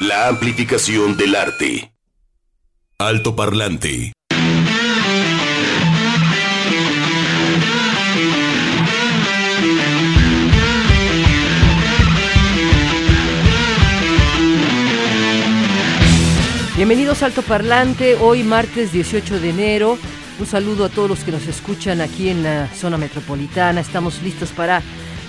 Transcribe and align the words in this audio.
La 0.00 0.26
amplificación 0.28 1.16
del 1.16 1.36
arte. 1.36 1.92
Alto 2.98 3.36
Parlante. 3.36 4.12
Bienvenidos 16.76 17.22
a 17.22 17.26
Alto 17.26 17.42
Parlante, 17.42 18.16
hoy 18.16 18.42
martes 18.42 18.90
18 18.90 19.38
de 19.38 19.50
enero. 19.50 19.98
Un 20.40 20.46
saludo 20.46 20.86
a 20.86 20.88
todos 20.88 21.08
los 21.08 21.20
que 21.20 21.30
nos 21.30 21.46
escuchan 21.46 22.00
aquí 22.00 22.28
en 22.28 22.42
la 22.42 22.68
zona 22.74 22.98
metropolitana. 22.98 23.80
Estamos 23.80 24.20
listos 24.22 24.50
para 24.50 24.82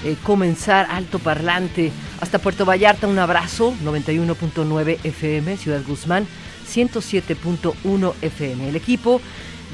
eh, 0.06 0.16
comenzar 0.22 0.86
Alto 0.92 1.18
Parlante 1.18 1.92
hasta 2.22 2.38
Puerto 2.38 2.64
Vallarta. 2.64 3.08
Un 3.08 3.18
abrazo, 3.18 3.74
91.9 3.84 5.00
FM, 5.04 5.58
Ciudad 5.58 5.82
Guzmán, 5.86 6.28
107.1 6.70 8.14
FM. 8.22 8.70
El 8.70 8.76
equipo 8.76 9.20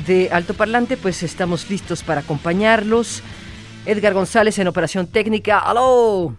de 0.07 0.29
Alto 0.31 0.53
Parlante, 0.53 0.95
pues 0.95 1.21
estamos 1.23 1.69
listos 1.69 2.01
para 2.03 2.21
acompañarlos. 2.21 3.23
Edgar 3.85 4.13
González 4.13 4.57
en 4.57 4.69
operación 4.69 5.05
técnica. 5.05 5.59
¡Aló! 5.59 6.33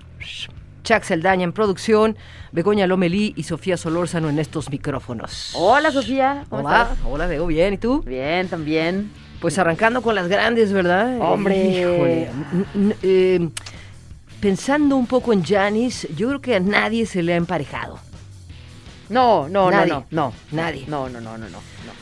Chuck 0.85 1.03
Seldaña 1.03 1.45
en 1.45 1.53
producción, 1.53 2.17
Begoña 2.51 2.87
Lomelí 2.87 3.35
y 3.37 3.43
Sofía 3.43 3.77
Solórzano 3.77 4.31
en 4.31 4.39
estos 4.39 4.71
micrófonos. 4.71 5.53
Hola 5.55 5.93
Sofía, 5.93 6.45
¿cómo 6.49 6.67
hola, 6.67 6.83
estás? 6.83 6.99
Hola, 7.07 7.27
Bego, 7.27 7.47
bien, 7.47 7.75
¿y 7.75 7.79
tú? 7.79 8.03
Bien, 8.03 8.49
también. 8.49 9.13
Pues 9.41 9.59
arrancando 9.59 10.03
con 10.03 10.15
las 10.15 10.29
grandes, 10.29 10.73
¿verdad? 10.73 11.21
Hombre. 11.21 11.67
Híjole. 11.69 12.31
Eh, 13.03 13.49
pensando 14.43 14.97
un 14.97 15.07
poco 15.07 15.33
en 15.33 15.45
Janis, 15.45 16.09
yo 16.17 16.27
creo 16.29 16.41
que 16.41 16.57
a 16.57 16.61
nadie 16.61 17.07
se 17.07 17.23
le 17.23 17.33
ha 17.35 17.37
emparejado. 17.37 17.99
No, 19.09 19.49
no, 19.49 19.71
nadie. 19.71 19.89
no, 19.93 20.05
no, 20.11 20.33
Nadie. 20.51 20.85
No, 20.89 21.09
no, 21.09 21.21
no, 21.21 21.39
no, 21.39 21.49
no. 21.49 21.59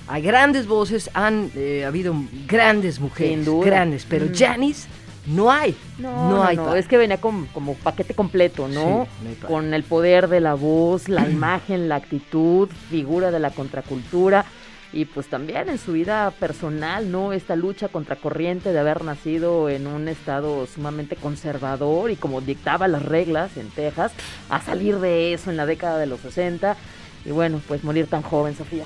Hay 0.08 0.22
grandes 0.22 0.66
voces, 0.66 1.10
han 1.12 1.50
eh, 1.54 1.84
habido 1.84 2.14
grandes 2.46 2.98
mujeres, 2.98 3.46
grandes, 3.62 4.06
pero 4.08 4.24
Mm. 4.26 4.34
Janis 4.34 4.86
no 5.26 5.52
hay. 5.52 5.76
No, 5.98 6.10
No 6.10 6.30
no, 6.36 6.44
hay 6.44 6.56
no, 6.56 6.74
es 6.74 6.88
que 6.88 6.96
venía 6.96 7.20
con, 7.20 7.44
como 7.46 7.74
paquete 7.74 8.14
completo, 8.14 8.68
¿no? 8.68 9.06
Sí, 9.22 9.36
no 9.42 9.46
con 9.46 9.74
el 9.74 9.82
poder 9.82 10.28
de 10.28 10.40
la 10.40 10.54
voz, 10.54 11.08
la 11.10 11.28
imagen, 11.28 11.88
la 11.90 11.96
actitud, 11.96 12.68
figura 12.88 13.30
de 13.30 13.38
la 13.38 13.50
contracultura 13.50 14.46
y 14.92 15.04
pues 15.04 15.28
también 15.28 15.68
en 15.68 15.78
su 15.78 15.92
vida 15.92 16.30
personal, 16.32 17.10
¿no? 17.10 17.32
Esta 17.32 17.56
lucha 17.56 17.88
contracorriente 17.88 18.72
de 18.72 18.78
haber 18.78 19.04
nacido 19.04 19.68
en 19.68 19.86
un 19.86 20.08
estado 20.08 20.66
sumamente 20.66 21.16
conservador 21.16 22.10
y 22.10 22.16
como 22.16 22.40
dictaba 22.40 22.88
las 22.88 23.02
reglas 23.02 23.56
en 23.56 23.70
Texas, 23.70 24.12
a 24.48 24.60
salir 24.60 24.98
de 24.98 25.32
eso 25.32 25.50
en 25.50 25.56
la 25.56 25.66
década 25.66 25.98
de 25.98 26.06
los 26.06 26.20
60 26.20 26.76
y 27.24 27.30
bueno, 27.30 27.60
pues 27.68 27.84
morir 27.84 28.06
tan 28.06 28.22
joven, 28.22 28.56
Sofía. 28.56 28.84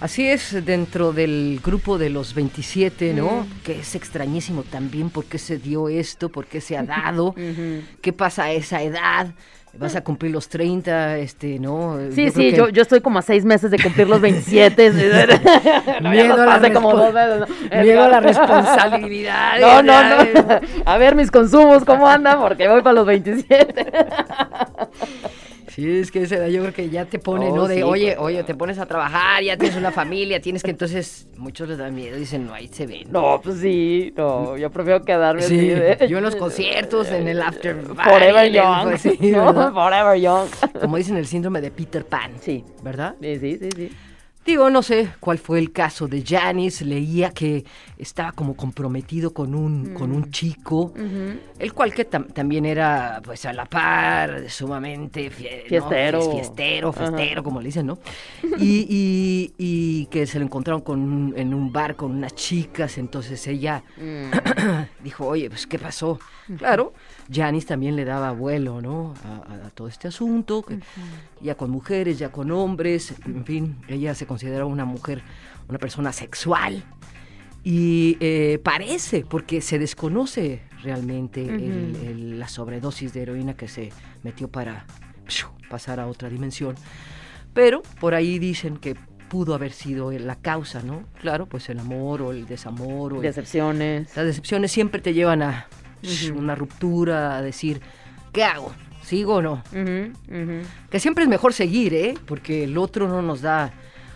Así 0.00 0.26
es, 0.26 0.64
dentro 0.64 1.12
del 1.12 1.60
grupo 1.62 1.98
de 1.98 2.08
los 2.08 2.32
27, 2.32 3.12
¿no? 3.12 3.42
Mm. 3.42 3.62
Que 3.62 3.80
es 3.80 3.94
extrañísimo 3.94 4.62
también 4.62 5.10
por 5.10 5.26
qué 5.26 5.36
se 5.36 5.58
dio 5.58 5.90
esto, 5.90 6.30
por 6.30 6.46
qué 6.46 6.62
se 6.62 6.78
ha 6.78 6.82
dado, 6.82 7.34
qué 8.00 8.12
pasa 8.14 8.44
a 8.44 8.52
esa 8.52 8.82
edad. 8.82 9.34
Vas 9.78 9.94
a 9.94 10.02
cumplir 10.02 10.32
los 10.32 10.48
30, 10.48 11.18
este, 11.18 11.58
¿no? 11.60 11.96
Sí, 12.12 12.24
Yo 12.26 12.30
sí, 12.32 12.50
que 12.50 12.52
yo, 12.56 12.68
yo 12.70 12.82
estoy 12.82 13.00
como 13.00 13.18
a 13.20 13.22
seis 13.22 13.44
meses 13.44 13.70
de 13.70 13.78
cumplir 13.78 14.08
los 14.08 14.20
27. 14.20 14.90
No, 16.00 16.12
ya 16.14 16.22
Miedo 16.22 16.34
a 16.34 16.36
la 16.38 16.46
pasé 16.46 16.72
como 16.72 16.92
respo- 16.92 16.96
dos 16.96 17.14
veces, 17.14 17.40
¿no? 17.70 17.82
Miedo 17.82 18.02
a 18.02 18.08
la 18.08 18.20
responsabilidad. 18.20 19.60
No, 19.60 19.82
no, 19.82 20.02
no. 20.02 20.60
A 20.84 20.98
ver 20.98 21.14
mis 21.14 21.30
consumos, 21.30 21.84
¿cómo 21.84 22.08
andan? 22.08 22.40
Porque 22.40 22.68
voy 22.68 22.82
para 22.82 22.94
los 22.94 23.06
27. 23.06 23.86
Sí, 25.74 25.88
es 26.00 26.10
que 26.10 26.22
esa 26.22 26.36
edad 26.36 26.48
yo 26.48 26.60
creo 26.62 26.74
que 26.74 26.90
ya 26.90 27.04
te 27.04 27.18
pone, 27.18 27.48
Oh, 27.48 27.54
¿no? 27.56 27.68
De, 27.68 27.76
sí. 27.76 27.82
oye, 27.82 28.16
oye, 28.18 28.42
te 28.44 28.54
pones 28.54 28.78
a 28.78 28.86
trabajar, 28.86 29.42
ya 29.42 29.56
tienes 29.56 29.76
una 29.76 29.90
familia, 29.92 30.40
tienes 30.40 30.62
que 30.62 30.70
entonces, 30.70 31.28
muchos 31.36 31.68
les 31.68 31.78
da 31.78 31.90
miedo, 31.90 32.16
dicen, 32.16 32.46
no, 32.46 32.54
ahí 32.54 32.68
se 32.68 32.86
ven. 32.86 33.10
No, 33.10 33.40
pues 33.42 33.58
sí, 33.60 34.12
no, 34.16 34.56
yo 34.56 34.70
prefiero 34.70 35.02
quedarme 35.04 35.42
así 35.44 35.58
Sí, 35.58 35.68
de- 35.68 36.06
yo 36.08 36.18
en 36.18 36.24
los 36.24 36.36
conciertos, 36.36 37.10
en 37.12 37.28
el 37.28 37.40
after 37.40 37.76
Forever 38.04 38.44
el- 38.46 38.52
young. 38.52 38.82
pues 38.88 39.00
sí, 39.02 39.18
¿no? 39.20 39.44
¿verdad? 39.54 39.72
Forever 39.72 40.20
young. 40.20 40.48
Como 40.80 40.96
dicen 40.96 41.16
el 41.16 41.26
síndrome 41.26 41.60
de 41.60 41.70
Peter 41.70 42.04
Pan. 42.04 42.32
Sí. 42.40 42.64
¿Verdad? 42.82 43.14
Sí, 43.20 43.38
sí, 43.38 43.58
sí, 43.58 43.68
sí. 43.76 43.92
Digo, 44.50 44.68
no 44.68 44.82
sé 44.82 45.10
cuál 45.20 45.38
fue 45.38 45.60
el 45.60 45.70
caso 45.70 46.08
de 46.08 46.24
Janis. 46.26 46.82
Leía 46.82 47.30
que 47.30 47.64
estaba 47.96 48.32
como 48.32 48.56
comprometido 48.56 49.32
con 49.32 49.54
un, 49.54 49.94
con 49.94 50.10
un 50.10 50.32
chico, 50.32 50.86
Ujú. 50.86 51.38
el 51.60 51.72
cual 51.72 51.94
que 51.94 52.04
tam- 52.10 52.32
también 52.32 52.64
era, 52.66 53.20
pues, 53.22 53.46
a 53.46 53.52
la 53.52 53.66
par, 53.66 54.50
sumamente 54.50 55.30
fie-. 55.30 55.66
Fiestero. 55.68 56.20
Fies- 56.20 56.32
fiestero, 56.32 56.92
festero, 56.92 57.44
como 57.44 57.60
le 57.60 57.66
dicen, 57.66 57.86
¿no? 57.86 58.00
Y, 58.58 58.86
y- 58.90 59.54
y 59.56 60.06
que 60.06 60.26
se 60.26 60.40
lo 60.40 60.44
encontraron 60.46 60.80
con 60.80 60.98
un- 60.98 61.34
en 61.36 61.54
un 61.54 61.70
bar 61.72 61.94
con 61.94 62.10
unas 62.10 62.34
chicas, 62.34 62.98
entonces 62.98 63.46
ella 63.46 63.84
Mm. 63.98 64.32
dijo, 65.04 65.26
oye, 65.26 65.48
pues, 65.50 65.66
¿qué 65.66 65.78
pasó? 65.78 66.18
Claro, 66.58 66.92
Janis 67.32 67.66
también 67.66 67.94
le 67.96 68.04
daba 68.04 68.32
vuelo, 68.32 68.80
¿no? 68.80 69.14
A, 69.24 69.52
a- 69.52 69.66
a 69.66 69.70
todo 69.70 69.88
este 69.88 70.08
asunto, 70.08 70.62
que 70.62 70.80
ya 71.40 71.54
con 71.54 71.70
mujeres, 71.70 72.18
ya 72.18 72.30
con 72.32 72.50
hombres, 72.50 73.14
en 73.24 73.44
fin, 73.44 73.76
ella 73.88 74.14
se 74.14 74.26
considera 74.26 74.64
una 74.66 74.84
mujer, 74.84 75.22
una 75.68 75.78
persona 75.78 76.12
sexual. 76.12 76.82
Y 77.62 78.16
eh, 78.20 78.58
parece, 78.62 79.24
porque 79.28 79.60
se 79.60 79.78
desconoce 79.78 80.62
realmente 80.82 81.44
el- 81.44 81.92
Ujú. 81.94 82.04
el- 82.06 82.38
la 82.38 82.48
sobredosis 82.48 83.12
de 83.12 83.22
heroína 83.22 83.54
que 83.54 83.68
se 83.68 83.90
metió 84.22 84.48
para 84.48 84.86
pshu, 85.26 85.48
pasar 85.68 86.00
a 86.00 86.06
otra 86.06 86.28
dimensión. 86.30 86.74
Pero 87.52 87.82
por 88.00 88.14
ahí 88.14 88.38
dicen 88.38 88.76
que 88.78 88.96
pudo 89.30 89.54
haber 89.54 89.72
sido 89.72 90.10
la 90.12 90.36
causa, 90.36 90.82
¿no? 90.82 91.04
Claro, 91.22 91.46
pues 91.46 91.70
el 91.70 91.78
amor 91.78 92.20
o 92.20 92.32
el 92.32 92.46
desamor 92.46 93.14
o 93.14 93.16
el- 93.16 93.22
Decepciones. 93.22 94.14
las 94.14 94.26
decepciones 94.26 94.70
siempre 94.72 95.00
te 95.00 95.14
llevan 95.14 95.40
a 95.42 95.66
una 96.34 96.54
ruptura, 96.54 97.36
a 97.38 97.42
decir, 97.42 97.80
¿qué 98.32 98.44
hago? 98.44 98.72
¿Sigo 99.02 99.36
o 99.36 99.42
no? 99.42 99.62
Que 100.90 101.00
siempre 101.00 101.24
es 101.24 101.30
mejor 101.30 101.52
seguir, 101.54 101.94
¿eh? 101.94 102.14
Porque 102.26 102.64
el 102.64 102.76
otro 102.76 103.08
no 103.08 103.22
nos 103.22 103.40
da, 103.40 103.72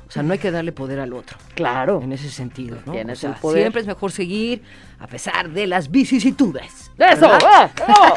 o 0.07 0.11
sea, 0.11 0.23
no 0.23 0.33
hay 0.35 0.39
que 0.39 0.51
darle 0.51 0.73
poder 0.73 1.01
al 1.01 1.13
otro. 1.15 1.39
Claro. 1.55 2.01
En 2.03 2.13
ese 2.13 2.29
sentido, 2.31 2.79
¿no? 2.85 2.93
Tienes 2.93 3.19
O 3.19 3.21
sea, 3.23 3.31
el 3.31 3.37
poder. 3.37 3.63
Siempre 3.63 3.81
es 3.83 3.87
mejor 3.87 4.13
seguir 4.13 4.63
a 4.99 5.07
pesar 5.07 5.51
de 5.51 5.67
las 5.67 5.91
vicisitudes. 5.91 6.91
¡Eso! 6.99 7.29
¡Ah! 7.31 7.71
¡Oh! 7.89 8.15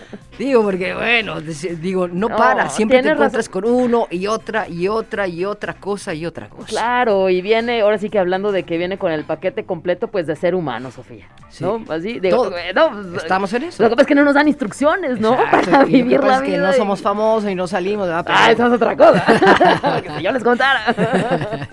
Digo, 0.40 0.62
porque 0.62 0.94
bueno, 0.94 1.38
digo, 1.82 2.08
no, 2.08 2.28
No, 2.30 2.36
para, 2.36 2.70
siempre 2.70 3.02
te 3.02 3.10
encuentras 3.10 3.46
razón. 3.48 3.62
con 3.62 3.70
uno 3.70 4.06
y 4.10 4.26
otra 4.26 4.66
y 4.68 4.88
otra 4.88 5.28
y 5.28 5.44
otra 5.44 5.74
cosa 5.74 6.14
y 6.14 6.24
otra 6.24 6.48
cosa. 6.48 6.66
Claro, 6.66 7.28
y 7.28 7.42
viene, 7.42 7.82
ahora 7.82 7.98
sí 7.98 8.08
que 8.08 8.18
hablando 8.18 8.50
de 8.50 8.62
que 8.62 8.78
viene 8.78 8.96
con 8.96 9.12
el 9.12 9.24
paquete 9.24 9.64
completo, 9.64 10.08
pues 10.08 10.26
de 10.26 10.34
ser 10.36 10.54
humano, 10.54 10.90
Sofía. 10.90 11.26
Sí. 11.50 11.62
¿No? 11.62 11.84
Así, 11.90 12.20
digo, 12.20 12.44
Todo. 12.44 12.56
eh, 12.56 12.72
no, 12.74 12.90
pues, 12.90 13.22
Estamos 13.24 13.52
en 13.52 13.64
eso. 13.64 13.82
Lo 13.82 13.90
que 13.90 13.96
pasa 13.96 14.02
es 14.04 14.08
que 14.08 14.14
no 14.14 14.24
nos 14.24 14.34
dan 14.34 14.48
instrucciones, 14.48 15.20
¿no? 15.20 15.34
Exacto, 15.34 15.70
Para 15.72 15.76
y 15.76 15.80
lo 15.82 15.86
que 15.86 15.92
vivir 15.92 16.24
la 16.24 16.34
es 16.36 16.40
que 16.40 16.50
vida. 16.52 16.66
no 16.68 16.72
y- 16.72 16.76
somos 16.76 17.02
famosos 17.02 17.50
y 17.50 17.54
no 17.54 17.66
salimos, 17.66 18.06
¿verdad? 18.08 18.24
Pero- 18.24 18.38
Ah, 18.40 18.50
esa 18.50 18.66
es 18.66 18.72
otra 18.72 18.96
cosa. 18.96 19.24
que 20.02 20.10
si 20.16 20.22
yo 20.22 20.32
les 20.32 20.42
contara. 20.42 20.80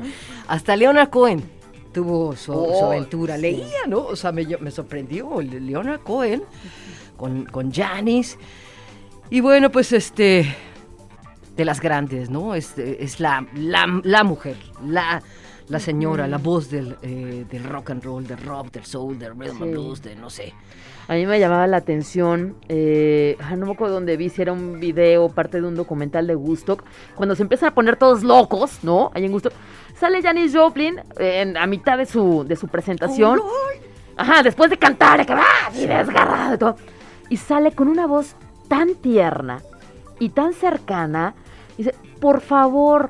Hasta 0.50 0.76
Leonard 0.76 1.10
Cohen 1.10 1.42
tuvo 1.94 2.36
su, 2.36 2.52
su 2.52 2.54
Oh, 2.54 2.88
aventura. 2.88 3.36
sí. 3.36 3.42
Leía, 3.44 3.86
¿no? 3.88 4.00
O 4.00 4.16
sea, 4.18 4.32
me, 4.34 4.46
me 4.60 4.72
sorprendió 4.72 5.42
Leonard 5.42 6.02
Cohen 6.02 6.44
con, 7.18 7.46
con 7.46 7.72
Janis. 7.72 8.38
Y 9.30 9.42
bueno, 9.42 9.70
pues 9.72 9.92
este, 9.92 10.56
de 11.58 11.66
las 11.66 11.82
grandes, 11.82 12.30
¿no? 12.30 12.56
Es, 12.56 12.78
es 12.78 13.20
la, 13.20 13.46
la, 13.56 14.00
la 14.04 14.24
mujer, 14.24 14.56
la, 14.86 15.22
la 15.68 15.80
señora, 15.80 16.28
la 16.28 16.38
voz 16.38 16.70
del, 16.70 16.96
eh, 17.02 17.46
del 17.50 17.64
rock 17.66 17.90
and 17.90 18.04
roll, 18.04 18.26
del 18.26 18.38
rock, 18.38 18.72
del 18.72 18.86
soul, 18.86 19.20
del 19.20 19.32
rhythm 19.38 19.64
and 19.64 19.72
blues, 19.72 20.02
de 20.02 20.16
no 20.16 20.30
sé. 20.30 20.54
A 21.10 21.14
mí 21.14 21.26
me 21.26 21.40
llamaba 21.40 21.68
la 21.68 21.78
atención, 21.78 22.58
eh, 22.68 23.38
ah, 23.42 23.56
no 23.56 23.66
me 23.66 23.72
acuerdo 23.72 23.96
dónde 23.96 24.18
vi, 24.18 24.28
si 24.30 24.42
era 24.42 24.52
un 24.52 24.80
video, 24.80 25.30
parte 25.30 25.62
de 25.62 25.68
un 25.68 25.76
documental 25.76 26.28
de 26.28 26.36
Gustock, 26.36 26.84
cuando 27.16 27.34
se 27.34 27.44
empiezan 27.44 27.70
a 27.70 27.74
poner 27.74 27.96
todos 27.96 28.24
locos, 28.24 28.80
¿no? 28.84 29.12
Ahí 29.14 29.24
en 29.24 29.32
Gustock, 29.32 29.54
sale 29.98 30.22
Janis 30.22 30.54
Joplin 30.54 31.00
eh, 31.18 31.42
en, 31.42 31.56
a 31.56 31.66
mitad 31.66 31.98
de 31.98 32.06
su, 32.06 32.44
de 32.46 32.58
su 32.58 32.68
presentación. 32.68 33.40
Ajá, 34.18 34.44
después 34.44 34.70
de 34.70 34.78
cantar, 34.78 35.26
que 35.26 35.34
va 35.34 35.46
así 35.68 35.88
desgarrado 35.88 36.56
y 36.56 36.58
todo. 36.58 36.76
Y 37.30 37.38
sale 37.38 37.72
con 37.72 37.88
una 37.88 38.08
voz 38.08 38.36
tan 38.68 38.96
tierna 38.96 39.62
y 40.20 40.30
tan 40.30 40.54
cercana. 40.54 41.36
Dice, 41.78 41.94
por 42.20 42.42
favor, 42.42 43.10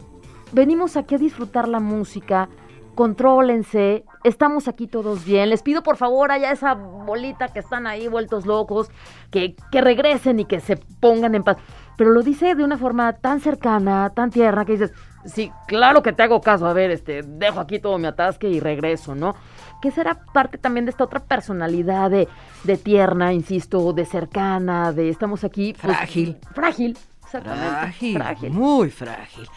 venimos 0.51 0.97
aquí 0.97 1.15
a 1.15 1.17
disfrutar 1.19 1.67
la 1.67 1.79
música, 1.79 2.49
contrólense, 2.95 4.03
estamos 4.23 4.67
aquí 4.67 4.87
todos 4.87 5.23
bien. 5.23 5.49
Les 5.49 5.61
pido 5.61 5.83
por 5.83 5.97
favor 5.97 6.31
allá 6.31 6.51
esa 6.51 6.73
bolita 6.73 7.47
que 7.49 7.59
están 7.59 7.87
ahí 7.87 8.07
vueltos 8.07 8.45
locos, 8.45 8.89
que, 9.31 9.55
que 9.71 9.81
regresen 9.81 10.39
y 10.39 10.45
que 10.45 10.59
se 10.59 10.77
pongan 10.77 11.35
en 11.35 11.43
paz. 11.43 11.57
Pero 11.95 12.11
lo 12.11 12.21
dice 12.21 12.55
de 12.55 12.63
una 12.63 12.77
forma 12.77 13.13
tan 13.13 13.39
cercana, 13.39 14.11
tan 14.13 14.29
tierna, 14.29 14.65
que 14.65 14.73
dices, 14.73 14.93
sí, 15.25 15.51
claro 15.67 16.03
que 16.03 16.13
te 16.13 16.23
hago 16.23 16.41
caso, 16.41 16.67
a 16.67 16.73
ver, 16.73 16.91
este, 16.91 17.21
dejo 17.23 17.59
aquí 17.59 17.79
todo 17.79 17.97
mi 17.97 18.07
atasque 18.07 18.49
y 18.49 18.59
regreso, 18.59 19.15
¿no? 19.15 19.35
Que 19.81 19.91
será 19.91 20.15
parte 20.33 20.57
también 20.57 20.85
de 20.85 20.91
esta 20.91 21.03
otra 21.03 21.19
personalidad 21.23 22.09
de, 22.09 22.27
de 22.63 22.77
tierna, 22.77 23.31
insisto, 23.33 23.93
de 23.93 24.05
cercana, 24.05 24.91
de 24.91 25.09
estamos 25.09 25.43
aquí. 25.43 25.73
pues, 25.73 25.95
Frágil. 25.95 26.37
Frágil, 26.53 26.97
Exactamente. 27.23 28.13
Frágil, 28.13 28.51
muy 28.51 28.89
frágil. 28.89 29.47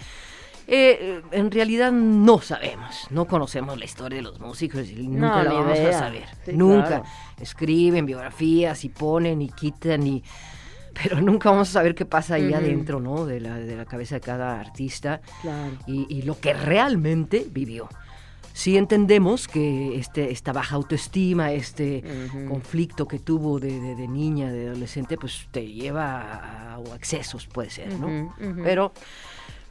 Eh, 0.72 1.20
en 1.32 1.50
realidad 1.50 1.90
no 1.90 2.40
sabemos, 2.40 3.06
no 3.10 3.24
conocemos 3.24 3.76
la 3.78 3.84
historia 3.84 4.16
de 4.18 4.22
los 4.22 4.38
músicos 4.38 4.88
y 4.88 5.08
nunca 5.08 5.42
No, 5.42 5.42
la 5.44 5.52
vamos 5.52 5.78
a 5.80 5.92
saber. 5.92 6.24
Sí, 6.44 6.52
nunca. 6.54 6.86
claro. 6.86 7.04
Escriben 7.40 8.06
biografías 8.06 8.84
y 8.84 8.88
ponen 8.88 9.42
y 9.42 9.48
quitan 9.48 10.06
y... 10.06 10.22
Pero 11.02 11.20
nunca 11.20 11.50
vamos 11.50 11.70
a 11.70 11.72
saber 11.72 11.94
qué 11.94 12.04
pasa 12.04 12.34
ahí 12.34 12.48
Ujú. 12.48 12.56
adentro, 12.56 13.00
¿no? 13.00 13.24
De 13.24 13.40
la, 13.40 13.56
de 13.56 13.76
la 13.76 13.84
cabeza 13.84 14.16
de 14.16 14.20
cada 14.20 14.60
artista 14.60 15.20
Claro. 15.42 15.72
y, 15.86 16.06
y 16.14 16.22
lo 16.22 16.38
que 16.38 16.52
realmente 16.52 17.46
vivió. 17.50 17.88
Sí 18.60 18.76
entendemos 18.76 19.48
que 19.48 19.96
este, 19.98 20.30
esta 20.32 20.52
baja 20.52 20.76
autoestima, 20.76 21.50
este 21.50 22.04
conflicto 22.46 23.08
que 23.08 23.18
tuvo 23.18 23.58
de, 23.58 23.80
de- 23.80 23.94
de 23.94 24.06
niña, 24.06 24.52
de 24.52 24.68
adolescente, 24.68 25.16
pues 25.16 25.48
te 25.50 25.66
lleva 25.66 26.20
a, 26.20 26.74
a 26.74 26.94
excesos, 26.94 27.46
puede 27.46 27.70
ser, 27.70 27.98
¿no? 27.98 28.34
Pero, 28.62 28.92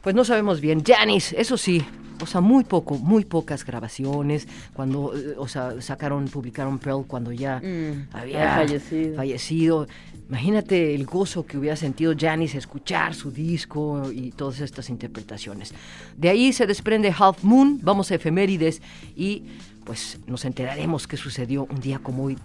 pues 0.02 0.16
no 0.16 0.24
sabemos 0.24 0.60
bien. 0.60 0.82
Janis, 0.84 1.32
eso 1.34 1.56
sí, 1.56 1.84
o 2.20 2.26
sea, 2.26 2.40
muy 2.40 2.64
poco, 2.64 2.96
muy 2.98 3.24
pocas 3.24 3.64
grabaciones, 3.64 4.48
cuando, 4.74 5.16
eh, 5.16 5.34
o 5.38 5.46
sea, 5.46 5.80
sacaron, 5.80 6.24
publicaron 6.26 6.80
Pearl 6.80 7.04
cuando 7.06 7.30
ya 7.30 7.60
Mm, 7.60 8.08
había 8.12 8.38
había 8.42 8.54
fallecido. 8.56 9.16
fallecido. 9.16 9.86
Imagínate 10.30 10.94
el 10.94 11.04
gozo 11.06 11.44
que 11.44 11.58
hubiera 11.58 11.74
sentido 11.74 12.14
Janis 12.16 12.54
escuchar 12.54 13.16
su 13.16 13.32
disco 13.32 14.12
y 14.12 14.30
todas 14.30 14.60
estas 14.60 14.88
interpretaciones. 14.88 15.74
De 16.16 16.28
ahí 16.28 16.52
se 16.52 16.68
desprende 16.68 17.12
Half 17.16 17.42
Moon, 17.42 17.80
vamos 17.82 18.12
a 18.12 18.14
efemérides 18.14 18.80
y 19.16 19.42
pues 19.84 20.20
nos 20.28 20.44
enteraremos 20.44 21.08
qué 21.08 21.16
sucedió 21.16 21.66
un 21.68 21.80
día 21.80 21.98
como 21.98 22.26
hoy. 22.26 22.38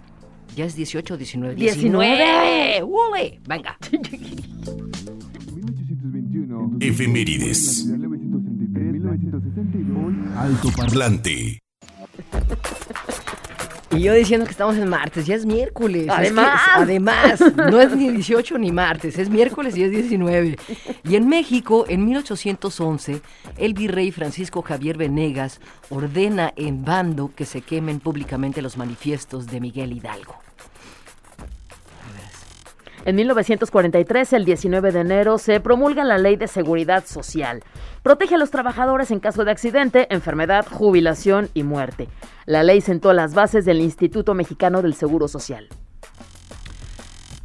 Ya 0.56 0.64
es 0.64 0.74
18 0.74 1.14
o 1.14 1.16
19. 1.16 1.54
19. 1.54 2.82
¡Ule! 2.82 3.38
Venga. 3.46 3.78
1821. 3.92 6.78
Efemérides. 6.80 7.86
1963. 7.86 10.36
Alto 10.36 10.70
parlante. 10.76 11.60
Y 13.92 14.00
yo 14.00 14.12
diciendo 14.14 14.44
que 14.44 14.50
estamos 14.52 14.76
en 14.76 14.88
martes, 14.88 15.26
ya 15.26 15.36
es 15.36 15.46
miércoles. 15.46 16.02
Es 16.02 16.06
que- 16.08 16.12
Además. 16.12 16.60
además, 16.74 17.40
no 17.56 17.80
es 17.80 17.94
ni 17.96 18.10
18 18.10 18.58
ni 18.58 18.72
martes, 18.72 19.16
es 19.18 19.30
miércoles 19.30 19.76
y 19.76 19.84
es 19.84 19.90
19. 19.90 20.58
Y 21.04 21.14
en 21.16 21.28
México, 21.28 21.84
en 21.88 22.04
1811, 22.04 23.20
el 23.56 23.74
virrey 23.74 24.10
Francisco 24.10 24.62
Javier 24.62 24.96
Venegas 24.98 25.60
ordena 25.88 26.52
en 26.56 26.84
bando 26.84 27.30
que 27.34 27.44
se 27.46 27.60
quemen 27.60 28.00
públicamente 28.00 28.60
los 28.60 28.76
manifiestos 28.76 29.46
de 29.46 29.60
Miguel 29.60 29.92
Hidalgo. 29.92 30.34
En 33.06 33.14
1943, 33.14 34.32
el 34.32 34.44
19 34.44 34.90
de 34.90 34.98
enero, 34.98 35.38
se 35.38 35.60
promulga 35.60 36.02
la 36.02 36.18
Ley 36.18 36.34
de 36.34 36.48
Seguridad 36.48 37.06
Social. 37.06 37.62
Protege 38.02 38.34
a 38.34 38.38
los 38.38 38.50
trabajadores 38.50 39.12
en 39.12 39.20
caso 39.20 39.44
de 39.44 39.52
accidente, 39.52 40.12
enfermedad, 40.12 40.66
jubilación 40.68 41.48
y 41.54 41.62
muerte. 41.62 42.08
La 42.46 42.64
ley 42.64 42.80
sentó 42.80 43.12
las 43.12 43.32
bases 43.32 43.64
del 43.64 43.80
Instituto 43.80 44.34
Mexicano 44.34 44.82
del 44.82 44.94
Seguro 44.94 45.28
Social. 45.28 45.68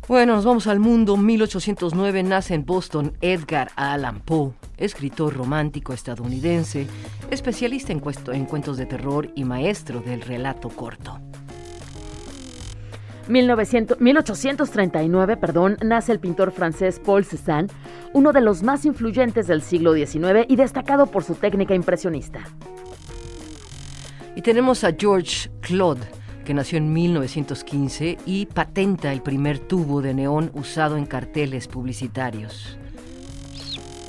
Bueno, 0.07 0.35
nos 0.35 0.45
vamos 0.45 0.65
al 0.65 0.79
mundo. 0.79 1.15
1809 1.15 2.23
nace 2.23 2.55
en 2.55 2.65
Boston 2.65 3.13
Edgar 3.21 3.69
Allan 3.75 4.19
Poe, 4.21 4.53
escritor 4.77 5.35
romántico 5.35 5.93
estadounidense, 5.93 6.87
especialista 7.29 7.93
en, 7.93 7.99
cuentos 7.99 8.77
de 8.77 8.87
terror 8.87 9.29
y 9.35 9.43
maestro 9.43 9.99
del 9.99 10.21
relato 10.21 10.69
corto. 10.69 11.19
1900 13.27 13.99
1839, 13.99 15.37
perdón, 15.37 15.77
nace 15.83 16.11
el 16.11 16.19
pintor 16.19 16.51
francés 16.51 16.99
Paul 16.99 17.25
Cézanne, 17.25 17.69
uno 18.13 18.31
de 18.31 18.41
los 18.41 18.63
más 18.63 18.85
influyentes 18.85 19.47
del 19.47 19.61
siglo 19.61 19.93
XIX 19.93 20.45
y 20.47 20.55
destacado 20.55 21.07
por 21.07 21.23
su 21.23 21.35
técnica 21.35 21.75
impresionista. 21.75 22.41
Y 24.35 24.41
tenemos 24.41 24.83
a 24.83 24.93
George 24.97 25.49
Claude, 25.61 26.01
que 26.45 26.53
nació 26.53 26.77
en 26.77 26.91
1915 26.91 28.17
y 28.25 28.45
patenta 28.47 29.11
el 29.11 29.21
primer 29.21 29.59
tubo 29.59 30.01
de 30.01 30.13
neón 30.13 30.51
usado 30.53 30.97
en 30.97 31.05
carteles 31.05 31.67
publicitarios. 31.67 32.77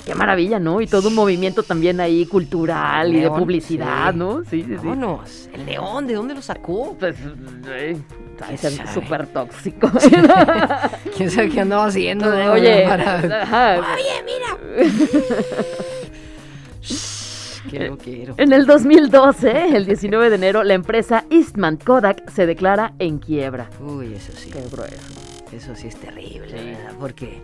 Qué 0.05 0.15
maravilla, 0.17 0.59
¿no? 0.59 0.81
Y 0.81 0.87
todo 0.89 1.09
un 1.09 1.15
movimiento 1.15 1.63
también 1.63 2.01
ahí 2.01 2.27
cultural 2.27 3.15
y 3.15 3.21
de 3.21 3.31
publicidad, 3.31 4.13
sí. 4.13 4.19
¿no? 4.19 4.43
Sí, 4.45 4.63
sí, 4.63 4.67
sí. 4.71 4.75
Vámonos, 4.77 5.49
el 5.53 5.65
neón, 5.65 6.07
¿de 6.09 6.15
dónde 6.15 6.35
lo 6.35 6.43
sacó? 6.43 6.97
Pues, 6.99 7.15
eh, 7.69 7.97
¿Quién 8.61 8.81
es 8.81 8.91
súper 8.93 9.29
tóxico. 9.29 9.89
¿Quién 11.17 11.31
sabe 11.31 11.51
qué 11.51 11.61
andaba 11.61 11.87
haciendo? 11.87 12.29
de- 12.31 12.49
Oye, 12.49 12.85
para-. 12.89 13.79
Oye, 13.81 14.25
mira. 14.25 14.59
que 17.71 17.79
lo 17.89 17.97
quiero. 17.97 18.35
En 18.39 18.53
el 18.53 18.67
2012, 18.67 19.77
el 19.77 19.87
19 19.87 20.31
de 20.31 20.35
enero, 20.37 20.65
la 20.65 20.75
empresa 20.75 21.25
Eastman 21.31 21.77
Kodak 21.77 22.29
se 22.31 22.47
declara 22.47 22.93
en 22.99 23.19
quiebra. 23.19 23.71
Uy, 23.81 24.15
eso 24.15 24.33
sí. 24.35 24.51
Qué 24.51 24.61
grueso. 24.71 24.97
Eso 25.53 25.75
sí 25.77 25.87
es 25.87 25.97
terrible, 25.97 26.49
Sí. 26.49 26.55
¿verdad? 26.55 26.93
Porque... 26.99 27.41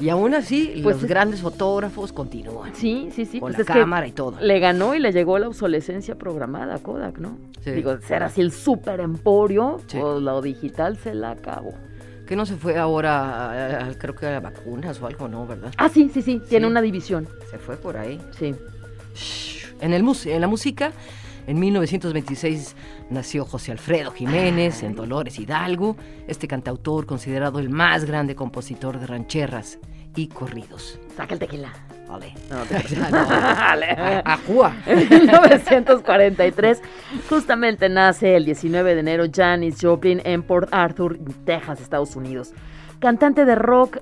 Y 0.00 0.08
aún 0.08 0.34
así, 0.34 0.80
Pues 0.82 0.96
los 0.96 1.04
es- 1.04 1.08
grandes 1.08 1.40
fotógrafos 1.40 2.12
continúan. 2.12 2.74
Sí, 2.74 3.10
sí, 3.14 3.24
sí. 3.26 3.38
Con 3.40 3.52
pues 3.52 3.58
la 3.58 3.62
es 3.62 3.66
que 3.66 3.80
cámara 3.80 4.06
y 4.06 4.12
todo. 4.12 4.36
Le 4.40 4.58
ganó 4.58 4.94
y 4.94 4.98
le 4.98 5.12
llegó 5.12 5.38
la 5.38 5.46
obsolescencia 5.48 6.16
programada 6.16 6.74
a 6.74 6.78
Kodak, 6.80 7.18
¿no? 7.18 7.38
Sí. 7.62 7.70
Digo, 7.70 7.96
ser 8.00 8.22
así 8.24 8.40
el 8.40 8.50
super 8.52 9.00
emporio, 9.00 9.78
Sí. 9.86 9.98
pues 10.00 10.20
lo 10.20 10.42
digital 10.42 10.96
se 10.98 11.14
la 11.14 11.30
acabó. 11.32 11.74
Que 12.26 12.36
no 12.36 12.44
se 12.46 12.56
fue 12.56 12.76
ahora, 12.78 13.80
a- 13.82 13.86
a- 13.86 13.94
creo 13.98 14.14
que 14.14 14.26
a 14.26 14.40
vacunas 14.40 15.00
o 15.00 15.06
algo, 15.06 15.28
¿no? 15.28 15.46
¿Verdad? 15.46 15.72
Ah, 15.76 15.88
sí, 15.88 16.10
sí, 16.12 16.22
sí, 16.22 16.40
tiene 16.48 16.66
Sí. 16.66 16.70
una 16.70 16.80
división. 16.82 17.28
Se 17.50 17.58
fue 17.58 17.76
por 17.76 17.96
ahí. 17.96 18.20
Sí. 18.38 18.54
En, 19.80 19.92
el 19.92 20.04
en 20.26 20.40
la 20.40 20.46
música, 20.48 20.92
en 21.46 21.58
1926 21.58 22.76
nació 23.10 23.44
José 23.44 23.72
Alfredo 23.72 24.12
Jiménez 24.12 24.82
en 24.82 24.94
Dolores 24.94 25.38
Hidalgo, 25.38 25.96
este 26.26 26.48
cantautor 26.48 27.06
considerado 27.06 27.58
el 27.58 27.70
más 27.70 28.04
grande 28.04 28.34
compositor 28.34 28.98
de 28.98 29.06
rancheras 29.06 29.78
y 30.16 30.28
corridos. 30.28 30.98
Saca 31.16 31.34
el 31.34 31.40
tequila. 31.40 31.72
Vale. 32.08 32.34
No, 32.50 32.62
te 32.68 32.76
Ajúa. 34.24 34.76
En 34.86 35.08
1943, 35.08 36.82
justamente 37.28 37.88
nace 37.88 38.36
el 38.36 38.44
19 38.44 38.94
de 38.94 39.00
enero 39.00 39.24
Janis 39.32 39.78
Joplin 39.80 40.20
en 40.24 40.42
Port 40.42 40.68
Arthur, 40.72 41.18
Texas, 41.44 41.80
Estados 41.80 42.14
Unidos. 42.16 42.52
Cantante 43.00 43.44
de 43.44 43.54
rock 43.54 43.98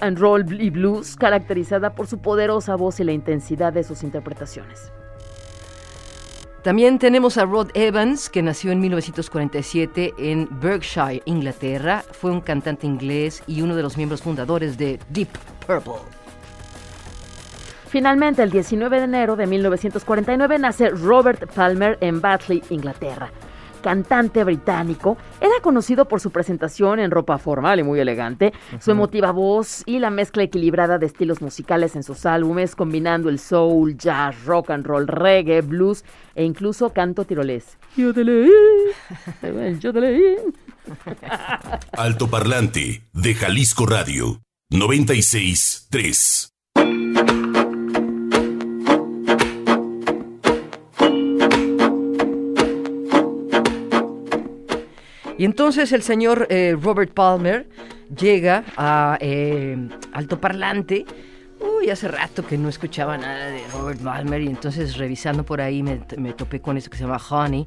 and 0.00 0.18
roll 0.18 0.44
y 0.60 0.70
blues, 0.70 1.16
caracterizada 1.16 1.94
por 1.94 2.06
su 2.06 2.18
poderosa 2.18 2.76
voz 2.76 3.00
y 3.00 3.04
la 3.04 3.12
intensidad 3.12 3.72
de 3.72 3.84
sus 3.84 4.02
interpretaciones. 4.02 4.92
También 6.66 6.98
tenemos 6.98 7.38
a 7.38 7.44
Rod 7.44 7.70
Evans, 7.74 8.28
que 8.28 8.42
nació 8.42 8.72
en 8.72 8.80
1947 8.80 10.14
en 10.18 10.48
Berkshire, 10.50 11.22
Inglaterra. 11.24 12.02
Fue 12.10 12.32
un 12.32 12.40
cantante 12.40 12.88
inglés 12.88 13.44
y 13.46 13.62
uno 13.62 13.76
de 13.76 13.84
los 13.84 13.96
miembros 13.96 14.20
fundadores 14.20 14.76
de 14.76 14.98
Deep 15.10 15.28
Purple. 15.64 16.02
Finalmente, 17.86 18.42
el 18.42 18.50
19 18.50 18.98
de 18.98 19.04
enero 19.04 19.36
de 19.36 19.46
1949 19.46 20.58
nace 20.58 20.90
Robert 20.90 21.48
Palmer 21.54 21.98
en 22.00 22.20
Batley, 22.20 22.60
Inglaterra. 22.70 23.30
Cantante 23.86 24.42
británico, 24.42 25.16
era 25.40 25.54
conocido 25.62 26.08
por 26.08 26.20
su 26.20 26.32
presentación 26.32 26.98
en 26.98 27.12
ropa 27.12 27.38
formal 27.38 27.78
y 27.78 27.84
muy 27.84 28.00
elegante, 28.00 28.52
su 28.80 28.90
emotiva 28.90 29.30
voz 29.30 29.84
y 29.86 30.00
la 30.00 30.10
mezcla 30.10 30.42
equilibrada 30.42 30.98
de 30.98 31.06
estilos 31.06 31.40
musicales 31.40 31.94
en 31.94 32.02
sus 32.02 32.26
álbumes, 32.26 32.74
combinando 32.74 33.28
el 33.28 33.38
soul, 33.38 33.96
jazz, 33.96 34.44
rock 34.44 34.70
and 34.70 34.84
roll, 34.84 35.06
reggae, 35.06 35.60
blues 35.60 36.04
e 36.34 36.42
incluso 36.42 36.90
canto 36.90 37.26
tirolés. 37.26 37.78
Yodelei, 37.96 38.50
yodelei. 39.80 40.34
Alto 41.92 42.28
parlante 42.28 43.04
de 43.12 43.34
Jalisco 43.34 43.86
Radio. 43.86 44.40
96.3. 44.72 46.55
Y 55.38 55.44
entonces 55.44 55.92
el 55.92 56.02
señor 56.02 56.46
eh, 56.50 56.76
Robert 56.80 57.12
Palmer 57.12 57.68
llega 58.16 58.64
a 58.76 59.18
eh, 59.20 59.76
altoparlante. 60.12 61.04
Uy, 61.60 61.90
hace 61.90 62.08
rato 62.08 62.46
que 62.46 62.56
no 62.56 62.68
escuchaba 62.68 63.16
nada 63.18 63.46
de 63.46 63.62
Robert 63.72 64.00
Palmer 64.00 64.42
y 64.42 64.48
entonces 64.48 64.96
revisando 64.96 65.44
por 65.44 65.60
ahí 65.60 65.82
me, 65.82 66.00
me 66.18 66.32
topé 66.32 66.60
con 66.60 66.76
eso 66.76 66.90
que 66.90 66.96
se 66.96 67.04
llama 67.04 67.20
Honey 67.30 67.66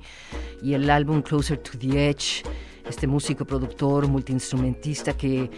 y 0.62 0.74
el 0.74 0.90
álbum 0.90 1.22
Closer 1.22 1.58
to 1.58 1.78
the 1.78 2.10
Edge, 2.10 2.44
este 2.88 3.08
músico, 3.08 3.46
productor, 3.46 4.08
multiinstrumentista 4.08 5.14
que 5.14 5.50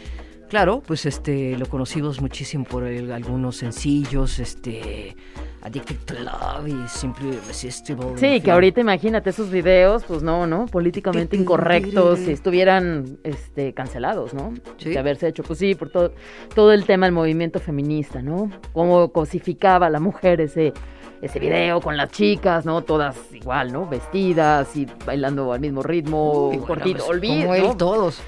Claro, 0.51 0.83
pues 0.85 1.05
este 1.05 1.57
lo 1.57 1.65
conocimos 1.65 2.19
muchísimo 2.19 2.65
por 2.65 2.83
el- 2.83 3.09
algunos 3.13 3.55
sencillos, 3.55 4.37
este 4.37 5.15
Addicted 5.61 5.95
to 6.03 6.13
Love 6.15 6.67
y 6.67 6.89
Simply 6.89 7.29
Irresistible. 7.29 8.07
Sí, 8.17 8.25
fin. 8.33 8.43
que 8.43 8.51
ahorita 8.51 8.81
imagínate 8.81 9.29
esos 9.29 9.49
videos, 9.49 10.03
pues 10.03 10.21
no, 10.23 10.45
¿no? 10.47 10.65
Políticamente 10.65 11.37
incorrectos, 11.37 12.19
si 12.19 12.31
estuvieran 12.31 13.17
este, 13.23 13.73
cancelados, 13.73 14.33
¿no? 14.33 14.53
Sí. 14.77 14.89
De 14.89 14.99
haberse 14.99 15.29
hecho, 15.29 15.41
pues 15.43 15.57
sí, 15.59 15.73
por 15.73 15.89
todo, 15.89 16.11
todo 16.53 16.73
el 16.73 16.83
tema 16.85 17.05
del 17.05 17.13
movimiento 17.13 17.59
feminista, 17.61 18.21
¿no? 18.21 18.51
Cómo 18.73 19.09
cosificaba 19.13 19.85
a 19.85 19.89
la 19.89 20.01
mujer 20.01 20.41
ese, 20.41 20.73
ese 21.21 21.39
video 21.39 21.79
con 21.79 21.95
las 21.95 22.11
chicas, 22.11 22.65
¿no? 22.65 22.81
Todas 22.81 23.15
igual, 23.31 23.71
¿no? 23.71 23.87
Vestidas 23.87 24.75
y 24.75 24.85
bailando 25.05 25.53
al 25.53 25.61
mismo 25.61 25.81
ritmo, 25.81 26.49
Y 26.51 26.57
bueno, 26.57 26.67
cortito, 26.67 26.97
pues, 27.05 27.09
olvido, 27.09 27.41
como 27.43 27.55
él 27.55 27.63
¿no? 27.63 27.77
todos. 27.77 28.19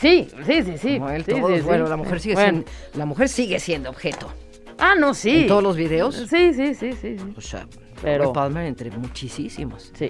Sí, 0.00 0.28
sí, 0.46 0.62
sí, 0.62 0.78
sí. 0.78 0.98
como 0.98 1.10
él 1.10 1.24
sí, 1.24 1.32
todos. 1.32 1.50
sí, 1.50 1.56
sí. 1.58 1.62
Bueno, 1.62 1.86
la 1.88 1.96
mujer 1.96 2.20
sigue 2.20 2.34
Bueno. 2.34 2.50
siendo 2.50 2.70
la 2.98 3.06
mujer 3.06 3.28
sigue 3.28 3.60
siendo 3.60 3.90
objeto. 3.90 4.32
Ah, 4.78 4.94
no, 4.98 5.12
sí. 5.14 5.42
En 5.42 5.46
todos 5.48 5.62
los 5.62 5.76
videos. 5.76 6.14
Sí, 6.28 6.54
sí, 6.54 6.74
sí, 6.74 6.92
sí. 6.92 7.16
O 7.36 7.40
sea, 7.40 7.66
Pero- 8.00 8.24
Robert 8.24 8.34
Palmer 8.34 8.64
entre 8.66 8.90
muchísimos. 8.90 9.92
Sí. 9.94 10.08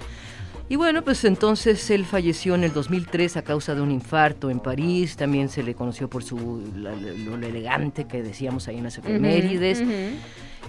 Y 0.69 0.77
bueno, 0.77 1.01
pues 1.01 1.25
entonces 1.25 1.89
él 1.89 2.05
falleció 2.05 2.55
en 2.55 2.63
el 2.63 2.71
2003 2.71 3.35
a 3.35 3.41
causa 3.41 3.75
de 3.75 3.81
un 3.81 3.91
infarto 3.91 4.49
en 4.49 4.61
París. 4.61 5.17
También 5.17 5.49
se 5.49 5.61
le 5.63 5.75
conoció 5.75 6.09
por 6.09 6.23
su 6.23 6.63
la- 6.77 6.95
lo, 6.95 7.35
lo 7.35 7.45
elegante 7.45 8.05
que 8.07 8.23
decíamos 8.23 8.69
ahí 8.69 8.77
en 8.77 8.85
las 8.85 8.97
efemérides. 8.97 9.81
Ujú. 9.81 9.91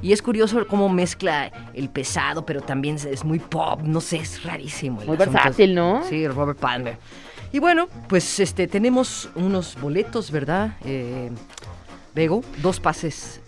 Y 0.02 0.12
es 0.12 0.20
curioso 0.20 0.66
cómo 0.66 0.88
mezcla 0.88 1.52
el 1.72 1.88
pesado, 1.88 2.44
pero 2.44 2.60
también 2.62 2.96
es- 2.96 3.24
muy 3.24 3.38
pop. 3.38 3.82
No 3.84 4.00
sé, 4.00 4.16
es 4.16 4.42
rarísimo. 4.42 5.00
Muy 5.06 5.16
versátil, 5.16 5.76
¿no? 5.76 6.02
Sí, 6.08 6.26
Robert 6.26 6.58
Palmer. 6.58 6.98
Y 7.52 7.58
bueno, 7.58 7.88
pues 8.08 8.40
este 8.40 8.66
tenemos 8.66 9.28
unos 9.34 9.78
boletos, 9.80 10.30
¿verdad? 10.30 10.72
Eh, 10.84 11.30
Bego, 12.14 12.42
dos 12.62 12.80
pases 12.80 13.40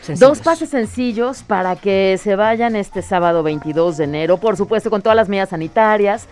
sencillos. 0.00 0.20
Dos 0.20 0.40
pases 0.40 0.68
sencillos 0.70 1.42
para 1.42 1.76
que 1.76 2.18
se 2.20 2.34
vayan 2.34 2.74
este 2.74 3.00
sábado 3.00 3.42
22 3.42 3.98
de 3.98 4.04
enero, 4.04 4.38
por 4.38 4.56
supuesto 4.56 4.90
con 4.90 5.02
todas 5.02 5.16
las 5.16 5.28
medidas 5.28 5.50
sanitarias. 5.50 6.26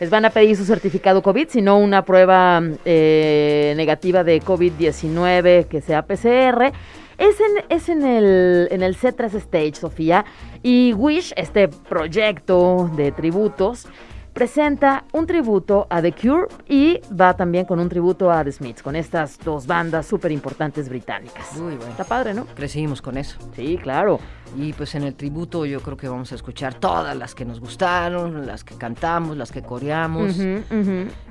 Les 0.00 0.10
van 0.10 0.24
a 0.24 0.30
pedir 0.30 0.56
su 0.56 0.64
certificado 0.64 1.22
COVID, 1.22 1.48
si 1.48 1.62
no 1.62 1.78
una 1.78 2.04
prueba 2.04 2.60
eh, 2.84 3.74
negativa 3.76 4.24
de 4.24 4.42
COVID-19 4.42 5.66
que 5.66 5.80
sea 5.80 6.02
PCR. 6.02 6.72
Es 7.16 7.36
en, 7.40 7.64
es 7.68 7.88
en 7.88 8.04
el, 8.04 8.68
en 8.72 8.82
el 8.82 8.96
C3 8.96 9.34
Stage, 9.34 9.74
Sofía. 9.76 10.24
Y 10.62 10.92
Wish, 10.94 11.32
este 11.36 11.68
proyecto 11.68 12.90
de 12.96 13.12
tributos, 13.12 13.86
presenta 14.34 15.04
un 15.12 15.26
tributo 15.26 15.86
a 15.88 16.02
The 16.02 16.12
Cure 16.12 16.48
y 16.68 17.00
va 17.08 17.34
también 17.34 17.64
con 17.64 17.78
un 17.78 17.88
tributo 17.88 18.30
a 18.30 18.44
The 18.44 18.52
Smiths, 18.52 18.82
con 18.82 18.96
estas 18.96 19.38
dos 19.38 19.66
bandas 19.66 20.06
súper 20.06 20.32
importantes 20.32 20.88
británicas. 20.88 21.56
Muy 21.56 21.76
bueno. 21.76 21.92
Está 21.92 22.04
padre, 22.04 22.34
¿no? 22.34 22.44
Crecimos 22.46 23.00
con 23.00 23.16
eso. 23.16 23.38
Sí, 23.54 23.78
claro. 23.80 24.18
Y 24.56 24.72
pues 24.72 24.94
en 24.94 25.02
el 25.02 25.14
tributo 25.14 25.66
yo 25.66 25.80
creo 25.80 25.96
que 25.96 26.08
vamos 26.08 26.30
a 26.30 26.36
escuchar 26.36 26.74
todas 26.74 27.16
las 27.16 27.34
que 27.34 27.44
nos 27.44 27.58
gustaron, 27.60 28.46
las 28.46 28.62
que 28.62 28.76
cantamos, 28.76 29.36
las 29.36 29.50
que 29.50 29.62
coreamos. 29.62 30.36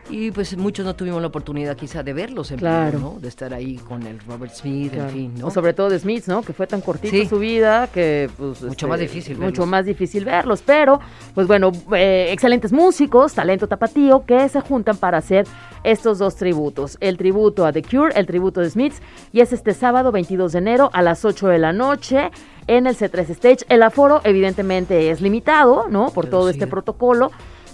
Y 0.09 0.31
pues 0.31 0.57
muchos 0.57 0.85
no 0.85 0.95
tuvimos 0.97 1.21
la 1.21 1.27
oportunidad 1.29 1.77
quizá 1.77 2.03
de 2.03 2.11
verlos 2.11 2.51
en 2.51 2.59
Claro. 2.59 2.97
vivo, 2.97 3.13
¿no? 3.15 3.19
De 3.21 3.29
estar 3.29 3.53
ahí 3.53 3.77
con 3.77 4.03
el 4.05 4.19
Robert 4.19 4.53
Smith, 4.53 4.91
Claro. 4.91 5.07
en 5.09 5.15
fin, 5.15 5.33
¿no? 5.37 5.47
O 5.47 5.51
sobre 5.51 5.71
todo 5.73 5.89
de 5.89 5.97
Smiths, 5.99 6.27
¿no? 6.27 6.41
Que 6.41 6.51
fue 6.51 6.67
tan 6.67 6.81
cortito 6.81 7.15
Sí. 7.15 7.25
su 7.25 7.39
vida 7.39 7.87
que 7.87 8.29
pues 8.37 8.61
Mucho 8.63 8.89
más 8.89 8.99
difícil 8.99 9.37
mucho 9.37 9.45
verlos. 9.61 9.67
más 9.67 9.85
difícil 9.85 10.25
verlos, 10.25 10.61
pero 10.61 10.99
pues 11.33 11.47
bueno, 11.47 11.71
eh, 11.95 12.27
excelentes 12.33 12.73
músicos, 12.73 13.33
talento 13.33 13.67
tapatío 13.67 14.25
que 14.25 14.49
se 14.49 14.59
juntan 14.59 14.97
para 14.97 15.19
hacer 15.19 15.47
estos 15.85 16.19
dos 16.19 16.35
tributos, 16.35 16.97
el 16.99 17.15
tributo 17.17 17.65
a 17.65 17.71
The 17.71 17.83
Cure, 17.83 18.13
el 18.19 18.25
tributo 18.25 18.59
de 18.59 18.69
Smiths 18.69 19.01
y 19.31 19.39
es 19.39 19.53
este 19.53 19.73
sábado 19.73 20.11
22 20.11 20.51
de 20.51 20.59
enero 20.59 20.89
a 20.93 21.01
las 21.01 21.23
8 21.23 21.47
de 21.47 21.59
la 21.59 21.71
noche 21.71 22.29
en 22.67 22.87
el 22.87 22.97
C3 22.97 23.29
Stage. 23.29 23.65
El 23.69 23.83
aforo 23.83 24.21
evidentemente 24.23 25.09
es 25.09 25.21
limitado, 25.21 25.87
¿no? 25.89 26.09
Por 26.09 26.27
todo 26.27 26.49
este 26.49 26.67
protocolo, 26.67 27.31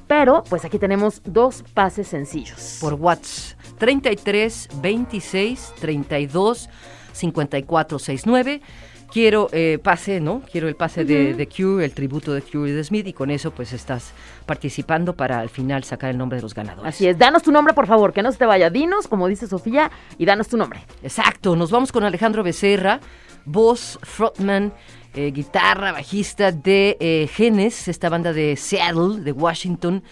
pero 0.08 0.44
pues 0.50 0.66
aquí 0.66 0.80
tenemos 0.80 1.22
dos 1.26 1.64
pases 1.74 2.08
sencillos. 2.08 2.78
Por 2.82 2.96
WhatsApp 2.96 3.60
33 3.78 4.70
26 4.82 5.74
32 5.80 6.70
54 7.14 8.00
69. 8.00 8.62
Quiero 9.12 9.50
eh, 9.52 9.80
pase, 9.82 10.20
¿no? 10.20 10.42
Quiero 10.52 10.68
el 10.68 10.76
pase 10.76 11.04
de, 11.04 11.34
de 11.34 11.48
Cure, 11.48 11.84
el 11.84 11.94
tributo 11.94 12.32
de 12.32 12.44
Cure 12.44 12.70
y 12.70 12.74
de 12.74 12.84
Smith 12.84 13.08
y 13.08 13.14
con 13.14 13.32
eso 13.32 13.50
pues 13.50 13.74
estás 13.74 14.14
participando 14.46 15.16
para 15.16 15.40
al 15.40 15.50
final 15.50 15.84
sacar 15.84 16.12
el 16.12 16.18
nombre 16.18 16.36
de 16.36 16.44
los 16.44 16.54
ganadores. 16.54 16.94
Así 16.94 17.08
es, 17.08 17.18
danos 17.18 17.42
tu 17.42 17.52
nombre 17.52 17.74
por 17.74 17.88
favor, 17.88 18.14
que 18.14 18.22
no 18.22 18.32
se 18.32 18.38
te 18.38 18.46
vaya. 18.46 18.70
Dinos, 18.70 19.08
como 19.08 19.28
dice 19.28 19.48
Sofía, 19.48 19.90
y 20.20 20.26
danos 20.26 20.48
tu 20.48 20.58
nombre. 20.58 20.82
Exacto, 21.02 21.56
nos 21.56 21.72
vamos 21.72 21.92
con 21.92 22.04
Alejandro 22.04 22.44
Becerra, 22.44 23.00
voz, 23.52 24.00
frontman, 24.04 24.72
eh, 25.14 25.32
guitarra, 25.32 25.92
bajista 25.92 26.52
de 26.52 26.98
eh, 27.00 27.28
Genes, 27.34 27.88
esta 27.88 28.10
banda 28.10 28.32
de 28.34 28.56
Seattle, 28.56 29.22
de 29.22 29.32
Washington, 29.32 30.04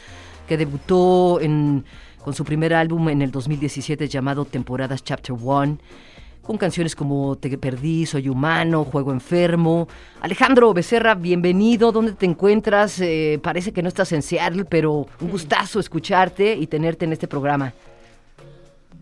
que 0.48 0.58
debutó 0.58 1.40
en- 1.40 1.86
con 2.24 2.34
su 2.34 2.44
primer 2.44 2.74
álbum 2.74 3.08
en 3.10 3.22
el 3.22 3.32
2017 3.32 4.08
llamado 4.08 4.44
Temporadas 4.46 5.04
Chapter 5.04 5.34
1, 5.34 5.78
con 6.42 6.58
canciones 6.58 6.96
como 6.96 7.36
Te 7.38 7.58
perdí, 7.58 8.06
Soy 8.06 8.28
humano, 8.30 8.84
Juego 8.86 9.12
enfermo. 9.12 9.88
Alejandro 10.22 10.74
Becerra, 10.74 11.14
bienvenido, 11.16 11.92
¿dónde 11.92 12.14
te 12.14 12.26
encuentras? 12.26 13.00
Eh, 13.02 13.40
parece 13.44 13.72
que 13.72 13.82
no 13.84 13.88
estás 13.90 14.12
en 14.14 14.22
Seattle, 14.22 14.66
pero 14.66 15.08
un 15.22 15.30
gustazo 15.30 15.80
escucharte 15.80 16.56
y 16.56 16.68
tenerte 16.68 17.06
en 17.06 17.14
este 17.14 17.28
programa. 17.28 17.74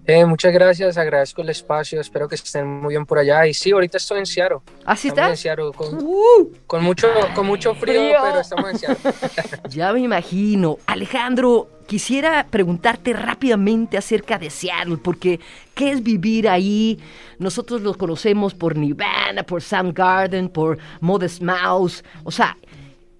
Eh, 0.07 0.23
muchas 0.25 0.53
gracias, 0.53 0.97
agradezco 0.97 1.41
el 1.41 1.49
espacio, 1.49 1.99
espero 1.99 2.27
que 2.27 2.35
estén 2.35 2.67
muy 2.67 2.93
bien 2.93 3.05
por 3.07 3.17
allá. 3.17 3.47
Y 3.47 3.53
sí, 3.55 3.71
ahorita 3.71 3.97
estoy 3.97 4.19
en 4.19 4.25
Seattle. 4.27 4.59
¿Así 4.85 5.07
Estamos 5.07 5.27
en 5.29 5.33
estás? 5.33 5.39
Seattle 5.39 5.71
con, 5.75 6.03
¡Uh! 6.03 6.51
con 6.67 6.83
mucho, 6.83 7.07
con 7.33 7.47
mucho 7.47 7.73
frío, 7.73 8.01
Frío. 8.01 8.17
pero 8.21 8.39
estamos 8.39 8.69
en 8.71 8.77
Seattle. 8.79 9.13
Ya 9.69 9.91
me 9.93 10.01
imagino. 10.01 10.77
Alejandro, 10.85 11.69
quisiera 11.87 12.45
preguntarte 12.49 13.13
rápidamente 13.13 13.97
acerca 13.97 14.37
de 14.37 14.51
Seattle, 14.51 14.97
porque 14.97 15.39
¿qué 15.73 15.91
es 15.91 16.03
vivir 16.03 16.47
ahí? 16.49 16.99
Nosotros 17.39 17.81
los 17.81 17.97
conocemos 17.97 18.53
por 18.53 18.77
Nirvana, 18.77 19.41
por 19.43 19.63
Soundgarden, 19.63 20.49
por 20.49 20.77
Modest 21.01 21.41
Mouse. 21.41 22.03
O 22.23 22.31
sea, 22.31 22.57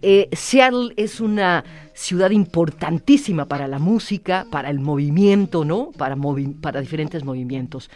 eh, 0.02 0.30
Seattle 0.34 0.94
es 0.98 1.20
una 1.20 1.64
ciudad 1.94 2.32
importantísima 2.32 3.46
para 3.46 3.68
la 3.68 3.80
música, 3.80 4.46
para 4.52 4.70
el 4.70 4.80
movimiento, 4.80 5.64
¿no? 5.66 5.92
Para, 5.98 6.16
movi- 6.16 6.60
para 6.60 6.82
diferentes 6.82 7.24
movimientos. 7.24 7.90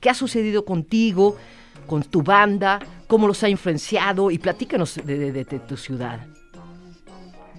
¿Qué 0.00 0.10
ha 0.10 0.14
sucedido 0.14 0.64
contigo, 0.64 1.36
con 1.86 2.02
tu 2.02 2.22
banda? 2.22 2.80
¿Cómo 3.06 3.26
los 3.26 3.42
ha 3.42 3.48
influenciado? 3.48 4.30
Y 4.30 4.38
platícanos 4.38 4.96
de- 4.96 5.02
de- 5.18 5.32
de- 5.32 5.44
de 5.44 5.58
tu 5.60 5.76
ciudad. 5.76 6.20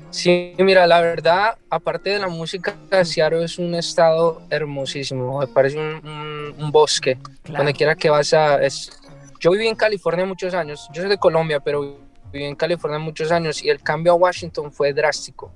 Sí, 0.10 0.54
mira, 0.60 0.88
la 0.88 1.02
verdad, 1.02 1.58
aparte 1.70 2.12
de 2.12 2.20
la 2.20 2.28
música, 2.30 2.76
Seattle 3.04 3.44
es 3.44 3.60
un 3.60 3.76
estado 3.76 4.42
hermosísimo, 4.50 5.40
me 5.40 5.48
parece 5.48 5.78
un, 5.78 6.08
un- 6.08 6.56
un 6.58 6.72
bosque. 6.72 7.18
Claro. 7.44 7.60
Donde 7.60 7.74
quiera 7.74 7.96
que 7.96 8.10
vas 8.10 8.34
a... 8.34 8.64
Es... 8.64 8.90
Yo 9.40 9.52
viví 9.52 9.68
en 9.68 9.76
California 9.76 10.26
muchos 10.26 10.54
años, 10.54 10.88
yo 10.94 11.02
soy 11.02 11.10
de 11.10 11.18
Colombia, 11.18 11.60
pero 11.60 12.00
viví 12.32 12.46
en 12.46 12.56
California 12.56 13.00
muchos 13.00 13.32
años 13.32 13.64
y 13.64 13.70
el 13.70 13.82
cambio 13.82 14.14
a 14.14 14.16
Washington 14.16 14.72
fue 14.72 14.94
drástico. 14.94 15.52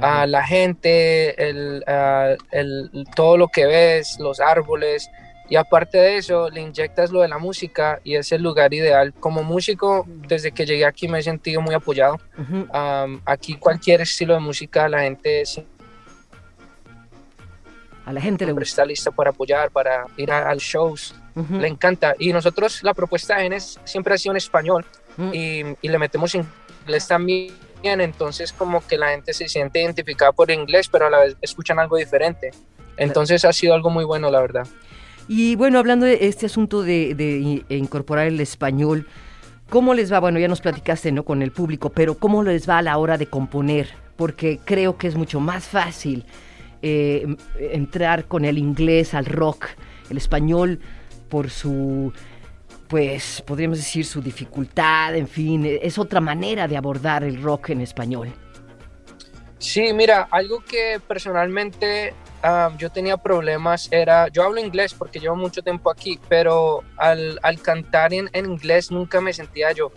Ah, 0.00 0.26
la 0.26 0.44
gente, 0.46 1.42
el, 1.48 1.82
ah, 1.86 2.34
el- 2.50 2.90
todo 3.16 3.36
lo 3.38 3.48
que 3.48 3.64
ves, 3.66 4.18
los 4.20 4.38
árboles. 4.40 5.08
Y 5.48 5.56
aparte 5.56 5.98
de 5.98 6.16
eso, 6.18 6.48
le 6.50 6.60
inyectas 6.60 7.10
lo 7.10 7.22
de 7.22 7.28
la 7.28 7.38
música 7.38 7.98
y 8.04 8.14
es 8.14 8.30
el 8.30 8.42
lugar 8.42 8.72
ideal. 8.72 9.12
Como 9.18 9.42
músico, 9.42 10.04
desde 10.06 10.52
que 10.52 10.64
llegué 10.66 10.84
aquí 10.84 11.08
me 11.08 11.18
he 11.18 11.22
sentido 11.22 11.60
muy 11.60 11.74
apoyado. 11.74 12.20
Ujú. 12.38 12.66
Am, 12.72 13.20
aquí 13.24 13.56
cualquier 13.56 14.02
estilo 14.02 14.34
de 14.34 14.40
música, 14.40 14.88
la 14.88 15.00
gente 15.00 15.42
A 18.10 18.12
la 18.12 18.20
gente 18.20 18.44
le 18.44 18.52
gusta. 18.52 18.64
está 18.64 18.84
lista 18.84 19.10
para 19.12 19.30
apoyar, 19.30 19.70
para 19.70 20.04
ir 20.16 20.30
a, 20.32 20.50
a 20.50 20.54
los 20.54 20.62
shows. 20.62 21.14
Le 21.50 21.68
encanta. 21.68 22.14
Y 22.18 22.32
nosotros, 22.32 22.82
la 22.82 22.92
propuesta 22.92 23.36
de 23.36 23.44
Genes 23.44 23.78
siempre 23.84 24.14
ha 24.14 24.18
sido 24.18 24.32
en 24.32 24.36
español 24.36 24.84
Mm. 25.16 25.30
y, 25.34 25.62
y 25.82 25.88
le 25.88 25.98
metemos 25.98 26.34
inglés 26.34 27.06
también. 27.08 27.52
Entonces, 27.82 28.52
como 28.52 28.86
que 28.86 28.96
la 28.98 29.10
gente 29.10 29.32
se 29.32 29.48
siente 29.48 29.80
identificada 29.80 30.32
por 30.32 30.50
inglés, 30.50 30.88
pero 30.88 31.06
a 31.06 31.10
la 31.10 31.20
vez 31.20 31.36
escuchan 31.40 31.78
algo 31.78 31.96
diferente. 31.96 32.50
Entonces, 32.96 33.44
ha 33.44 33.52
sido 33.52 33.74
algo 33.74 33.90
muy 33.90 34.04
bueno, 34.04 34.30
la 34.30 34.40
verdad. 34.40 34.66
Y 35.28 35.54
bueno, 35.56 35.78
hablando 35.78 36.04
de 36.06 36.18
este 36.26 36.46
asunto 36.46 36.82
de, 36.82 37.14
de 37.14 37.76
incorporar 37.76 38.26
el 38.26 38.40
español, 38.40 39.06
¿cómo 39.68 39.94
les 39.94 40.12
va? 40.12 40.18
Bueno, 40.20 40.38
ya 40.38 40.48
nos 40.48 40.60
platicaste, 40.60 41.10
¿no? 41.12 41.24
Con 41.24 41.42
el 41.42 41.52
público, 41.52 41.90
pero 41.90 42.14
¿cómo 42.18 42.42
les 42.42 42.68
va 42.68 42.78
a 42.78 42.82
la 42.82 42.96
hora 42.98 43.16
de 43.16 43.26
componer? 43.26 43.88
Porque 44.16 44.58
creo 44.64 44.98
que 44.98 45.06
es 45.06 45.14
mucho 45.16 45.40
más 45.40 45.64
fácil 45.64 46.24
eh, 46.82 47.26
entrar 47.58 48.26
con 48.26 48.44
el 48.44 48.58
inglés 48.58 49.14
al 49.14 49.26
rock, 49.26 49.66
el 50.10 50.16
español 50.16 50.80
por 51.28 51.50
su, 51.50 52.12
pues, 52.88 53.42
podríamos 53.46 53.78
decir 53.78 54.04
su 54.04 54.20
dificultad, 54.20 55.14
en 55.14 55.28
fin, 55.28 55.64
es 55.80 55.98
otra 55.98 56.20
manera 56.20 56.66
de 56.66 56.76
abordar 56.76 57.24
el 57.24 57.40
rock 57.40 57.70
en 57.70 57.80
español. 57.82 58.32
Sí, 59.58 59.92
mira, 59.92 60.26
algo 60.30 60.64
que 60.64 61.00
personalmente 61.06 62.14
yo 62.78 62.90
tenía 62.90 63.18
problemas 63.18 63.88
era, 63.92 64.28
yo 64.28 64.42
hablo 64.42 64.60
inglés 64.60 64.94
porque 64.94 65.20
llevo 65.20 65.36
mucho 65.36 65.62
tiempo 65.62 65.90
aquí, 65.90 66.18
pero 66.28 66.82
al, 66.96 67.38
al 67.42 67.60
cantar 67.60 68.14
en, 68.14 68.30
en, 68.32 68.46
inglés 68.46 68.90
nunca 68.90 69.20
me 69.20 69.32
sentía 69.32 69.72
yo. 69.72 69.92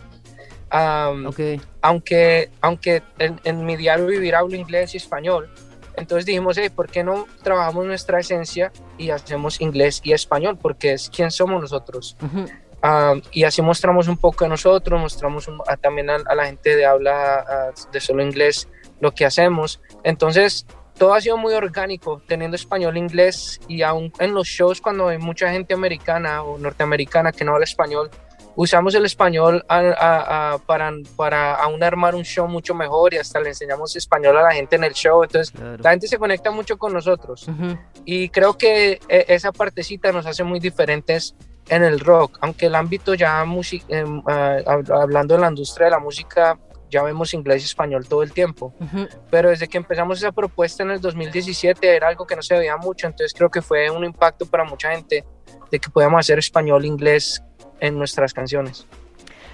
Um, 0.74 1.28
okay. 1.28 1.62
Aunque, 1.82 2.50
aunque 2.60 3.04
en, 3.20 3.40
en, 3.44 3.66
mi 3.66 3.78
diario 3.78 4.08
vivir 4.08 4.36
hablo 4.36 4.56
inglés 4.56 4.94
y 4.96 4.98
español, 4.98 5.50
entonces 5.96 6.26
dijimos, 6.26 6.58
hey, 6.58 6.70
¿por 6.70 6.90
qué 6.90 7.04
no 7.04 7.26
trabajamos 7.44 7.86
nuestra 7.86 8.20
esencia 8.20 8.72
y 8.98 9.10
hacemos 9.10 9.62
inglés 9.62 10.02
y 10.04 10.14
español? 10.14 10.58
Porque 10.62 10.94
es 10.94 11.10
quién 11.10 11.32
somos 11.32 11.62
nosotros. 11.62 12.18
Uh 12.22 12.26
-huh. 12.26 12.50
Um, 12.84 13.22
y 13.32 13.46
así 13.46 13.62
mostramos 13.62 14.10
un 14.10 14.18
poco 14.18 14.44
de 14.44 14.50
nosotros, 14.50 15.00
mostramos 15.00 15.48
un, 15.48 15.62
a, 15.68 15.78
también 15.78 16.10
a, 16.10 16.18
a, 16.18 16.36
la 16.36 16.48
gente 16.48 16.76
de 16.76 16.86
habla 16.86 17.36
a, 17.40 17.72
de 17.94 18.00
solo 18.02 18.22
inglés 18.22 18.68
lo 19.00 19.14
que 19.14 19.26
hacemos. 19.26 19.80
Entonces, 20.04 20.66
todo 20.98 21.14
ha 21.14 21.22
sido 21.22 21.38
muy 21.38 21.54
orgánico, 21.54 22.22
teniendo 22.28 22.56
español, 22.56 22.98
inglés 22.98 23.62
y 23.70 23.84
aún 23.84 24.12
en 24.20 24.34
los 24.34 24.48
shows 24.48 24.82
cuando 24.82 25.08
hay 25.08 25.18
mucha 25.18 25.50
gente 25.50 25.74
americana 25.74 26.44
o 26.44 26.58
norteamericana 26.58 27.32
que 27.32 27.46
no 27.46 27.54
habla 27.54 27.64
español, 27.64 28.10
usamos 28.56 28.94
el 28.96 29.06
español 29.06 29.66
a, 29.70 30.58
para, 30.66 30.92
para 31.16 31.56
aún 31.56 31.84
armar 31.84 32.16
un 32.16 32.24
show 32.24 32.48
mucho 32.48 32.74
mejor 32.74 33.14
y 33.14 33.18
hasta 33.18 33.40
le 33.40 33.50
enseñamos 33.50 33.96
español 33.96 34.38
a 34.38 34.44
la 34.44 34.52
gente 34.54 34.76
en 34.76 34.84
el 34.84 34.94
show. 34.94 35.24
Entonces, 35.24 35.52
claro. 35.52 35.78
la 35.82 35.92
gente 35.92 36.08
se 36.08 36.18
conecta 36.18 36.52
mucho 36.52 36.78
con 36.78 36.94
nosotros. 36.94 37.48
Uh 37.48 37.52
-huh. 37.52 37.80
Y 38.06 38.30
creo 38.30 38.58
que 38.58 39.00
eh, 39.08 39.26
esa 39.28 39.52
partecita 39.52 40.12
nos 40.12 40.26
hace 40.26 40.44
muy 40.44 40.60
diferentes 40.60 41.36
en 41.70 41.84
el 41.84 42.00
rock, 42.00 42.38
aunque 42.42 42.66
el 42.66 42.76
ámbito 42.76 43.14
ya 43.14 43.44
eh, 43.88 44.04
uh, 44.04 44.94
hablando 44.94 45.36
de 45.36 45.42
la 45.42 45.48
industria 45.48 45.86
de 45.86 45.92
la 45.92 46.00
música, 46.00 46.60
ya 46.90 47.02
vemos 47.04 47.34
inglés 47.34 47.64
y 47.64 47.66
español 47.66 48.08
todo 48.08 48.22
el 48.22 48.32
tiempo, 48.34 48.74
uh 48.80 48.86
-huh. 48.86 49.10
pero 49.32 49.50
desde 49.50 49.68
que 49.68 49.78
empezamos 49.78 50.20
esa 50.20 50.32
propuesta 50.32 50.84
en 50.84 50.92
el 50.92 51.00
2017 51.00 51.96
era 51.96 52.10
algo 52.10 52.28
que 52.28 52.36
no 52.36 52.42
se 52.42 52.56
veía 52.58 52.78
mucho, 52.78 53.08
entonces 53.08 53.34
creo 53.34 53.50
que 53.50 53.62
fue 53.62 53.90
un 53.90 54.04
impacto 54.04 54.46
para 54.46 54.64
mucha 54.66 54.92
gente 54.92 55.24
de 55.72 55.80
que 55.80 55.90
podíamos 55.90 56.20
hacer 56.20 56.38
español, 56.38 56.86
inglés 56.86 57.42
en 57.84 57.98
nuestras 57.98 58.34
canciones. 58.34 58.88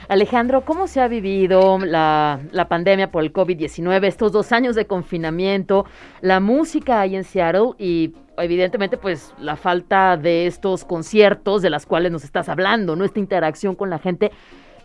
Alejandro, 0.07 0.61
¿cómo 0.61 0.87
se 0.87 1.01
ha 1.01 1.07
vivido 1.07 1.77
la, 1.79 2.39
la 2.51 2.67
pandemia 2.67 3.11
por 3.11 3.23
el 3.23 3.33
COVID-19, 3.33 4.05
estos 4.05 4.31
dos 4.31 4.51
años 4.51 4.75
de 4.75 4.85
confinamiento, 4.85 5.85
la 6.21 6.39
música 6.39 7.01
ahí 7.01 7.15
en 7.15 7.23
Seattle 7.23 7.71
y 7.77 8.13
evidentemente 8.37 8.97
pues 8.97 9.33
la 9.39 9.55
falta 9.55 10.17
de 10.17 10.47
estos 10.47 10.85
conciertos 10.85 11.61
de 11.61 11.69
las 11.69 11.85
cuales 11.85 12.11
nos 12.11 12.23
estás 12.23 12.49
hablando, 12.49 12.95
¿no? 12.95 13.03
Esta 13.03 13.19
interacción 13.19 13.75
con 13.75 13.89
la 13.89 13.99
gente. 13.99 14.31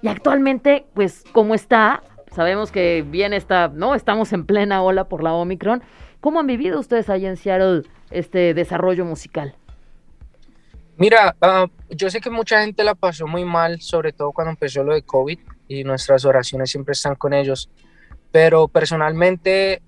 Y 0.02 0.08
actualmente, 0.08 0.86
pues, 0.92 1.24
¿cómo 1.32 1.54
está? 1.54 2.02
Sabemos 2.34 2.70
que 2.70 3.04
viene 3.08 3.36
esta, 3.36 3.68
¿no? 3.68 3.94
Estamos 3.94 4.32
en 4.32 4.44
plena 4.44 4.82
ola 4.82 5.04
por 5.04 5.22
la 5.22 5.32
Omicron. 5.32 5.82
¿Cómo 6.20 6.40
han 6.40 6.46
vivido 6.46 6.80
ustedes 6.80 7.08
ahí 7.08 7.24
en 7.26 7.36
Seattle 7.36 7.82
este 8.10 8.52
desarrollo 8.52 9.04
musical? 9.04 9.54
Mira, 10.96 11.36
uh, 11.42 11.68
yo 11.90 12.08
sé 12.08 12.20
que 12.20 12.30
mucha 12.30 12.60
gente 12.60 12.84
la 12.84 12.94
pasó 12.94 13.26
muy 13.26 13.44
mal, 13.44 13.80
sobre 13.80 14.12
todo 14.12 14.32
cuando 14.32 14.50
empezó 14.50 14.84
lo 14.84 14.94
de 14.94 15.02
COVID 15.02 15.38
y 15.68 15.84
nuestras 15.84 16.24
oraciones 16.24 16.70
siempre 16.70 16.92
están 16.92 17.16
con 17.16 17.34
ellos. 17.34 17.68
Pero 18.30 18.68
personalmente, 18.68 19.82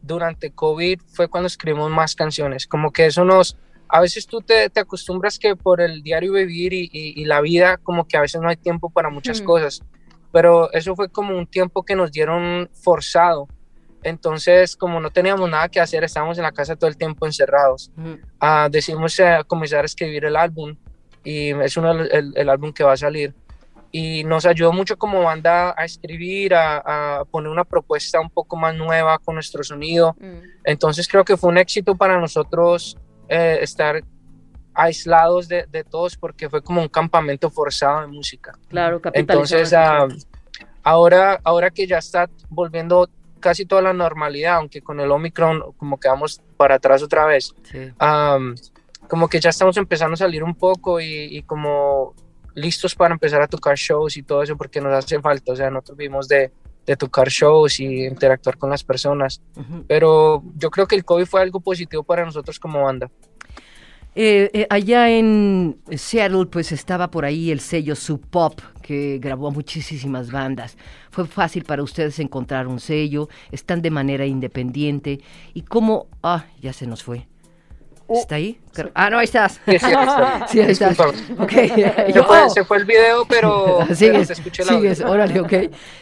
durante 0.00 0.52
COVID 0.52 1.00
fue 1.12 1.28
cuando 1.28 1.48
escribimos 1.48 1.90
más 1.90 2.14
canciones. 2.14 2.66
Como 2.66 2.92
que 2.92 3.06
eso 3.06 3.24
nos... 3.24 3.56
A 3.88 4.00
veces 4.00 4.26
tú 4.26 4.40
te, 4.40 4.70
te 4.70 4.80
acostumbras 4.80 5.38
que 5.38 5.56
por 5.56 5.80
el 5.80 6.02
diario 6.02 6.32
vivir 6.32 6.72
y, 6.72 6.88
y, 6.92 7.20
y, 7.20 7.24
la 7.26 7.40
vida, 7.40 7.76
como 7.76 8.06
que 8.06 8.16
a 8.16 8.22
veces 8.22 8.40
no 8.40 8.48
hay 8.48 8.56
tiempo 8.56 8.90
para 8.90 9.10
muchas 9.10 9.40
mm. 9.40 9.44
cosas. 9.44 9.82
Pero 10.32 10.72
eso 10.72 10.96
fue 10.96 11.08
como 11.08 11.36
un 11.36 11.46
tiempo 11.46 11.84
que 11.84 11.94
nos 11.94 12.10
dieron 12.10 12.68
forzado. 12.72 13.46
Entonces, 14.04 14.76
como 14.76 15.00
no 15.00 15.10
teníamos 15.10 15.48
nada 15.50 15.68
que 15.68 15.80
hacer, 15.80 16.04
estábamos 16.04 16.38
en 16.38 16.44
la 16.44 16.52
casa 16.52 16.76
todo 16.76 16.88
el 16.88 16.96
tiempo 16.96 17.26
encerrados. 17.26 17.90
-huh. 17.96 18.66
uh, 18.66 18.70
decidimos 18.70 19.18
uh, 19.18 19.44
comenzar 19.46 19.82
a 19.82 19.86
escribir 19.86 20.24
el 20.24 20.36
álbum 20.36 20.76
y 21.24 21.50
es 21.50 21.76
uno 21.76 21.92
el, 21.92 22.32
el, 22.36 22.48
álbum 22.48 22.72
que 22.72 22.84
va 22.84 22.92
a 22.92 22.96
salir. 22.96 23.34
Y 23.90 24.24
nos 24.24 24.44
ayudó 24.44 24.72
mucho 24.72 24.96
como 24.96 25.22
banda 25.22 25.74
a 25.76 25.84
escribir, 25.84 26.54
a, 26.54 27.20
a 27.20 27.24
poner 27.24 27.50
una 27.50 27.64
propuesta 27.64 28.20
un 28.20 28.28
poco 28.28 28.56
más 28.56 28.74
nueva 28.74 29.18
con 29.18 29.36
nuestro 29.36 29.62
sonido. 29.62 30.16
Entonces 30.64 31.08
creo 31.08 31.24
que 31.24 31.36
fue 31.36 31.50
un 31.50 31.58
éxito 31.58 31.94
para 31.94 32.20
nosotros 32.20 32.98
eh, 33.28 33.58
estar 33.62 34.02
aislados 34.74 35.48
de, 35.48 35.66
de, 35.70 35.84
todos 35.84 36.16
porque 36.16 36.50
fue 36.50 36.60
como 36.60 36.82
un 36.82 36.88
campamento 36.88 37.48
forzado 37.48 38.02
de 38.02 38.08
música. 38.08 38.52
Claro, 38.68 39.00
Entonces, 39.12 39.72
uh, 39.72 40.12
ahora, 40.82 41.40
ahora 41.44 41.70
que 41.70 41.86
ya 41.86 41.98
está 41.98 42.28
volviendo 42.50 43.08
casi 43.44 43.66
toda 43.66 43.82
la 43.82 43.92
normalidad, 43.92 44.54
aunque 44.54 44.80
con 44.80 45.00
el 45.00 45.10
Omicron 45.10 45.74
como 45.76 46.00
que 46.00 46.08
vamos 46.08 46.40
para 46.56 46.76
atrás 46.76 47.02
otra 47.02 47.26
vez. 47.26 47.54
Sí. 47.70 47.92
Um, 48.00 48.54
como 49.06 49.28
que 49.28 49.38
ya 49.38 49.50
estamos 49.50 49.76
empezando 49.76 50.14
a 50.14 50.16
salir 50.16 50.42
un 50.42 50.54
poco 50.54 50.98
y, 50.98 51.36
y, 51.36 51.42
como 51.42 52.14
listos 52.54 52.94
para 52.94 53.12
empezar 53.12 53.42
a 53.42 53.46
tocar 53.46 53.76
shows 53.76 54.16
y 54.16 54.22
todo 54.22 54.42
eso 54.42 54.56
porque 54.56 54.80
nos 54.80 54.94
hace 54.94 55.20
falta, 55.20 55.52
o 55.52 55.56
sea, 55.56 55.68
nosotros 55.68 55.98
vimos 55.98 56.26
de, 56.26 56.52
de 56.86 56.96
tocar 56.96 57.28
shows 57.28 57.80
y 57.80 58.06
interactuar 58.06 58.56
con 58.56 58.70
las 58.70 58.82
personas, 58.82 59.42
uh 59.56 59.60
-huh. 59.60 59.84
pero 59.86 60.42
yo 60.56 60.70
creo 60.70 60.86
que 60.86 60.96
el 60.96 61.04
COVID 61.04 61.26
fue 61.26 61.42
algo 61.42 61.60
positivo 61.60 62.02
para 62.02 62.24
nosotros 62.24 62.58
como 62.58 62.82
banda. 62.82 63.10
Eh, 64.16 64.48
eh, 64.52 64.66
allá 64.70 65.10
en 65.10 65.76
Seattle, 65.90 66.46
pues 66.46 66.70
estaba 66.70 67.10
por 67.10 67.24
ahí 67.24 67.50
el 67.50 67.58
sello 67.58 67.96
Sub 67.96 68.20
Pop, 68.30 68.60
que 68.80 69.18
grabó 69.20 69.50
muchísimas 69.50 70.30
bandas. 70.30 70.76
Fue 71.10 71.26
fácil 71.26 71.64
para 71.64 71.82
ustedes 71.82 72.20
encontrar 72.20 72.68
un 72.68 72.78
sello, 72.78 73.28
están 73.50 73.82
de 73.82 73.90
manera 73.90 74.24
independiente. 74.24 75.20
¿Y 75.52 75.62
cómo? 75.62 76.06
Ah, 76.22 76.46
ya 76.60 76.72
se 76.72 76.86
nos 76.86 77.02
fue. 77.02 77.26
¿Está 78.08 78.34
ahí? 78.36 78.60
Ah, 78.94 79.08
no, 79.08 79.18
ahí 79.18 79.24
estás. 79.24 79.60
Sí, 79.64 79.78
sí, 79.78 79.86
ahí, 79.86 79.92
está. 79.92 80.48
sí, 80.48 80.60
ahí 80.60 80.70
estás. 80.70 80.98
Okay. 81.38 81.68
Se, 81.70 82.22
fue, 82.22 82.50
se, 82.50 82.64
fue, 82.64 82.76
el 82.76 82.84
video, 82.84 83.24
pero, 83.26 83.86
sigues, 83.94 84.28
pero 84.28 84.32
escuché 84.32 84.62
sigues, 84.62 85.00
órale, 85.00 85.40
ok. 85.40 85.52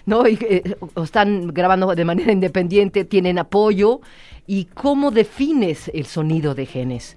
No, 0.06 0.26
y, 0.26 0.36
eh, 0.42 0.76
están 1.02 1.48
grabando 1.48 1.94
de 1.94 2.04
manera 2.04 2.32
independiente, 2.32 3.04
tienen 3.04 3.38
apoyo. 3.38 4.00
¿Y 4.46 4.64
cómo 4.64 5.12
defines 5.12 5.90
el 5.94 6.06
sonido 6.06 6.54
de 6.56 6.66
Genes? 6.66 7.16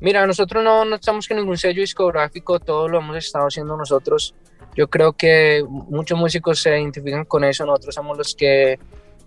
Mira, 0.00 0.26
nosotros 0.26 0.62
no, 0.62 0.84
no 0.84 0.96
estamos 0.96 1.26
con 1.26 1.38
ningún 1.38 1.56
sello 1.56 1.80
discográfico, 1.80 2.60
todo 2.60 2.88
lo 2.88 2.98
hemos 2.98 3.16
estado 3.16 3.46
haciendo 3.46 3.76
nosotros. 3.76 4.34
Yo 4.76 4.88
creo 4.88 5.12
que 5.12 5.64
muchos 5.68 6.16
músicos 6.16 6.60
se 6.60 6.70
identifican 6.78 7.24
con 7.24 7.42
eso, 7.42 7.66
nosotros 7.66 7.94
somos 7.94 8.16
los 8.16 8.34
que, 8.34 8.78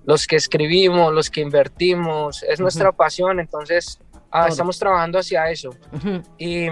los 0.05 0.25
que 0.25 0.37
escribimos, 0.37 1.13
los 1.13 1.29
que 1.29 1.41
invertimos, 1.41 2.43
es 2.43 2.49
uh 2.49 2.53
-huh. 2.53 2.61
nuestra 2.61 2.91
pasión, 2.93 3.39
entonces 3.41 3.99
ah, 4.31 4.47
estamos 4.47 4.79
trabajando 4.79 5.19
hacia 5.19 5.51
eso. 5.51 5.71
Uh 5.91 5.97
-huh. 5.97 6.23
Y 6.37 6.67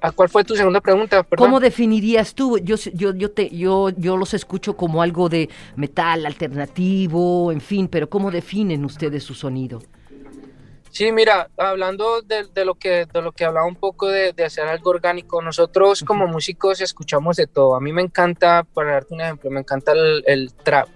¿a 0.00 0.10
¿cuál 0.10 0.28
fue 0.28 0.42
tu 0.42 0.56
segunda 0.56 0.80
pregunta? 0.80 1.22
Perdón. 1.22 1.46
¿Cómo 1.46 1.60
definirías 1.60 2.34
tú? 2.34 2.58
Yo, 2.58 2.74
yo, 2.92 3.14
yo, 3.14 3.30
te, 3.30 3.48
yo, 3.50 3.90
yo 3.90 4.16
los 4.16 4.34
escucho 4.34 4.76
como 4.76 5.00
algo 5.00 5.28
de 5.28 5.48
metal 5.76 6.26
alternativo, 6.26 7.52
en 7.52 7.60
fin, 7.60 7.86
pero 7.86 8.10
¿cómo 8.10 8.32
definen 8.32 8.84
ustedes 8.84 9.22
su 9.22 9.34
sonido? 9.34 9.78
Sí, 10.92 11.10
mira, 11.10 11.48
hablando 11.56 12.20
de, 12.20 12.44
de, 12.52 12.66
lo, 12.66 12.74
que, 12.74 13.06
de 13.06 13.22
lo 13.22 13.32
que 13.32 13.46
hablaba 13.46 13.66
un 13.66 13.76
poco 13.76 14.08
de, 14.08 14.34
de 14.34 14.44
hacer 14.44 14.68
algo 14.68 14.90
orgánico, 14.90 15.40
nosotros 15.40 16.04
como 16.06 16.26
músicos 16.26 16.82
escuchamos 16.82 17.36
de 17.36 17.46
todo. 17.46 17.74
A 17.74 17.80
mí 17.80 17.94
me 17.94 18.02
encanta, 18.02 18.62
para 18.74 18.92
darte 18.92 19.14
un 19.14 19.22
ejemplo, 19.22 19.50
me 19.50 19.60
encanta 19.60 19.92
el, 19.92 20.22
el 20.26 20.52
trap, 20.52 20.88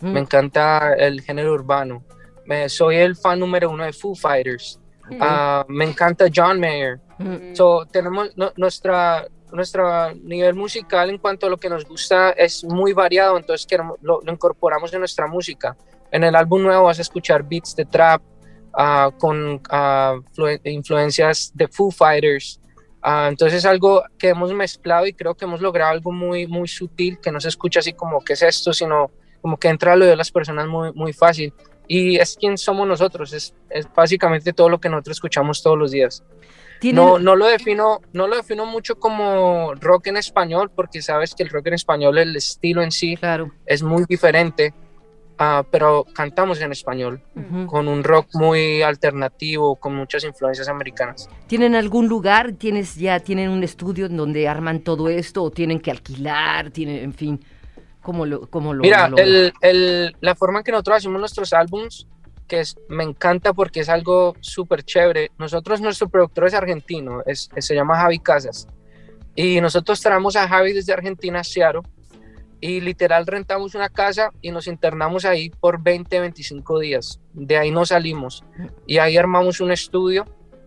mm. 0.00 0.10
me 0.10 0.18
encanta 0.18 0.94
el 0.94 1.20
género 1.20 1.52
urbano. 1.52 2.02
Me, 2.46 2.68
soy 2.68 2.96
el 2.96 3.14
fan 3.14 3.38
número 3.38 3.70
uno 3.70 3.84
de 3.84 3.92
Foo 3.92 4.16
Fighters. 4.16 4.80
Mm. 5.08 5.22
Uh, 5.22 5.64
me 5.68 5.84
encanta 5.84 6.26
John 6.34 6.58
Mayer. 6.58 6.98
Mm. 7.18 7.54
So, 7.54 7.86
tenemos 7.86 8.36
no, 8.36 8.52
nuestra, 8.56 9.24
nuestro 9.52 10.12
nivel 10.14 10.54
musical 10.56 11.10
en 11.10 11.18
cuanto 11.18 11.46
a 11.46 11.50
lo 11.50 11.58
que 11.58 11.68
nos 11.70 11.84
gusta 11.84 12.30
es 12.30 12.64
muy 12.64 12.92
variado, 12.92 13.36
entonces 13.36 13.68
queremos, 13.68 13.98
lo, 14.02 14.20
lo 14.20 14.32
incorporamos 14.32 14.92
en 14.92 14.98
nuestra 14.98 15.28
música. 15.28 15.76
En 16.10 16.24
el 16.24 16.34
álbum 16.34 16.60
nuevo 16.60 16.86
vas 16.86 16.98
a 16.98 17.02
escuchar 17.02 17.44
beats 17.44 17.76
de 17.76 17.84
trap, 17.84 18.20
Uh, 18.76 19.16
con 19.18 19.62
uh, 19.70 20.58
influencias 20.64 21.52
de 21.54 21.68
Foo 21.68 21.92
Fighters. 21.92 22.60
Uh, 23.04 23.28
entonces 23.28 23.58
es 23.58 23.66
algo 23.66 24.02
que 24.18 24.30
hemos 24.30 24.52
mezclado 24.52 25.06
y 25.06 25.12
creo 25.12 25.34
que 25.34 25.44
hemos 25.44 25.60
logrado 25.60 25.92
algo 25.92 26.10
muy, 26.10 26.48
muy 26.48 26.66
sutil, 26.66 27.20
que 27.20 27.30
no 27.30 27.38
se 27.38 27.50
escucha 27.50 27.78
así 27.78 27.92
como 27.92 28.24
que 28.24 28.32
es 28.32 28.42
esto, 28.42 28.72
sino 28.72 29.12
como 29.40 29.58
que 29.58 29.68
entra 29.68 29.92
a 29.92 29.96
lo 29.96 30.06
de 30.06 30.16
las 30.16 30.32
personas 30.32 30.66
muy, 30.66 30.92
muy 30.92 31.12
fácil. 31.12 31.54
Y 31.86 32.16
es 32.16 32.36
quien 32.36 32.58
somos 32.58 32.88
nosotros, 32.88 33.32
es, 33.32 33.54
es 33.70 33.86
básicamente 33.94 34.52
todo 34.52 34.68
lo 34.68 34.80
que 34.80 34.88
nosotros 34.88 35.18
escuchamos 35.18 35.62
todos 35.62 35.78
los 35.78 35.92
días. 35.92 36.24
No, 36.82 37.18
no, 37.18 37.36
lo 37.36 37.46
defino, 37.46 38.00
no 38.12 38.26
lo 38.26 38.36
defino 38.36 38.66
mucho 38.66 38.98
como 38.98 39.74
rock 39.74 40.08
en 40.08 40.16
español, 40.16 40.70
porque 40.74 41.00
sabes 41.00 41.34
que 41.34 41.42
el 41.42 41.50
rock 41.50 41.68
en 41.68 41.74
español, 41.74 42.18
el 42.18 42.34
estilo 42.36 42.82
en 42.82 42.90
sí, 42.90 43.16
claro. 43.16 43.52
es 43.66 43.82
muy 43.82 44.04
diferente 44.08 44.74
Uh, 45.36 45.64
pero 45.68 46.06
cantamos 46.14 46.60
en 46.60 46.70
español, 46.70 47.20
uh 47.34 47.40
-huh. 47.40 47.66
con 47.66 47.88
un 47.88 48.04
rock 48.04 48.28
muy 48.34 48.82
alternativo, 48.82 49.74
con 49.74 49.92
muchas 49.96 50.22
influencias 50.22 50.68
americanas. 50.68 51.28
¿Tienen 51.48 51.74
algún 51.74 52.06
lugar? 52.06 52.52
¿Tienes 52.52 52.94
ya 52.94 53.18
tienen 53.18 53.50
un 53.50 53.64
estudio 53.64 54.06
en 54.06 54.16
donde 54.16 54.46
arman 54.46 54.84
todo 54.84 55.08
esto 55.08 55.42
o 55.42 55.50
tienen 55.50 55.80
que 55.80 55.90
alquilar? 55.90 56.70
Tienen, 56.70 57.02
en 57.02 57.12
fin, 57.12 57.44
¿cómo 58.00 58.26
lo, 58.26 58.48
cómo 58.48 58.74
lo 58.74 58.82
Mira, 58.82 59.08
lo... 59.08 59.16
El, 59.18 59.52
el, 59.60 60.16
la 60.20 60.36
forma 60.36 60.60
en 60.60 60.64
que 60.64 60.70
nosotros 60.70 60.98
hacemos 60.98 61.18
nuestros 61.18 61.52
álbums, 61.52 62.06
que 62.46 62.60
es, 62.60 62.76
me 62.88 63.02
encanta 63.02 63.52
porque 63.52 63.80
es 63.80 63.88
algo 63.88 64.36
súper 64.38 64.84
chévere. 64.84 65.32
Nosotros, 65.36 65.80
nuestro 65.80 66.08
productor 66.08 66.46
es 66.46 66.54
argentino, 66.54 67.22
es, 67.26 67.50
se 67.58 67.74
llama 67.74 67.96
Javi 67.96 68.20
Casas. 68.20 68.68
Y 69.34 69.60
nosotros 69.60 70.00
traemos 70.00 70.36
a 70.36 70.46
Javi 70.46 70.74
desde 70.74 70.92
Argentina 70.92 71.42
Seattle 71.42 71.80
y 72.64 72.80
literal 72.80 73.26
rentamos 73.26 73.74
una 73.74 73.90
casa 73.90 74.30
y 74.40 74.50
nos 74.50 74.68
internamos 74.68 75.26
ahí 75.26 75.50
por 75.50 75.82
20, 75.82 76.18
25 76.18 76.78
días. 76.78 77.20
De 77.34 77.58
ahí 77.58 77.70
no 77.70 77.84
salimos 77.84 78.42
y 78.86 78.96
ahí 78.96 79.18
armamos 79.18 79.60
un 79.60 79.70
estudio 79.70 80.24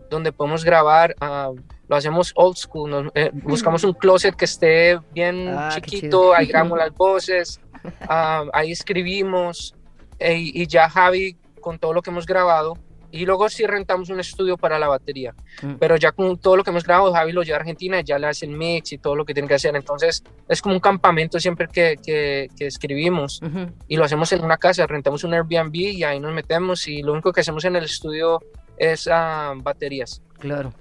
donde 0.07 0.31
podemos 0.31 0.63
grabar. 0.63 1.15
Uh, 1.19 1.59
lo 1.87 1.95
hacemos 1.95 2.33
old 2.35 2.55
school, 2.55 2.91
nos, 2.91 3.11
eh, 3.15 3.31
buscamos 3.33 3.83
un 3.83 3.93
closet 3.93 4.35
que 4.35 4.45
esté 4.45 4.99
bien 5.11 5.47
ah, 5.47 5.71
chiquito, 5.73 6.35
ahí 6.35 6.45
grabamos 6.45 6.77
las 6.85 6.93
voces, 6.93 7.59
uh, 7.83 8.47
ahí 8.53 8.71
escribimos 8.71 9.73
eh, 10.19 10.37
y 10.37 10.67
ya 10.67 10.87
Javi 10.91 11.35
con 11.61 11.79
todo 11.79 11.93
lo 11.93 12.03
que 12.03 12.11
hemos 12.11 12.27
grabado 12.27 12.77
y 13.11 13.25
luego 13.25 13.49
sí 13.49 13.65
rentamos 13.65 14.09
un 14.09 14.19
estudio 14.19 14.57
para 14.57 14.77
la 14.77 14.87
batería. 14.87 15.33
Mm. 15.61 15.75
Pero 15.79 15.95
ya 15.95 16.11
con 16.11 16.37
todo 16.37 16.57
lo 16.57 16.63
que 16.63 16.71
hemos 16.71 16.83
grabado, 16.83 17.13
Javi 17.13 17.31
lo 17.31 17.43
lleva 17.43 17.57
a 17.57 17.61
Argentina, 17.61 18.01
ya 18.01 18.19
le 18.19 18.27
hace 18.27 18.45
el 18.45 18.51
mix 18.51 18.93
y 18.93 18.97
todo 18.97 19.15
lo 19.15 19.25
que 19.25 19.33
tiene 19.33 19.47
que 19.47 19.55
hacer. 19.55 19.75
Entonces 19.75 20.23
es 20.47 20.61
como 20.61 20.75
un 20.75 20.81
campamento 20.81 21.39
siempre 21.39 21.67
que, 21.67 21.97
que, 22.03 22.49
escribimos 22.59 23.41
y 23.87 23.95
lo 23.95 24.03
hacemos 24.03 24.31
en 24.33 24.43
una 24.43 24.57
casa, 24.57 24.85
rentamos 24.87 25.23
un 25.23 25.33
Airbnb 25.33 25.75
y 25.75 26.03
ahí 26.03 26.19
nos 26.19 26.33
metemos 26.33 26.87
y 26.87 27.01
lo 27.01 27.13
único 27.13 27.31
que 27.31 27.41
hacemos 27.41 27.63
en 27.65 27.75
el 27.75 27.85
estudio 27.85 28.41
es 28.77 29.07
uh, 29.07 29.61
baterías. 29.61 30.21
Claro. 30.39 30.73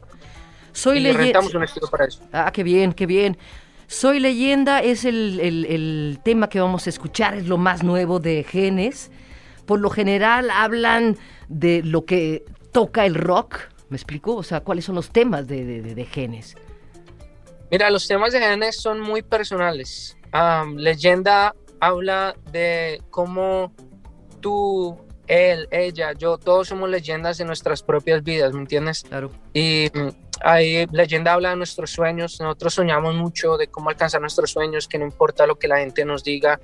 Soy 0.73 0.99
y 0.99 1.13
rentamos 1.13 1.55
un 1.55 1.63
estudio 1.63 1.89
para 1.89 2.07
eso. 2.07 2.21
Ah, 2.33 2.51
qué 2.53 2.63
bien, 2.63 2.93
qué 2.93 3.07
bien. 3.07 3.39
Soy 3.87 4.19
leyenda 4.19 4.81
es 4.81 5.05
el, 5.05 5.39
el, 5.41 5.65
el 5.67 6.19
tema 6.25 6.49
que 6.49 6.61
vamos 6.61 6.87
a 6.87 6.91
escuchar, 6.91 7.35
es 7.35 7.47
lo 7.47 7.57
más 7.57 7.85
nuevo 7.85 8.19
de 8.19 8.43
Genes 8.43 9.11
por 9.67 9.81
lo 9.81 9.91
general 9.91 10.51
hablan 10.51 11.17
de 11.49 11.83
lo 11.83 12.05
que 12.05 12.45
toca 12.73 13.05
el 13.05 13.15
rock. 13.15 13.59
¿Me 13.89 13.97
explico? 13.97 14.37
O 14.37 14.43
sea, 14.43 14.61
¿cuáles 14.61 14.85
son 14.85 14.95
los 14.95 15.11
temas 15.11 15.47
de, 15.47 16.09
Genes? 16.11 16.57
Mira, 17.71 17.91
los 17.91 18.07
temas 18.07 18.33
de 18.33 18.41
Genes 18.41 18.81
son 18.81 19.01
muy 19.01 19.23
personales. 19.23 20.17
leyenda 20.77 21.55
habla 21.81 22.37
de 22.53 23.03
cómo 23.11 23.73
tú, 24.41 24.99
él, 25.27 25.69
ella, 25.71 26.13
yo, 26.13 26.39
todos 26.39 26.69
somos 26.69 26.89
leyendas 26.89 27.39
de 27.39 27.45
nuestras 27.45 27.83
propias 27.83 28.23
vidas, 28.23 28.53
¿me 28.53 28.61
entiendes? 28.61 29.05
Claro. 29.09 29.31
Y 29.53 29.91
mm, 29.93 30.09
ahí 30.43 30.87
leyenda 30.93 31.33
habla 31.33 31.51
de 31.51 31.57
nuestros 31.57 31.91
sueños. 31.91 32.41
Nosotros 32.41 32.75
soñamos 32.75 33.15
mucho 33.15 33.57
de 33.57 33.69
cómo 33.69 33.91
alcanzar 33.91 34.21
nuestros 34.21 34.51
sueños, 34.51 34.89
que 34.89 34.99
no 34.99 35.05
importa 35.05 35.47
lo 35.47 35.59
que 35.59 35.69
la 35.69 35.79
gente 35.79 36.05
nos 36.05 36.25
diga, 36.25 36.61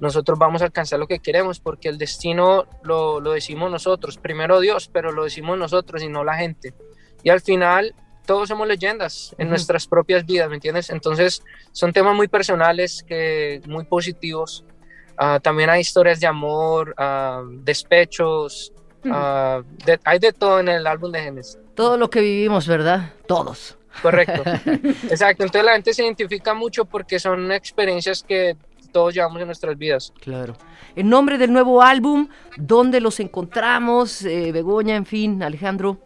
nosotros 0.00 0.38
vamos 0.38 0.62
a 0.62 0.66
alcanzar 0.66 0.98
lo 0.98 1.06
que 1.06 1.20
queremos, 1.20 1.60
porque 1.60 1.88
el 1.88 1.98
destino 1.98 2.66
lo, 2.82 3.20
lo, 3.20 3.32
decimos 3.32 3.70
nosotros, 3.70 4.18
primero 4.18 4.60
Dios, 4.60 4.90
pero 4.92 5.12
lo 5.12 5.24
decimos 5.24 5.58
nosotros 5.58 6.02
y 6.02 6.08
no 6.08 6.24
la 6.24 6.36
gente. 6.36 6.74
Y 7.22 7.30
al 7.30 7.40
final 7.40 7.94
todos 8.26 8.48
somos 8.48 8.66
leyendas 8.66 9.34
en 9.38 9.48
nuestras 9.48 9.86
propias 9.86 10.24
vidas, 10.24 10.48
¿me 10.48 10.56
entiendes? 10.56 10.90
Entonces 10.90 11.42
son 11.72 11.92
temas 11.92 12.14
muy 12.14 12.28
personales, 12.28 13.04
que, 13.06 13.60
muy 13.66 13.84
positivos. 13.84 14.64
Ah, 15.16 15.38
también 15.40 15.70
hay 15.70 15.80
historias 15.80 16.20
de 16.20 16.26
amor, 16.26 16.94
uh, 16.98 17.46
despechos, 17.62 18.72
ah, 19.10 19.62
hay 20.04 20.18
de 20.18 20.32
todo 20.32 20.60
en 20.60 20.68
el 20.68 20.86
álbum 20.86 21.12
de 21.12 21.22
Genesis. 21.22 21.58
Todo 21.74 21.96
lo 21.96 22.10
que 22.10 22.20
vivimos, 22.20 22.66
¿verdad? 22.66 23.12
Todos. 23.26 23.76
Correcto. 24.02 24.42
Exacto. 25.10 25.44
Entonces 25.44 25.64
la 25.64 25.72
gente 25.72 25.94
se 25.94 26.04
identifica 26.04 26.54
mucho 26.54 26.84
porque 26.84 27.18
son 27.18 27.52
experiencias 27.52 28.22
que 28.22 28.56
todos 28.94 29.12
llevamos 29.12 29.40
en 29.40 29.46
nuestras 29.46 29.76
vidas. 29.76 30.12
Claro. 30.20 30.54
En 30.94 31.10
nombre 31.10 31.36
del 31.36 31.52
nuevo 31.52 31.82
álbum, 31.82 32.28
¿dónde 32.56 33.00
los 33.00 33.18
encontramos? 33.18 34.24
Eh, 34.24 34.52
Begoña, 34.52 34.94
en 34.94 35.04
fin, 35.04 35.42
Alejandro. 35.42 35.98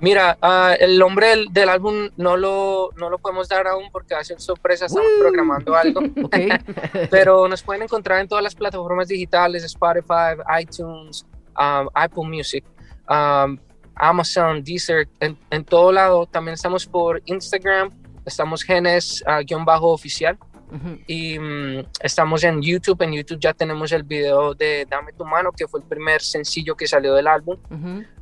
Mira, 0.00 0.36
uh, 0.42 0.76
el 0.78 0.98
nombre 0.98 1.46
del, 1.50 1.68
álbum 1.70 2.10
no 2.18 2.36
lo, 2.36 2.90
no 2.96 3.08
lo 3.08 3.16
podemos 3.16 3.48
dar 3.48 3.66
aún 3.66 3.90
porque 3.90 4.12
va 4.12 4.20
a 4.20 4.24
ser 4.24 4.38
sorpresa, 4.38 4.84
estamos 4.84 5.10
programando 5.18 5.74
algo. 5.74 6.02
Okay. 6.24 6.48
Pero 7.10 7.48
nos 7.48 7.62
pueden 7.62 7.84
encontrar 7.84 8.20
en 8.20 8.28
todas 8.28 8.44
las 8.44 8.54
plataformas 8.54 9.08
digitales, 9.08 9.64
Spotify, 9.64 10.36
iTunes, 10.60 11.24
um, 11.58 11.88
Apple 11.94 12.24
Music, 12.24 12.64
um, 13.08 13.56
Amazon, 13.94 14.62
Deezer, 14.62 15.08
en, 15.20 15.38
en, 15.50 15.64
todo 15.64 15.90
lado. 15.90 16.26
También 16.26 16.54
estamos 16.54 16.86
por 16.86 17.22
Instagram, 17.24 17.90
estamos 18.26 18.62
genes-oficial. 18.62 20.36
Uh, 20.40 20.53
y 21.06 21.38
mm, 21.38 21.84
estamos 22.00 22.42
en 22.44 22.60
YouTube. 22.62 23.00
En 23.02 23.12
YouTube 23.12 23.38
ya 23.40 23.52
tenemos 23.52 23.92
el 23.92 24.02
video 24.02 24.54
de 24.54 24.86
Dame 24.88 25.12
tu 25.12 25.24
mano, 25.24 25.52
que 25.52 25.68
fue 25.68 25.80
el 25.80 25.86
primer 25.86 26.20
sencillo 26.22 26.76
que 26.76 26.86
salió 26.86 27.14
del 27.14 27.26
álbum. 27.26 27.58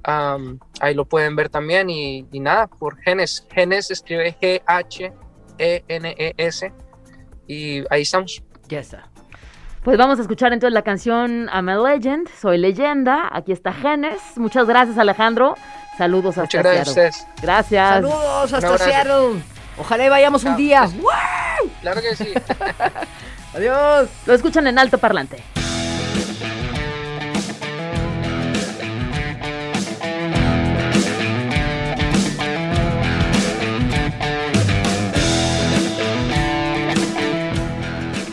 ahí 0.04 0.94
lo 0.94 1.04
pueden 1.04 1.36
ver 1.36 1.48
también. 1.48 1.88
Y, 1.90 2.26
nada, 2.40 2.66
por 2.66 2.98
Genes. 3.00 3.46
Genes 3.52 3.90
escribe 3.90 4.36
G-H-E-N-E-S. 4.40 5.12
Y 7.46 7.84
ahí 7.90 8.02
estamos. 8.02 8.42
Ya 8.68 8.80
está. 8.80 9.08
Pues 9.82 9.98
vamos 9.98 10.18
a 10.20 10.22
escuchar 10.22 10.52
entonces 10.52 10.74
la 10.74 10.82
canción 10.82 11.48
I'm 11.52 11.68
a 11.68 11.76
Legend, 11.76 12.28
Soy 12.40 12.56
Leyenda. 12.56 13.28
Aquí 13.32 13.50
está 13.50 13.72
Genes. 13.72 14.20
Muchas 14.36 14.68
gracias, 14.68 14.96
Alejandro. 14.96 15.56
Saludos 15.98 16.38
hasta 16.38 16.58
Muchas 16.58 16.62
gracias 16.62 16.94
Seattle. 16.94 17.32
Gracias. 17.42 17.88
Saludos 17.88 18.52
hasta 18.52 18.78
Seattle. 18.78 19.42
Ojalá 19.82 20.08
vayamos 20.08 20.44
un 20.44 20.56
día. 20.56 20.88
Claro 21.80 22.00
que 22.00 22.14
sí. 22.14 22.32
Adiós. 23.54 24.08
Lo 24.26 24.32
escuchan 24.32 24.68
en 24.68 24.78
alto 24.78 24.96
parlante. 24.96 25.42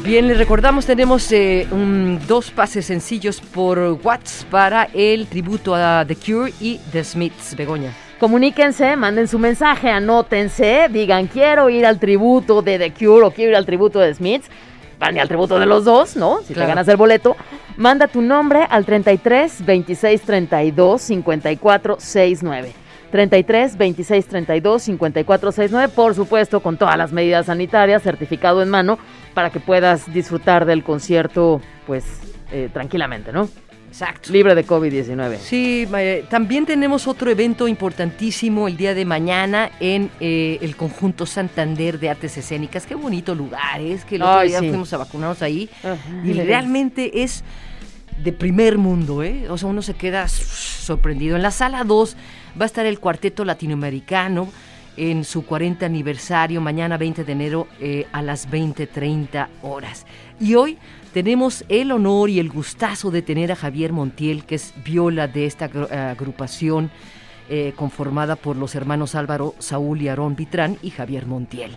Bien, 0.03 0.27
les 0.27 0.38
recordamos, 0.38 0.85
tenemos 0.85 1.31
eh, 1.31 1.67
dos 2.27 2.51
pases 2.51 2.85
sencillos 2.85 3.41
por 3.41 3.79
WhatsApp 4.03 4.49
para 4.51 4.83
el 4.93 5.25
tributo 5.25 5.73
a 5.73 6.05
The 6.07 6.15
Cure 6.15 6.53
y 6.59 6.77
The 6.91 7.03
Smiths, 7.03 7.55
Begoña. 7.55 8.08
Comuníquense, 8.19 8.97
manden 8.97 9.29
su 9.29 9.39
mensaje, 9.39 9.89
anótense, 9.89 10.89
digan 10.91 11.27
quiero 11.27 11.69
ir 11.69 11.86
al 11.86 11.99
tributo 11.99 12.62
de 12.62 12.77
The 12.77 12.91
Cure 12.91 13.25
o 13.25 13.32
quiero 13.32 13.51
ir 13.51 13.55
al 13.55 13.65
tributo 13.65 13.99
de 13.99 14.13
Smiths. 14.13 14.49
Van 14.99 15.15
y 15.15 15.19
al 15.21 15.29
tributo 15.29 15.58
de 15.58 15.65
los 15.65 15.86
dos, 15.86 16.17
¿no? 16.17 16.41
Si 16.41 16.53
te 16.53 16.60
ganas 16.60 16.86
el 16.89 16.97
boleto, 16.97 17.38
manda 17.77 18.08
tu 18.08 18.21
nombre 18.21 18.67
al 18.69 18.84
33 18.84 19.65
26 19.65 20.21
32 20.23 21.01
54 21.01 21.95
69. 21.97 22.73
33 23.10 23.77
26 23.77 24.27
32 24.27 24.82
54 24.84 25.51
69, 25.53 25.93
por 25.95 26.13
supuesto, 26.13 26.60
con 26.60 26.75
todas 26.75 26.97
las 26.97 27.13
medidas 27.13 27.45
sanitarias, 27.45 28.03
certificado 28.03 28.62
en 28.62 28.69
mano, 28.69 28.99
para 29.34 29.49
que 29.49 29.62
puedas 29.62 30.12
disfrutar 30.13 30.65
del 30.65 30.84
concierto, 30.84 31.62
pues, 31.88 32.03
eh, 32.51 32.69
tranquilamente, 32.73 33.32
¿no? 33.32 33.47
Exacto. 33.89 34.32
Libre 34.32 34.54
de 34.54 34.65
COVID-19. 34.65 35.38
Sí, 35.39 35.88
también 36.30 36.65
tenemos 36.65 37.08
otro 37.08 37.32
evento 37.32 37.67
importantísimo 37.67 38.67
el 38.67 38.78
día 38.78 38.93
de 38.93 39.04
mañana 39.04 39.71
en 39.80 40.12
eh, 40.19 40.60
el 40.62 40.75
conjunto 40.75 41.25
Santander 41.25 41.99
de 41.99 42.10
Artes 42.10 42.38
Escénicas. 42.38 42.86
Qué 42.86 42.93
bonito 42.95 43.34
lugar 43.34 43.82
es, 43.82 44.06
que 44.06 44.15
el 44.17 44.21
otro 44.21 44.41
día 44.41 44.60
fuimos 44.60 44.93
a 44.93 44.97
vacunarnos 44.97 45.41
ahí. 45.41 45.69
y 46.23 46.34
realmente 46.34 47.23
es 47.23 47.43
de 48.23 48.32
primer 48.32 48.78
mundo, 48.78 49.23
¿eh? 49.23 49.49
O 49.49 49.58
sea, 49.58 49.69
uno 49.69 49.82
se 49.82 49.95
queda 49.95 50.28
sorprendido. 50.28 51.36
En 51.36 51.41
la 51.41 51.52
sala 51.52 51.84
2 51.84 52.15
va 52.60 52.65
a 52.65 52.67
estar 52.67 52.86
el 52.86 52.99
cuarteto 52.99 53.43
latinoamericano 53.43 54.49
en 54.97 55.23
su 55.23 55.45
40 55.45 55.86
aniversario, 55.86 56.60
mañana 56.60 56.97
20 56.97 57.23
de 57.23 57.32
enero 57.32 57.67
eh, 57.80 58.06
a 58.12 58.21
las 58.21 58.49
20.30 58.49 59.47
horas. 59.63 60.06
Y 60.39 60.56
hoy 60.56 60.78
tenemos 61.13 61.65
el 61.69 61.91
honor 61.91 62.29
y 62.29 62.39
el 62.39 62.49
gustazo 62.49 63.11
de 63.11 63.21
tener 63.21 63.51
a 63.51 63.55
Javier 63.55 63.93
Montiel, 63.93 64.45
que 64.45 64.55
es 64.55 64.73
viola 64.83 65.27
de 65.27 65.45
esta 65.45 65.65
agrupación 66.11 66.91
eh, 67.49 67.73
conformada 67.75 68.35
por 68.35 68.55
los 68.55 68.75
hermanos 68.75 69.15
Álvaro, 69.15 69.55
Saúl 69.59 70.01
y 70.01 70.07
Aarón 70.07 70.35
Vitrán 70.35 70.77
y 70.81 70.91
Javier 70.91 71.25
Montiel. 71.25 71.71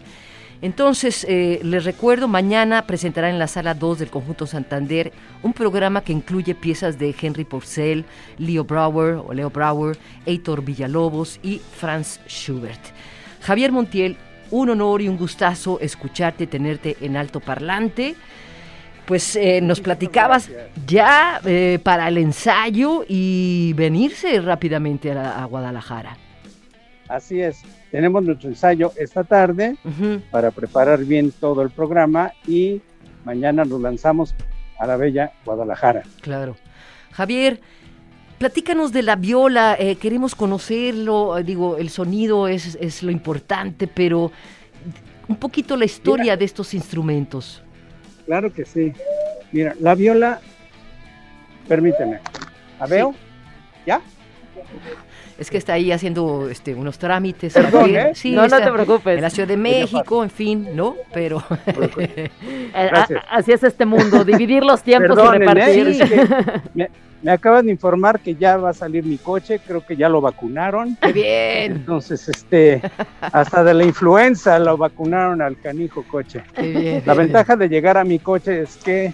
Entonces, 0.60 1.26
eh, 1.28 1.60
les 1.64 1.84
recuerdo, 1.84 2.28
mañana 2.28 2.86
presentará 2.86 3.30
en 3.30 3.38
la 3.38 3.48
sala 3.48 3.74
2 3.74 3.98
del 3.98 4.10
Conjunto 4.10 4.46
Santander 4.46 5.12
un 5.42 5.52
programa 5.52 6.04
que 6.04 6.12
incluye 6.12 6.54
piezas 6.54 6.98
de 6.98 7.14
Henry 7.20 7.44
Porcel, 7.44 8.04
Leo 8.38 8.64
Brower 8.64 9.14
o 9.26 9.32
Leo 9.32 9.50
Brower, 9.50 9.98
Heitor 10.24 10.62
Villalobos 10.62 11.40
y 11.42 11.58
Franz 11.58 12.20
Schubert. 12.28 12.80
Javier 13.40 13.72
Montiel, 13.72 14.16
un 14.52 14.70
honor 14.70 15.02
y 15.02 15.08
un 15.08 15.16
gustazo 15.16 15.80
escucharte, 15.80 16.46
tenerte 16.46 16.96
en 17.00 17.16
alto 17.16 17.40
parlante 17.40 18.14
pues 19.06 19.36
eh, 19.36 19.60
nos 19.60 19.80
platicabas 19.80 20.50
ya 20.86 21.40
eh, 21.44 21.78
para 21.82 22.08
el 22.08 22.18
ensayo 22.18 23.04
y 23.08 23.72
venirse 23.74 24.40
rápidamente 24.40 25.12
a, 25.12 25.44
Guadalajara. 25.44 26.16
Así 27.08 27.40
es, 27.40 27.62
tenemos 27.90 28.22
nuestro 28.22 28.48
ensayo 28.48 28.92
esta 28.96 29.24
tarde 29.24 29.76
para 30.30 30.50
preparar 30.50 31.04
bien 31.04 31.32
todo 31.32 31.62
el 31.62 31.70
programa 31.70 32.32
y 32.46 32.80
mañana 33.24 33.64
nos 33.64 33.80
lanzamos 33.80 34.34
a 34.78 34.86
la 34.86 34.96
bella 34.96 35.32
Guadalajara. 35.44 36.02
Claro. 36.22 36.56
Javier, 37.12 37.60
platícanos 38.38 38.92
de 38.92 39.02
la 39.02 39.14
viola, 39.16 39.76
eh, 39.78 39.96
queremos 39.96 40.34
conocerlo, 40.34 41.38
eh, 41.38 41.44
digo, 41.44 41.76
el 41.76 41.90
sonido 41.90 42.48
es, 42.48 42.76
es, 42.80 43.02
lo 43.02 43.12
importante, 43.12 43.86
pero 43.86 44.32
un 45.28 45.36
poquito 45.36 45.76
la 45.76 45.84
historia 45.84 46.36
de 46.36 46.44
estos 46.44 46.74
instrumentos. 46.74 47.62
Claro 48.26 48.52
que 48.52 48.64
sí. 48.64 48.92
Mira, 49.52 49.74
la 49.80 49.94
viola, 49.94 50.40
permíteme, 51.68 52.20
¿la 52.80 52.86
veo? 52.86 53.14
¿Ya? 53.86 54.00
Es 55.38 55.50
que 55.50 55.58
está 55.58 55.72
ahí 55.72 55.90
haciendo 55.90 56.48
este, 56.48 56.74
unos 56.74 56.98
trámites. 56.98 57.52
Perdón, 57.52 57.96
¿eh? 57.96 58.12
sí, 58.14 58.32
no, 58.32 58.46
no 58.46 58.60
te 58.60 58.70
preocupes. 58.70 59.16
En 59.16 59.22
la 59.22 59.30
Ciudad 59.30 59.48
de 59.48 59.56
México, 59.56 60.22
en 60.22 60.30
fin, 60.30 60.68
¿no? 60.74 60.96
Pero... 61.12 61.42
Eh, 62.74 62.90
así 63.30 63.52
es 63.52 63.62
este 63.62 63.84
mundo, 63.84 64.24
dividir 64.24 64.64
los 64.64 64.82
tiempos 64.82 65.18
y 65.18 65.38
repartir. 65.38 66.62
me, 66.74 66.88
me, 67.22 67.32
acaban 67.32 67.66
de 67.66 67.72
informar 67.72 68.20
que 68.20 68.34
ya 68.34 68.56
va 68.56 68.70
a 68.70 68.74
salir 68.74 69.04
mi 69.04 69.18
coche, 69.18 69.60
creo 69.66 69.84
que 69.84 69.96
ya 69.96 70.08
lo 70.08 70.20
vacunaron. 70.20 70.96
¡Qué 71.00 71.12
bien! 71.12 71.72
Entonces, 71.72 72.28
este, 72.28 72.82
hasta 73.20 73.64
de 73.64 73.74
la 73.74 73.84
influenza 73.84 74.58
lo 74.58 74.76
vacunaron 74.76 75.42
al 75.42 75.58
canijo 75.60 76.04
coche. 76.10 76.42
Qué 76.54 76.62
bien. 76.62 77.02
La 77.06 77.14
ventaja 77.14 77.56
de 77.56 77.68
llegar 77.68 77.96
a 77.96 78.04
mi 78.04 78.18
coche 78.18 78.62
es 78.62 78.76
que... 78.76 79.12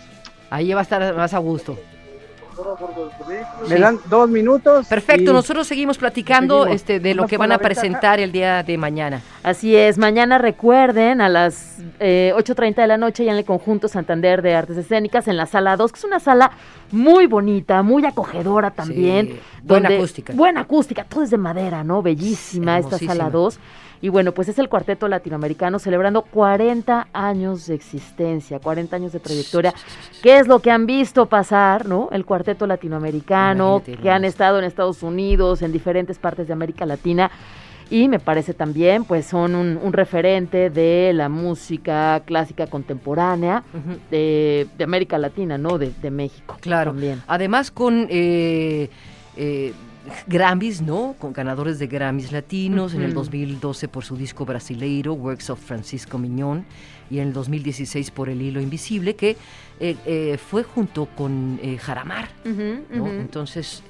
Ahí 0.51 0.73
va 0.73 0.81
a 0.81 0.83
estar 0.83 1.15
más 1.15 1.35
a 1.35 1.39
gusto. 1.39 1.79
Me 3.69 3.79
dan 3.79 3.99
dos 4.09 4.29
minutos. 4.29 4.87
Perfecto, 4.87 5.33
nosotros 5.33 5.67
seguimos 5.67 5.99
platicando 5.99 6.67
este, 6.67 7.01
de 7.01 7.15
lo 7.15 7.27
que 7.27 7.37
van 7.37 7.53
a 7.53 7.59
presentar 7.59 8.21
el 8.21 8.33
día 8.33 8.63
de 8.63 8.77
mañana. 8.79 9.23
Así 9.43 9.77
es, 9.77 9.99
mañana 9.99 10.39
recuerden 10.39 11.21
a 11.21 11.29
las 11.29 11.79
eh, 12.01 12.33
8.30 12.37 12.75
de 12.77 12.87
la 12.87 12.97
noche 12.97 13.25
ya 13.25 13.33
en 13.33 13.39
el 13.39 13.45
conjunto 13.45 13.89
Santander 13.89 14.43
de 14.43 14.55
Artes 14.55 14.77
Escénicas 14.77 15.29
en 15.29 15.37
la 15.37 15.47
sala 15.47 15.77
2, 15.77 15.93
que 15.93 15.99
es 15.99 16.05
una 16.05 16.21
sala 16.21 16.51
muy 16.91 17.27
bonita, 17.27 17.83
muy 17.83 18.05
acogedora 18.05 18.71
también. 18.71 19.27
Sí, 19.29 19.41
buena 19.63 19.89
acústica. 19.89 20.33
Buena 20.33 20.61
acústica, 20.61 21.05
todo 21.05 21.23
es 21.23 21.31
de 21.31 21.39
madera, 21.39 21.85
¿no? 21.85 22.03
Bellísima 22.03 22.79
esta 22.79 22.99
sala 22.99 23.31
2. 23.31 23.59
Y 24.01 24.09
bueno, 24.09 24.33
pues 24.33 24.49
es 24.49 24.59
el 24.59 24.69
cuarteto 24.69 25.09
latinoamericano 25.09 25.79
celebrando 25.79 26.23
40 26.23 27.09
años 27.13 27.67
de 27.67 27.75
existencia, 27.75 28.59
40 28.61 28.97
años 28.97 29.13
de 29.13 29.21
trayectoria. 29.21 29.75
¿Qué 30.23 30.39
es 30.39 30.47
lo 30.47 30.61
que 30.61 30.71
han 30.71 30.87
visto 30.87 31.27
pasar, 31.27 31.87
no? 31.87 32.09
El 32.13 32.25
cuarteto 32.25 32.67
latinoamericano, 32.67 33.77
Imagínate, 33.79 34.03
que 34.03 34.11
han 34.11 34.25
estado 34.25 34.59
en 34.59 34.65
Estados 34.65 35.03
Unidos, 35.03 35.63
en 35.63 35.73
diferentes 35.73 36.19
partes 36.19 36.47
de 36.47 36.53
América 36.53 36.87
Latina. 36.87 37.31
Y 37.91 38.09
me 38.09 38.19
parece 38.19 38.53
también, 38.53 39.05
pues 39.05 39.25
son 39.25 39.55
un, 39.55 39.79
un 39.83 39.93
referente 39.95 40.69
de 40.69 41.13
la 41.15 41.31
música 41.31 42.21
clásica 42.27 42.67
contemporánea 42.67 43.65
uh 43.73 43.77
-huh. 43.77 43.99
de, 44.11 44.67
de, 44.77 44.85
América 44.85 45.17
Latina, 45.17 45.57
¿no? 45.57 45.79
De, 45.79 45.91
de 46.03 46.11
México. 46.11 46.59
Claro. 46.61 46.91
También. 46.91 47.23
Además 47.27 47.71
con... 47.71 48.07
Eh, 48.11 48.91
eh, 49.39 49.73
Grammys, 50.27 50.83
¿no? 50.83 51.15
Con 51.19 51.33
ganadores 51.33 51.79
de 51.79 51.87
Grammys 51.87 52.33
latinos, 52.33 52.93
uh 52.93 52.97
-huh. 52.97 53.01
en 53.01 53.05
el 53.05 53.15
2012 53.15 53.89
por 53.89 54.05
su 54.05 54.17
disco 54.17 54.45
brasileiro, 54.45 55.15
Works 55.15 55.51
of 55.51 55.61
Francisco 55.61 56.19
Miñón, 56.19 56.65
y 57.11 57.19
en 57.19 57.29
el 57.29 57.33
2016 57.33 58.11
por 58.11 58.29
El 58.29 58.43
Hilo 58.43 58.61
Invisible, 58.61 59.15
que 59.17 59.37
eh, 59.81 59.97
eh, 60.07 60.39
fue 60.39 60.63
junto 60.63 61.07
con 61.07 61.59
eh, 61.63 61.79
Jaramar, 61.79 62.29
uh 62.45 62.49
-huh, 62.49 62.81
¿no? 62.91 63.05
uh 63.05 63.09
-huh. 63.09 63.21
Entonces, 63.21 63.83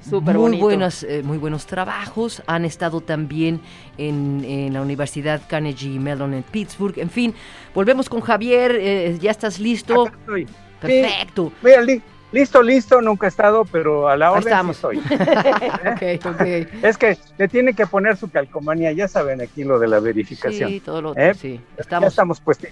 Super 0.00 0.34
muy, 0.34 0.42
bonito. 0.42 0.64
buenas, 0.64 1.06
muy 1.22 1.38
buenos 1.38 1.64
trabajos. 1.64 2.42
Han 2.46 2.66
estado 2.66 3.00
también 3.00 3.60
en, 3.96 4.44
en, 4.44 4.74
la 4.74 4.82
Universidad 4.82 5.40
Carnegie 5.48 5.98
Mellon 5.98 6.34
en 6.34 6.42
Pittsburgh. 6.42 6.98
En 6.98 7.08
fin, 7.08 7.32
volvemos 7.74 8.10
con 8.10 8.20
Javier. 8.20 9.18
¿Ya 9.18 9.30
estás 9.30 9.58
listo? 9.58 10.02
Acá 10.02 10.18
estoy. 10.20 10.46
Perfecto. 10.78 11.52
Sí. 11.62 12.02
Listo, 12.34 12.64
listo, 12.64 13.00
nunca 13.00 13.26
he 13.26 13.28
estado, 13.28 13.64
pero 13.64 14.08
a 14.08 14.16
la 14.16 14.32
orden 14.32 14.42
estamos. 14.42 14.76
Sí 14.76 14.98
estoy. 14.98 16.18
okay. 16.34 16.68
Es 16.82 16.98
que 16.98 17.16
le 17.38 17.46
tiene 17.46 17.74
que 17.74 17.86
poner 17.86 18.16
su 18.16 18.28
calcomanía, 18.28 18.90
ya 18.90 19.06
saben 19.06 19.40
aquí 19.40 19.62
lo 19.62 19.78
de 19.78 19.86
la 19.86 20.00
verificación. 20.00 20.68
Sí, 20.68 20.80
todo 20.80 21.00
lo 21.00 21.16
¿eh? 21.16 21.32
sí. 21.34 21.60
Estamos. 21.76 22.06
Ya 22.06 22.08
estamos 22.08 22.40
puestos. 22.40 22.70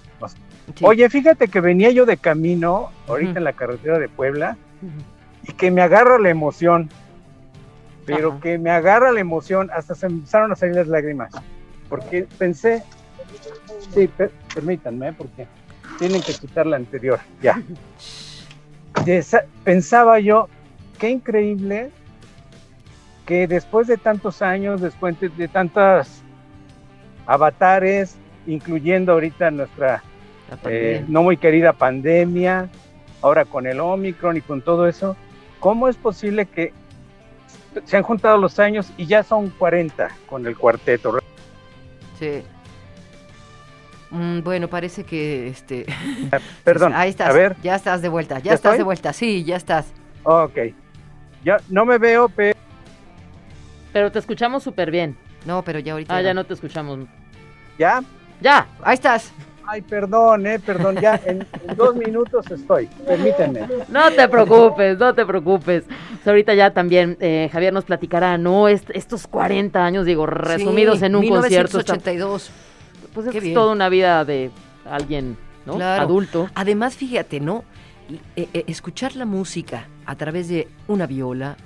Sí. 0.74 0.84
Oye, 0.84 1.08
fíjate 1.08 1.46
que 1.46 1.60
venía 1.60 1.92
yo 1.92 2.06
de 2.06 2.16
camino, 2.16 2.90
ahorita 3.06 3.30
uh 3.30 3.34
-huh. 3.34 3.38
en 3.38 3.44
la 3.44 3.52
carretera 3.52 4.00
de 4.00 4.08
Puebla, 4.08 4.56
uh 4.82 4.86
-huh. 4.86 5.50
y 5.50 5.52
que 5.52 5.70
me 5.70 5.80
agarra 5.80 6.18
la 6.18 6.30
emoción, 6.30 6.90
pero 8.04 8.30
uh 8.30 8.32
-huh. 8.32 8.40
que 8.40 8.58
me 8.58 8.70
agarra 8.70 9.12
la 9.12 9.20
emoción, 9.20 9.70
hasta 9.72 9.94
se 9.94 10.06
empezaron 10.06 10.50
a 10.50 10.56
salir 10.56 10.74
las 10.74 10.88
lágrimas, 10.88 11.32
porque 11.88 12.26
pensé, 12.36 12.82
sí, 13.94 14.08
per 14.08 14.32
permítanme, 14.52 15.12
porque 15.12 15.46
tienen 16.00 16.20
que 16.20 16.34
quitar 16.34 16.66
la 16.66 16.78
anterior, 16.78 17.20
ya 17.40 17.62
pensaba 19.64 20.18
yo, 20.20 20.48
qué 20.98 21.10
increíble 21.10 21.90
que 23.26 23.46
después 23.46 23.86
de 23.86 23.96
tantos 23.96 24.42
años, 24.42 24.80
después 24.80 25.16
de, 25.20 25.48
tantas 25.48 26.22
avatares, 27.26 28.16
incluyendo 28.46 29.12
ahorita 29.12 29.50
nuestra 29.50 30.02
eh, 30.64 31.04
no 31.08 31.22
muy 31.22 31.36
querida 31.36 31.72
pandemia, 31.72 32.68
ahora 33.22 33.44
con 33.44 33.66
el 33.66 33.80
Omicron 33.80 34.36
y 34.36 34.40
con 34.40 34.60
todo 34.60 34.86
eso, 34.86 35.16
¿cómo 35.60 35.88
es 35.88 35.96
posible 35.96 36.46
que 36.46 36.72
se 37.84 37.96
han 37.96 38.02
juntado 38.02 38.36
los 38.36 38.58
años 38.58 38.92
y 38.96 39.06
ya 39.06 39.22
son 39.22 39.50
40 39.50 40.08
con 40.26 40.46
el 40.46 40.56
cuarteto? 40.56 41.18
Sí. 42.18 42.42
Mm, 44.12 44.42
bueno, 44.42 44.68
parece 44.68 45.04
que 45.04 45.48
este. 45.48 45.86
Perdón. 46.64 46.92
Ahí 46.94 47.10
estás. 47.10 47.30
A 47.30 47.32
ver. 47.32 47.56
Ya 47.62 47.74
estás 47.74 48.02
de 48.02 48.08
vuelta. 48.10 48.38
Ya, 48.38 48.44
¿Ya 48.44 48.54
estás 48.54 48.72
estoy? 48.72 48.78
de 48.78 48.84
vuelta. 48.84 49.12
Sí, 49.12 49.42
ya 49.42 49.56
estás. 49.56 49.86
Ok. 50.22 50.58
Ya 51.44 51.56
no 51.70 51.86
me 51.86 51.98
veo, 51.98 52.28
pero. 52.28 52.56
Pero 53.92 54.12
te 54.12 54.18
escuchamos 54.18 54.62
súper 54.62 54.90
bien. 54.90 55.16
No, 55.46 55.62
pero 55.62 55.78
ya 55.78 55.92
ahorita. 55.92 56.14
Ah, 56.14 56.22
ya 56.22 56.34
no 56.34 56.44
te 56.44 56.54
escuchamos. 56.54 57.00
¿Ya? 57.78 58.02
Ya, 58.40 58.66
ahí 58.82 58.94
estás. 58.94 59.32
Ay, 59.64 59.80
perdón, 59.80 60.46
eh, 60.46 60.58
perdón, 60.58 60.96
ya 61.00 61.20
en, 61.24 61.46
en, 61.66 61.76
dos 61.76 61.94
minutos 61.94 62.50
estoy, 62.50 62.86
permítanme. 63.06 63.60
No 63.88 64.10
te 64.10 64.28
preocupes, 64.28 64.98
no 64.98 65.14
te 65.14 65.24
preocupes. 65.24 65.84
Pues 65.84 66.26
ahorita 66.26 66.52
ya 66.54 66.72
también 66.72 67.16
eh, 67.20 67.48
Javier 67.52 67.72
nos 67.72 67.84
platicará, 67.84 68.36
¿no? 68.38 68.68
Est 68.68 68.90
estos 68.90 69.26
40 69.28 69.82
años, 69.82 70.04
digo, 70.04 70.26
resumidos 70.26 70.98
sí, 70.98 71.04
en 71.06 71.14
un 71.14 71.22
1982. 71.22 72.30
concierto. 72.30 72.71
Pues 73.14 73.26
es 73.26 73.54
toda 73.54 73.72
una 73.72 73.88
vida 73.88 74.24
de 74.24 74.50
alguien, 74.84 75.36
¿no? 75.66 75.76
Claro. 75.76 76.02
Adulto. 76.02 76.48
Además, 76.54 76.96
fíjate, 76.96 77.40
¿no? 77.40 77.64
Eh, 78.36 78.48
eh, 78.52 78.64
escuchar 78.66 79.16
la 79.16 79.24
música 79.24 79.86
a 80.06 80.16
través 80.16 80.48
de 80.48 80.68
una 80.88 81.06
viola, 81.06 81.56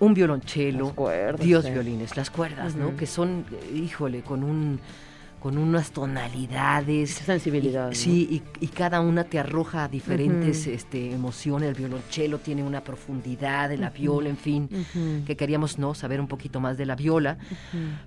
un 0.00 0.14
violonchelo, 0.14 0.94
cuerdas, 0.94 1.40
Dios 1.40 1.64
sí. 1.64 1.70
violines, 1.72 2.16
las 2.16 2.30
cuerdas, 2.30 2.74
uh 2.74 2.78
-huh. 2.78 2.80
¿no? 2.92 2.96
Que 2.96 3.06
son, 3.06 3.44
híjole, 3.74 4.22
con 4.22 4.44
un 4.44 4.80
con 5.40 5.58
unas 5.58 5.92
tonalidades. 5.92 7.10
Sensibilidad. 7.10 7.86
Y, 7.86 7.90
¿no? 7.90 7.94
Sí, 7.94 8.42
y, 8.60 8.64
y, 8.64 8.68
cada 8.68 9.00
una 9.00 9.24
te 9.24 9.38
arroja 9.38 9.88
diferentes 9.88 10.66
uh 10.66 10.70
-huh. 10.70 10.74
este, 10.74 11.12
emociones. 11.12 11.70
El 11.70 11.74
violonchelo 11.74 12.38
tiene 12.38 12.62
una 12.62 12.82
profundidad, 12.82 13.70
la 13.72 13.88
uh 13.88 13.90
-huh. 13.90 13.98
viola, 13.98 14.28
en 14.28 14.36
fin, 14.36 14.68
que 15.26 15.36
queríamos 15.36 15.78
no 15.78 15.94
saber 15.94 16.20
un 16.20 16.28
poquito 16.28 16.60
más 16.60 16.76
de 16.76 16.86
la 16.86 16.96
viola. 16.96 17.38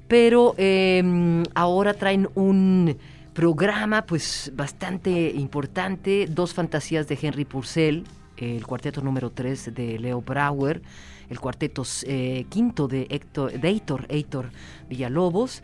Pero 0.07 0.53
eh, 0.57 1.43
ahora 1.55 1.93
traen 1.93 2.29
un 2.35 2.97
programa 3.33 4.05
pues 4.05 4.51
bastante 4.55 5.31
importante, 5.31 6.27
dos 6.29 6.53
fantasías 6.53 7.07
de 7.07 7.17
Henry 7.21 7.45
Purcell, 7.45 8.03
el 8.37 8.65
cuarteto 8.65 9.01
número 9.01 9.29
3 9.29 9.73
de 9.73 9.99
Leo 9.99 10.21
Brauer, 10.21 10.81
el 11.29 11.39
cuarteto 11.39 11.83
eh, 12.03 12.45
quinto 12.49 12.87
de, 12.87 13.07
Héctor, 13.09 13.53
de 13.53 13.67
Heitor, 13.69 14.05
Heitor 14.09 14.51
Villalobos, 14.89 15.63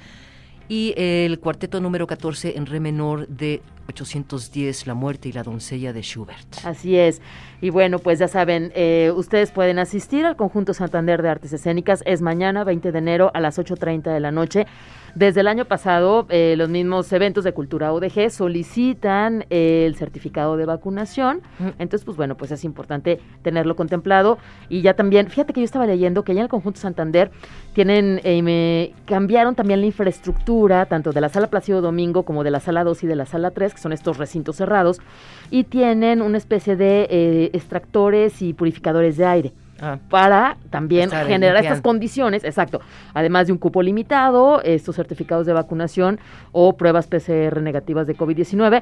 y 0.70 0.94
el 0.98 1.40
cuarteto 1.40 1.80
número 1.80 2.08
14 2.08 2.58
en 2.58 2.66
re 2.66 2.80
menor 2.80 3.28
de 3.28 3.62
810, 3.90 4.88
La 4.88 4.94
muerte 4.94 5.30
y 5.30 5.32
la 5.32 5.44
doncella 5.44 5.94
de 5.94 6.02
Schubert. 6.02 6.66
Así 6.66 6.98
es. 6.98 7.22
Y 7.60 7.72
bueno, 7.72 8.00
pues 8.00 8.20
ya 8.20 8.28
saben, 8.28 8.72
eh, 8.76 9.12
ustedes 9.16 9.52
pueden 9.52 9.80
asistir 9.80 10.26
al 10.26 10.36
Conjunto 10.36 10.74
Santander 10.74 11.22
de 11.22 11.30
Artes 11.30 11.54
Escénicas. 11.54 12.04
Es 12.06 12.22
mañana, 12.22 12.64
20 12.64 12.92
de 12.92 13.00
enero, 13.00 13.32
a 13.34 13.40
las 13.40 13.58
8.30 13.58 14.14
de 14.14 14.20
la 14.20 14.32
noche. 14.32 14.68
Desde 15.18 15.42
el 15.42 15.48
año 15.48 15.66
pasado, 15.66 16.28
eh, 16.30 16.54
los 16.58 16.70
mismos 16.70 17.12
eventos 17.12 17.44
de 17.44 17.52
cultura 17.52 17.92
UDG 17.92 18.30
solicitan 18.30 19.46
eh, 19.50 19.86
el 19.88 19.96
certificado 19.96 20.58
de 20.58 20.66
vacunación. 20.68 21.42
Entonces, 21.80 22.06
pues 22.06 22.18
bueno, 22.18 22.38
pues 22.38 22.52
es 22.52 22.64
importante 22.64 23.20
tenerlo 23.42 23.76
contemplado. 23.76 24.38
Y 24.70 24.84
ya 24.84 24.94
también, 24.94 25.28
fíjate 25.28 25.54
que 25.54 25.62
yo 25.62 25.66
estaba 25.66 25.88
leyendo 25.88 26.24
que 26.24 26.36
ya 26.36 26.42
en 26.42 26.44
el 26.44 26.50
Conjunto 26.50 26.80
Santander 26.80 27.32
tienen, 27.74 28.22
eh, 28.24 28.44
me 28.44 28.94
cambiaron 29.06 29.56
también 29.56 29.80
la 29.80 29.88
infraestructura, 29.88 30.86
tanto 30.86 31.12
de 31.12 31.20
la 31.20 31.30
sala 31.30 31.48
Plácido 31.48 31.82
Domingo 31.82 32.22
como 32.22 32.44
de 32.44 32.52
la 32.52 32.60
sala 32.60 32.84
2 32.84 33.04
y 33.04 33.08
de 33.08 33.16
la 33.16 33.26
sala 33.26 33.50
3, 33.50 33.74
que 33.74 33.82
son 33.82 33.94
estos 33.94 34.20
recintos 34.20 34.58
cerrados, 34.58 35.02
y 35.50 35.64
tienen 35.64 36.22
una 36.22 36.38
especie 36.38 36.76
de 36.76 37.47
eh, 37.48 37.58
extractores 37.58 38.42
y 38.42 38.54
purificadores 38.54 39.18
de 39.18 39.26
aire. 39.26 39.54
ah. 39.80 40.00
para 40.10 40.58
también 40.72 41.12
generar 41.12 41.58
estas 41.58 41.82
condiciones, 41.82 42.44
exacto, 42.44 42.82
además 43.14 43.48
de 43.48 43.54
un 43.54 43.60
cupo 43.60 43.82
limitado, 43.84 44.62
estos 44.64 44.96
certificados 44.96 45.46
de 45.46 45.54
vacunación 45.54 46.20
o 46.52 46.76
pruebas 46.78 47.08
PCR 47.08 47.62
negativas 47.62 48.08
de 48.08 48.16
COVID-19 48.16 48.82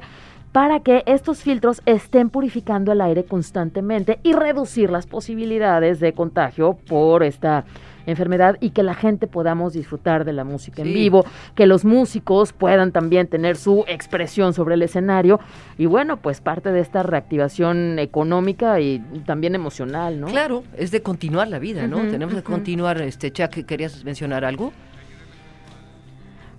para 0.52 0.80
que 0.80 1.02
estos 1.04 1.42
filtros 1.42 1.82
estén 1.84 2.30
purificando 2.30 2.92
el 2.92 3.02
aire 3.02 3.24
constantemente 3.24 4.20
y 4.22 4.32
reducir 4.32 4.90
las 4.90 5.06
posibilidades 5.06 6.00
de 6.00 6.14
contagio 6.14 6.78
por 6.88 7.22
esta 7.22 7.64
enfermedad 8.06 8.56
y 8.60 8.70
que 8.70 8.82
la 8.82 8.94
gente 8.94 9.26
podamos 9.26 9.72
disfrutar 9.72 10.24
de 10.24 10.32
la 10.32 10.44
música 10.44 10.82
en 10.82 10.94
vivo, 10.94 11.24
que 11.54 11.66
los 11.66 11.84
músicos 11.84 12.52
puedan 12.52 12.92
también 12.92 13.26
tener 13.26 13.56
su 13.56 13.84
expresión 13.86 14.54
sobre 14.54 14.74
el 14.74 14.82
escenario 14.82 15.40
y 15.78 15.86
bueno, 15.86 16.18
pues 16.18 16.40
parte 16.40 16.72
de 16.72 16.80
esta 16.80 17.02
reactivación 17.02 17.98
económica 17.98 18.80
y 18.80 18.98
también 19.26 19.54
emocional, 19.54 20.20
¿no? 20.20 20.28
Claro, 20.28 20.64
es 20.76 20.90
de 20.90 21.02
continuar 21.02 21.48
la 21.48 21.58
vida, 21.58 21.86
¿no? 21.86 21.98
Tenemos 22.08 22.34
que 22.34 22.42
continuar, 22.42 23.00
este, 23.00 23.30
Chuck, 23.32 23.64
¿querías 23.66 24.04
mencionar 24.04 24.44
algo? 24.44 24.72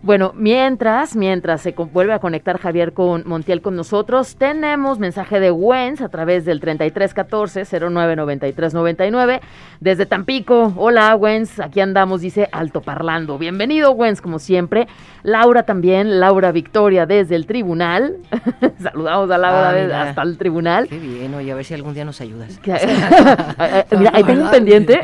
Bueno, 0.04 0.32
mientras, 0.36 1.16
mientras 1.16 1.62
se 1.62 1.72
vuelve 1.72 2.14
a 2.14 2.20
conectar 2.20 2.60
Javier 2.60 2.94
con 2.94 3.24
Montiel 3.26 3.64
con 3.64 3.76
nosotros, 3.76 4.36
tenemos 4.36 5.00
mensaje 5.00 5.40
de 5.40 5.50
Wens 5.50 6.02
a 6.02 6.10
través 6.10 6.46
del 6.46 6.62
3314-099399 6.62 9.40
desde 9.80 10.06
Tampico. 10.06 10.72
Hola, 10.78 11.16
Wens, 11.16 11.60
aquí 11.60 11.82
andamos, 11.82 12.22
dice 12.22 12.48
Alto 12.52 12.82
Parlando. 12.82 13.40
Bienvenido, 13.40 13.90
Wens, 13.92 14.22
como 14.22 14.38
siempre. 14.38 14.88
Laura 15.24 15.64
también, 15.64 16.20
Laura 16.20 16.52
Victoria 16.52 17.08
desde 17.08 17.36
el 17.36 17.48
tribunal. 17.48 18.18
Saludamos 18.80 19.32
a 19.32 19.40
Laura 19.40 19.72
ah, 19.94 20.04
hasta 20.04 20.22
el 20.22 20.38
tribunal. 20.38 20.88
Qué 20.88 21.00
bien, 21.00 21.34
oye, 21.34 21.52
a 21.52 21.56
ver 21.56 21.66
si 21.66 21.74
algún 21.74 21.96
día 21.96 22.06
nos 22.06 22.22
ayudas. 22.22 22.62
mira, 23.98 24.12
ahí 24.14 24.24
tengo 24.24 24.44
un 24.44 24.52
pendiente. 24.52 25.02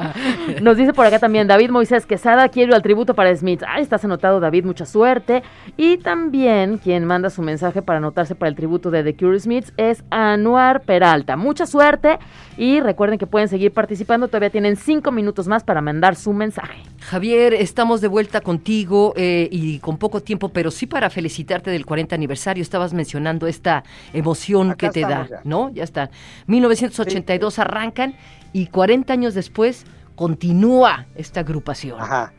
nos 0.60 0.76
dice 0.76 0.92
por 0.92 1.06
acá 1.06 1.18
también 1.18 1.48
David 1.48 1.70
Moisés 1.70 2.04
Quesada, 2.04 2.50
quiero 2.50 2.74
al 2.74 2.82
tributo 2.82 3.14
para 3.14 3.34
Smith. 3.34 3.62
Ah, 3.66 3.80
estás 3.80 4.04
David, 4.40 4.64
mucha 4.64 4.86
suerte. 4.86 5.42
Y 5.76 5.98
también 5.98 6.78
quien 6.78 7.04
manda 7.04 7.30
su 7.30 7.42
mensaje 7.42 7.82
para 7.82 7.98
anotarse 7.98 8.34
para 8.34 8.48
el 8.48 8.56
tributo 8.56 8.90
de 8.90 9.02
The 9.02 9.16
Cure 9.16 9.38
Smiths 9.40 9.72
es 9.76 10.04
Anuar 10.10 10.82
Peralta. 10.82 11.36
Mucha 11.36 11.66
suerte 11.66 12.18
y 12.56 12.80
recuerden 12.80 13.18
que 13.18 13.26
pueden 13.26 13.48
seguir 13.48 13.72
participando. 13.72 14.28
Todavía 14.28 14.50
tienen 14.50 14.76
cinco 14.76 15.12
minutos 15.12 15.46
más 15.48 15.64
para 15.64 15.80
mandar 15.80 16.16
su 16.16 16.32
mensaje. 16.32 16.82
Javier, 17.00 17.54
estamos 17.54 18.00
de 18.00 18.08
vuelta 18.08 18.40
contigo 18.40 19.12
eh, 19.16 19.48
y 19.50 19.78
con 19.78 19.96
poco 19.96 20.20
tiempo, 20.20 20.48
pero 20.48 20.70
sí 20.70 20.86
para 20.86 21.08
felicitarte 21.10 21.70
del 21.70 21.86
40 21.86 22.14
aniversario. 22.14 22.62
Estabas 22.62 22.92
mencionando 22.92 23.46
esta 23.46 23.84
emoción 24.12 24.74
que 24.74 24.90
te 24.90 25.02
da, 25.02 25.28
¿no? 25.44 25.70
Ya 25.70 25.84
está. 25.84 26.10
1982 26.46 27.58
arrancan 27.58 28.14
y 28.52 28.66
40 28.66 29.12
años 29.12 29.34
después 29.34 29.86
continúa 30.16 31.06
esta 31.14 31.40
agrupación. 31.40 32.00
Ajá. 32.00 32.32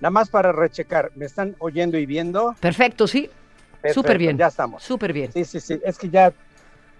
Nada 0.00 0.10
más 0.10 0.28
para 0.28 0.52
rechecar, 0.52 1.10
¿me 1.14 1.26
están 1.26 1.56
oyendo 1.58 1.98
y 1.98 2.06
viendo? 2.06 2.54
Perfecto, 2.60 3.06
sí. 3.06 3.30
Súper 3.92 4.18
bien. 4.18 4.36
Ya 4.36 4.46
estamos. 4.46 4.82
Súper 4.82 5.12
bien. 5.12 5.32
Sí, 5.32 5.44
sí, 5.44 5.60
sí. 5.60 5.80
Es 5.84 5.98
que 5.98 6.08
ya. 6.08 6.32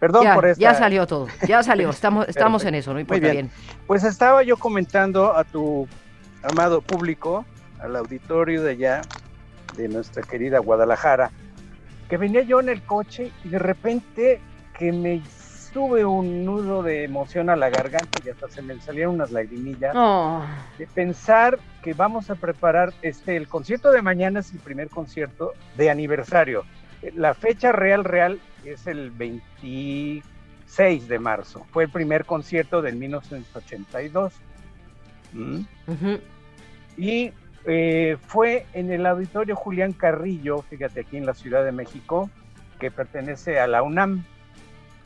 Perdón 0.01 0.27
por 0.35 0.47
esto. 0.47 0.61
Ya 0.61 0.75
salió 0.75 1.07
todo. 1.07 1.27
Ya 1.47 1.63
salió. 1.63 1.91
Estamos, 1.99 2.29
estamos 2.29 2.65
en 2.65 2.77
eso, 2.77 2.93
no 2.93 3.01
importa 3.01 3.21
Muy 3.21 3.31
bien. 3.33 3.51
Pues 3.87 4.05
estaba 4.05 4.43
yo 4.43 4.57
comentando 4.57 5.37
a 5.37 5.45
tu 5.45 5.89
amado 6.43 6.81
público, 6.81 7.45
al 7.81 7.97
auditorio 7.97 8.63
de 8.63 8.73
allá, 8.73 9.03
de 9.77 9.89
nuestra 9.89 10.23
querida 10.23 10.61
Guadalajara, 10.61 11.31
que 12.09 12.17
venía 12.17 12.43
yo 12.43 12.61
en 12.61 12.69
el 12.69 12.83
coche 12.83 13.33
y 13.45 13.49
de 13.49 13.59
repente 13.59 14.41
que 14.79 14.93
me 14.93 15.21
tuve 15.71 16.05
un 16.05 16.45
nudo 16.45 16.83
de 16.83 17.05
emoción 17.05 17.51
a 17.51 17.57
la 17.57 17.71
garganta 17.71 18.21
y 18.25 18.29
hasta 18.29 18.49
se 18.49 18.63
me 18.63 18.79
salieron 18.81 19.15
unas 19.15 19.31
lagrimillas 19.31 19.95
oh. 19.97 20.43
de 20.79 20.87
pensar 20.87 21.59
que 21.83 21.95
vamos 21.95 22.31
a 22.31 22.35
preparar 22.35 22.93
este 23.03 23.37
el 23.37 23.49
concierto 23.49 23.91
de 23.91 24.03
mañana 24.03 24.41
es 24.41 24.53
el 24.53 24.59
primer 24.59 24.89
concierto 24.89 25.53
de 25.77 25.91
aniversario. 25.91 26.65
La 27.15 27.35
fecha 27.35 27.73
real 27.73 28.05
real 28.05 28.41
es 28.65 28.87
el 28.87 29.11
26 29.11 31.09
de 31.09 31.19
marzo. 31.19 31.67
Fue 31.71 31.85
el 31.85 31.91
primer 31.91 32.25
concierto 32.25 32.83
del 32.83 32.97
1982. 32.97 34.33
¿Mm? 35.33 35.61
Y 36.97 37.33
eh, 37.65 38.17
fue 38.27 38.67
en 38.73 38.91
el 38.91 39.07
auditorio 39.07 39.55
Julián 39.55 39.93
Carrillo, 39.93 40.63
fíjate 40.63 41.01
aquí 41.01 41.17
en 41.17 41.27
la 41.27 41.35
Ciudad 41.35 41.65
de 41.65 41.73
México, 41.73 42.31
que 42.81 42.91
pertenece 42.91 43.61
a 43.61 43.67
la 43.67 43.83
UNAM. 43.83 44.25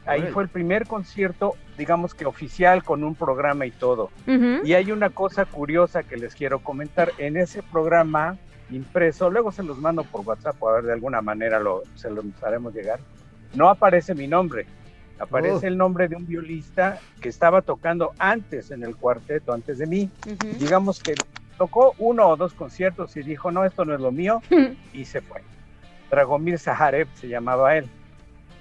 Ahí 0.06 0.22
fue 0.32 0.42
el 0.42 0.48
primer 0.48 0.86
concierto, 0.86 1.54
digamos 1.78 2.14
que 2.14 2.26
oficial, 2.26 2.82
con 2.82 3.04
un 3.04 3.14
programa 3.14 3.66
y 3.66 3.70
todo. 3.70 4.10
Y 4.64 4.72
hay 4.74 4.90
una 4.90 5.10
cosa 5.10 5.44
curiosa 5.44 6.02
que 6.02 6.16
les 6.16 6.34
quiero 6.34 6.60
comentar. 6.60 7.12
En 7.18 7.36
ese 7.36 7.62
programa 7.62 8.36
impreso, 8.70 9.30
luego 9.30 9.52
se 9.52 9.62
los 9.62 9.78
mando 9.78 10.02
por 10.04 10.22
WhatsApp, 10.22 10.62
a 10.64 10.72
ver 10.72 10.84
de 10.84 10.92
alguna 10.92 11.20
manera 11.20 11.60
lo, 11.60 11.82
se 11.94 12.10
los 12.10 12.24
haremos 12.42 12.74
llegar. 12.74 12.98
No 13.54 13.68
aparece 13.68 14.14
mi 14.14 14.26
nombre, 14.26 14.66
aparece 15.18 15.66
oh. 15.66 15.68
el 15.68 15.76
nombre 15.76 16.08
de 16.08 16.16
un 16.16 16.26
violista 16.26 16.98
que 17.20 17.28
estaba 17.28 17.62
tocando 17.62 18.12
antes 18.18 18.70
en 18.70 18.82
el 18.82 18.96
cuarteto, 18.96 19.52
antes 19.52 19.78
de 19.78 19.86
mí. 19.86 20.10
Digamos 20.58 21.02
que 21.02 21.14
tocó 21.58 21.94
uno 21.98 22.28
o 22.28 22.36
dos 22.36 22.54
conciertos 22.54 23.16
y 23.16 23.22
dijo, 23.22 23.50
no, 23.50 23.64
esto 23.64 23.84
no 23.84 23.94
es 23.94 24.00
lo 24.00 24.10
mío, 24.10 24.42
y 24.92 25.04
se 25.04 25.20
fue. 25.20 25.42
Dragomir 26.10 26.58
Zaharev 26.58 27.08
se 27.14 27.28
llamaba 27.28 27.76
él. 27.76 27.88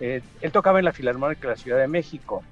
Eh, 0.02 0.22
él 0.42 0.52
tocaba 0.52 0.80
en 0.80 0.86
la 0.86 0.94
Filarmónica 0.94 1.42
de 1.42 1.48
la 1.50 1.56
Ciudad 1.56 1.78
de 1.78 1.88
México. 1.88 2.44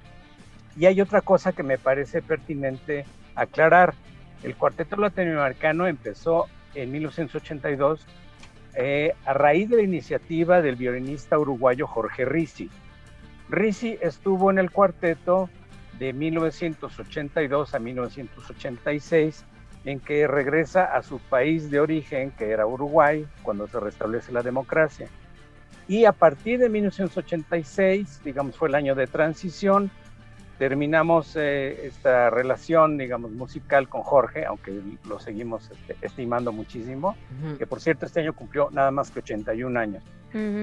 Y 0.76 0.86
hay 0.86 1.00
otra 1.00 1.20
cosa 1.20 1.52
que 1.52 1.64
me 1.64 1.78
parece 1.78 2.22
pertinente 2.22 3.04
aclarar. 3.34 3.92
El 4.44 4.54
cuarteto 4.54 4.96
latinoamericano 4.96 5.86
empezó 5.86 6.46
en 6.74 6.92
1982 6.92 8.06
eh, 8.74 9.12
a 9.26 9.34
raíz 9.34 9.68
de 9.68 9.76
la 9.78 9.82
iniciativa 9.82 10.62
del 10.62 10.76
violinista 10.76 11.38
uruguayo 11.38 11.88
Jorge 11.88 12.24
Risi. 12.24 12.70
Risi 13.48 13.98
estuvo 14.00 14.50
en 14.52 14.58
el 14.58 14.70
cuarteto 14.70 15.50
de 15.98 16.12
1982 16.12 17.74
a 17.74 17.78
1986, 17.80 19.44
en 19.84 19.98
que 19.98 20.28
regresa 20.28 20.84
a 20.84 21.02
su 21.02 21.18
país 21.18 21.68
de 21.70 21.80
origen, 21.80 22.30
que 22.30 22.50
era 22.50 22.64
Uruguay, 22.64 23.26
cuando 23.42 23.66
se 23.66 23.80
restablece 23.80 24.30
la 24.30 24.42
democracia. 24.42 25.08
Y 25.90 26.04
a 26.04 26.12
partir 26.12 26.60
de 26.60 26.68
1986, 26.68 28.20
digamos, 28.24 28.56
fue 28.56 28.68
el 28.68 28.76
año 28.76 28.94
de 28.94 29.08
transición, 29.08 29.90
terminamos 30.56 31.34
eh, 31.34 31.84
esta 31.84 32.30
relación, 32.30 32.96
digamos, 32.96 33.32
musical 33.32 33.88
con 33.88 34.02
Jorge, 34.02 34.46
aunque 34.46 34.80
lo 35.08 35.18
seguimos 35.18 35.68
este, 35.68 35.96
estimando 36.00 36.52
muchísimo, 36.52 37.16
que 37.58 37.66
por 37.66 37.80
cierto 37.80 38.06
este 38.06 38.20
año 38.20 38.34
cumplió 38.34 38.70
nada 38.70 38.92
más 38.92 39.10
que 39.10 39.18
81 39.18 39.80
años. 39.80 40.04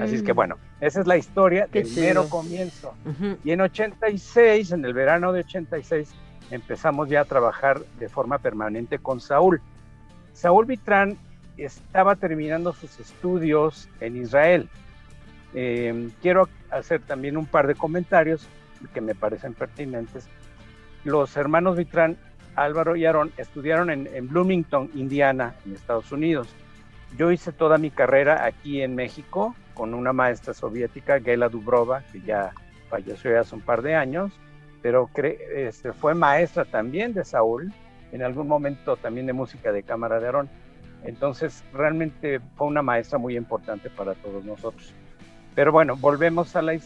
Así 0.02 0.16
es 0.16 0.24
que 0.24 0.32
bueno, 0.32 0.56
esa 0.80 1.02
es 1.02 1.08
la 1.08 1.18
historia 1.18 1.68
del 1.70 1.94
mero 1.94 2.30
comienzo. 2.30 2.94
Y 3.44 3.52
en 3.52 3.60
86, 3.60 4.72
en 4.72 4.86
el 4.86 4.94
verano 4.94 5.34
de 5.34 5.42
86, 5.42 6.10
empezamos 6.52 7.10
ya 7.10 7.20
a 7.20 7.26
trabajar 7.26 7.82
de 8.00 8.08
forma 8.08 8.38
permanente 8.38 8.98
con 8.98 9.20
Saúl. 9.20 9.60
Saúl 10.32 10.68
Vitrán 10.68 11.18
estaba 11.58 12.16
terminando 12.16 12.72
sus 12.72 12.98
estudios 13.02 13.90
en 14.00 14.16
Israel 14.16 14.70
eh, 15.60 16.10
quiero 16.22 16.48
hacer 16.70 17.02
también 17.02 17.36
un 17.36 17.48
par 17.48 17.66
de 17.66 17.74
comentarios 17.74 18.48
que 18.94 19.02
me 19.02 19.16
parecen 19.16 19.56
pertinentes. 19.56 20.30
Los 21.04 21.36
hermanos 21.36 21.76
Vitrán, 21.76 22.16
Álvaro 22.56 22.96
y 22.96 23.08
Aarón, 23.08 23.32
estudiaron 23.38 23.90
en, 23.90 24.28
Bloomington, 24.28 24.92
Indiana, 24.94 25.56
en 25.66 25.74
Estados 25.74 26.12
Unidos. 26.12 26.48
Yo 27.18 27.32
hice 27.32 27.52
toda 27.52 27.80
mi 27.80 27.90
carrera 27.90 28.46
aquí 28.46 28.84
en 28.84 28.94
México 28.94 29.56
con 29.74 29.96
una 29.96 30.14
maestra 30.14 30.54
soviética, 30.54 31.20
Gela 31.20 31.50
Dubrova, 31.50 32.04
que 32.12 32.22
ya 32.22 32.52
falleció 32.88 33.40
hace 33.40 33.56
un 33.56 33.62
par 33.62 33.82
de 33.82 33.96
años, 33.96 34.32
pero 34.84 35.10
este, 35.16 35.92
fue 35.92 36.14
maestra 36.14 36.66
también 36.66 37.16
de 37.16 37.26
Saúl, 37.26 37.74
en 38.12 38.22
algún 38.22 38.48
momento 38.48 38.96
también 38.96 39.26
de 39.26 39.34
música 39.34 39.72
de 39.72 39.82
cámara 39.82 40.20
de 40.20 40.28
Aarón. 40.28 40.50
Entonces, 41.04 41.64
realmente 41.74 42.42
fue 42.56 42.68
una 42.68 42.84
maestra 42.84 43.18
muy 43.18 43.36
importante 43.36 43.90
para 43.90 44.14
todos 44.14 44.46
nosotros. 44.46 44.94
Pero 45.58 45.72
bueno, 45.72 45.96
volvemos 45.96 46.56
al, 46.56 46.80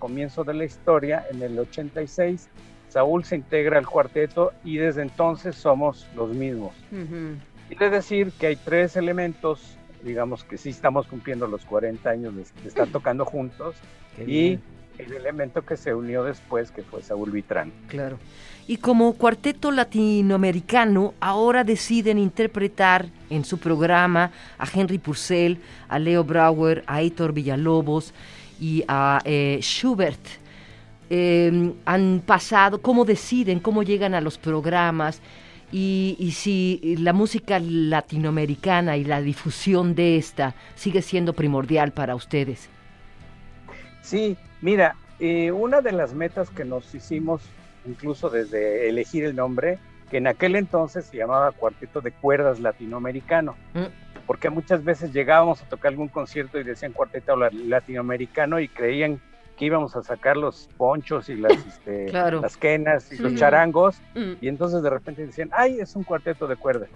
comienzo 0.00 0.42
de 0.42 0.52
la 0.52 0.64
historia. 0.64 1.24
En 1.30 1.40
el 1.42 1.56
86, 1.56 2.48
Saúl 2.88 3.22
se 3.22 3.36
integra 3.36 3.78
al 3.78 3.86
cuarteto 3.86 4.52
y 4.64 4.78
desde 4.78 5.02
entonces 5.02 5.54
somos 5.54 6.08
los 6.16 6.30
mismos. 6.30 6.74
Quiere 7.68 7.90
decir 7.90 8.32
que 8.32 8.48
hay 8.48 8.56
tres 8.56 8.96
elementos, 8.96 9.78
digamos 10.02 10.42
que 10.42 10.58
sí 10.58 10.70
estamos 10.70 11.06
cumpliendo 11.06 11.46
los 11.46 11.64
40 11.66 12.10
años 12.10 12.34
de, 12.34 12.42
estar 12.66 12.88
tocando 12.88 13.24
juntos 13.24 13.76
y 14.26 14.58
el 14.98 15.12
elemento 15.12 15.62
que 15.62 15.76
se 15.76 15.94
unió 15.94 16.24
después, 16.24 16.70
que 16.70 16.82
fue 16.82 17.02
Saúl 17.02 17.30
Vitrán. 17.30 17.72
Claro. 17.88 18.18
Y 18.66 18.78
como 18.78 19.12
cuarteto 19.14 19.70
latinoamericano, 19.70 21.12
ahora 21.20 21.64
deciden 21.64 22.18
interpretar 22.18 23.08
en 23.28 23.44
su 23.44 23.58
programa 23.58 24.30
a 24.56 24.66
Henry 24.72 24.98
Purcell, 24.98 25.58
a 25.88 25.98
Leo 25.98 26.24
Brauer, 26.24 26.82
a 26.86 27.02
Héctor 27.02 27.34
Villalobos 27.34 28.14
y 28.58 28.82
a 28.88 29.20
eh, 29.24 29.58
Schubert. 29.60 30.20
em, 31.10 31.74
han 31.84 32.22
pasado, 32.24 32.80
cómo 32.80 33.04
deciden, 33.04 33.60
cómo 33.60 33.82
llegan 33.82 34.14
a 34.14 34.22
los 34.22 34.38
programas 34.38 35.20
y, 35.70 36.16
y, 36.18 36.30
si 36.30 36.96
la 36.98 37.12
música 37.12 37.58
latinoamericana 37.60 38.96
y 38.96 39.04
la 39.04 39.20
difusión 39.20 39.94
de 39.94 40.16
esta 40.16 40.54
sigue 40.74 41.02
siendo 41.02 41.34
primordial 41.34 41.92
para 41.92 42.14
ustedes. 42.14 42.70
Sí, 44.00 44.36
mira, 44.64 44.96
eh, 45.20 45.52
una 45.52 45.82
de 45.82 45.92
las 45.92 46.14
metas 46.14 46.48
que 46.48 46.64
nos 46.64 46.94
hicimos, 46.94 47.42
incluso 47.84 48.30
desde 48.30 48.88
elegir 48.88 49.24
el 49.24 49.36
nombre, 49.36 49.78
que 50.10 50.16
en 50.16 50.26
aquel 50.26 50.56
entonces 50.56 51.04
se 51.04 51.18
llamaba 51.18 51.52
Cuarteto 51.52 52.00
de 52.00 52.12
Cuerdas 52.12 52.60
Latinoamericano, 52.60 53.56
mm. 53.74 54.24
porque 54.26 54.48
muchas 54.48 54.82
veces 54.82 55.12
llegábamos 55.12 55.60
a 55.60 55.68
tocar 55.68 55.90
algún 55.90 56.08
concierto 56.08 56.58
y 56.58 56.64
decían 56.64 56.92
Cuarteto 56.92 57.36
Latinoamericano 57.36 58.58
y 58.58 58.68
creían 58.68 59.20
que 59.58 59.66
íbamos 59.66 59.94
a 59.96 60.02
sacar 60.02 60.38
los 60.38 60.70
ponchos 60.78 61.28
y 61.28 61.34
las, 61.34 61.52
este, 61.68 62.10
las 62.10 62.56
quenas 62.56 63.12
y 63.12 63.18
los 63.18 63.34
charangos, 63.34 64.00
mm. 64.14 64.32
y 64.40 64.48
entonces 64.48 64.82
de 64.82 64.88
repente 64.88 65.26
decían, 65.26 65.50
ay, 65.52 65.78
es 65.78 65.94
un 65.94 66.04
cuarteto 66.04 66.46
de 66.46 66.56
cuerdas. 66.56 66.88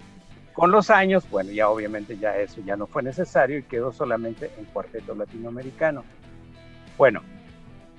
Con 0.55 0.71
los 0.71 0.89
años, 0.89 1.29
bueno, 1.29 1.53
ya 1.53 1.69
obviamente 1.69 2.17
ya 2.17 2.35
eso 2.39 2.63
ya 2.65 2.77
no 2.77 2.87
fue 2.87 3.03
necesario 3.03 3.59
y 3.59 3.63
quedó 3.63 3.93
solamente 3.93 4.51
en 4.59 4.65
cuarteto 4.65 5.15
latinoamericano. 5.15 6.03
Bueno, 6.97 7.23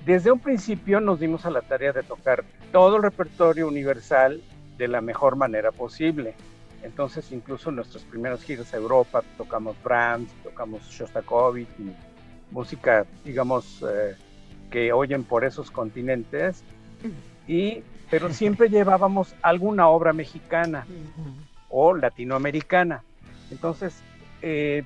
desde 0.04 0.32
un 0.32 0.38
principio 0.38 1.00
nos 1.00 1.20
dimos 1.20 1.44
a 1.46 1.50
la 1.50 1.60
tarea 1.60 1.92
de 1.92 2.02
tocar 2.02 2.44
todo 2.72 2.96
el 2.96 3.02
repertorio 3.02 3.68
universal 3.68 4.40
de 4.78 4.88
la 4.88 5.00
mejor 5.00 5.36
manera 5.36 5.72
posible. 5.72 6.34
Entonces, 6.82 7.30
incluso 7.32 7.68
en 7.68 7.76
nuestros 7.76 8.02
primeros 8.04 8.42
giros 8.42 8.72
a 8.72 8.78
Europa 8.78 9.22
tocamos 9.36 9.76
Brahms, 9.82 10.30
tocamos 10.42 10.82
Shostakovich, 10.88 11.68
música, 12.50 13.06
digamos, 13.24 13.82
eh, 13.82 14.16
que 14.70 14.92
oyen 14.92 15.24
por 15.24 15.44
esos 15.44 15.70
continentes. 15.70 16.64
Y, 17.46 17.82
pero 18.10 18.32
siempre 18.32 18.68
llevábamos 18.70 19.34
alguna 19.42 19.88
obra 19.88 20.14
mexicana 20.14 20.86
o 21.68 21.94
latinoamericana. 21.94 23.02
Entonces, 23.50 24.02
eh, 24.40 24.84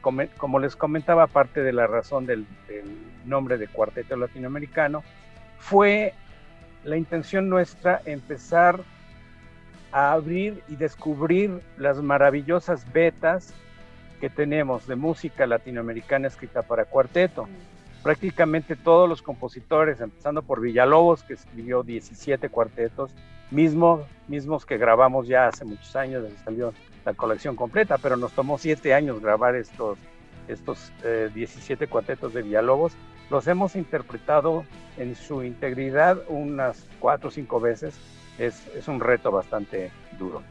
como, 0.00 0.58
les 0.58 0.76
comentaba, 0.76 1.26
parte 1.26 1.62
de 1.62 1.72
la 1.72 1.86
razón 1.86 2.26
del, 2.26 2.46
del 2.68 2.84
nombre 3.24 3.58
de 3.58 3.68
Cuarteto 3.68 4.16
Latinoamericano, 4.16 5.02
fue 5.58 6.14
la 6.84 6.96
intención 6.96 7.48
nuestra 7.48 8.00
empezar 8.06 8.80
a 9.92 10.12
abrir 10.12 10.62
y 10.68 10.76
descubrir 10.76 11.60
las 11.76 12.00
maravillosas 12.00 12.90
betas 12.92 13.54
que 14.20 14.30
tenemos 14.30 14.86
de 14.86 14.96
música 14.96 15.46
latinoamericana 15.46 16.28
escrita 16.28 16.62
para 16.62 16.84
cuarteto. 16.84 17.44
Mm. 17.44 18.02
Prácticamente 18.02 18.76
todos 18.76 19.08
los 19.08 19.20
compositores, 19.20 20.00
empezando 20.00 20.42
por 20.42 20.60
Villalobos, 20.60 21.22
que 21.22 21.34
escribió 21.34 21.82
17 21.82 22.48
cuartetos, 22.48 23.10
mismos, 23.50 24.06
mismos 24.28 24.64
que 24.64 24.78
grabamos 24.78 25.26
ya 25.26 25.48
hace 25.48 25.64
muchos 25.64 25.94
años, 25.96 26.22
desde 26.22 26.38
salió 26.38 26.72
la 27.04 27.14
colección 27.14 27.56
completa, 27.56 27.98
pero 27.98 28.16
nos 28.16 28.32
tomó 28.32 28.58
siete 28.58 28.94
años 28.94 29.20
grabar 29.20 29.56
estos, 29.56 29.98
estos 30.48 30.92
17 31.34 31.84
eh, 31.84 31.88
cuartetos 31.88 32.34
de 32.34 32.42
Villalobos. 32.42 32.92
Los 33.30 33.46
hemos 33.46 33.76
interpretado 33.76 34.64
en 34.96 35.14
su 35.14 35.42
integridad 35.42 36.18
unas 36.28 36.86
cuatro 36.98 37.28
o 37.28 37.30
cinco 37.30 37.60
veces 37.60 37.98
es, 38.38 38.88
un 38.88 39.00
reto 39.00 39.30
bastante 39.30 39.90
duro. 40.18 40.42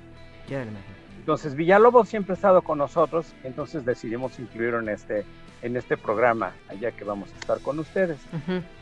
Entonces 1.20 1.56
Villalobos 1.56 2.10
siempre 2.10 2.34
ha 2.34 2.36
estado 2.36 2.62
con 2.62 2.78
nosotros, 2.78 3.36
entonces 3.44 3.86
decidimos 3.86 4.40
incluirlo 4.40 4.80
en 4.80 4.90
este, 4.90 5.26
en 5.62 5.76
este 5.76 5.98
programa, 5.98 6.54
allá 6.70 6.92
que 6.92 7.04
vamos 7.04 7.32
a 7.34 7.38
estar 7.38 7.60
con 7.60 7.80
ustedes. 7.80 8.20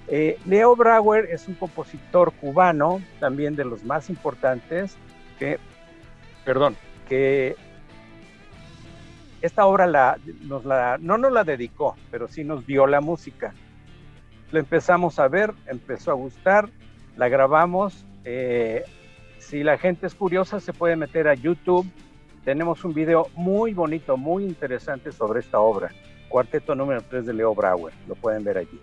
Eh, 0.08 0.38
Leo 0.46 0.76
Brauer 0.76 1.26
es 1.32 1.48
un 1.48 1.56
compositor 1.56 2.32
cubano, 2.34 3.02
también 3.20 3.56
de 3.56 3.66
los 3.66 3.84
más 3.84 4.10
importantes, 4.10 4.96
que, 5.40 5.60
perdón, 6.46 6.76
que 7.08 7.56
esta 9.42 9.66
obra 9.66 9.88
la, 9.88 10.18
nos 10.42 10.66
la, 10.66 10.98
no 11.00 11.18
nos 11.18 11.32
la 11.32 11.44
dedicó, 11.44 11.96
pero 12.12 12.28
sí 12.28 12.44
nos 12.44 12.66
dio 12.66 12.88
la 12.88 13.02
música. 13.02 13.54
Lo 14.52 14.60
empezamos 14.60 15.20
a 15.20 15.28
ver, 15.28 15.54
empezó 15.68 16.12
a 16.12 16.16
gustar, 16.16 16.70
la 17.18 17.28
grabamos, 17.28 18.06
eh, 18.24 18.84
si 19.40 19.64
la 19.64 19.78
gente 19.78 20.08
es 20.08 20.16
curiosa, 20.16 20.60
se 20.60 20.74
puede 20.74 20.96
meter 20.96 21.28
a 21.28 21.34
YouTube. 21.34 21.90
Tenemos 22.44 22.84
un 22.84 22.94
video 22.94 23.30
muy 23.36 23.74
bonito, 23.74 24.18
muy 24.18 24.44
interesante 24.44 25.12
sobre 25.12 25.40
esta 25.40 25.60
obra. 25.60 25.92
Cuarteto 26.30 26.76
número 26.76 27.02
3 27.02 27.26
de 27.26 27.34
Leo 27.34 27.56
Brauer. 27.56 27.94
Lo 28.08 28.16
pueden 28.16 28.44
ver 28.44 28.58
allí. 28.58 28.80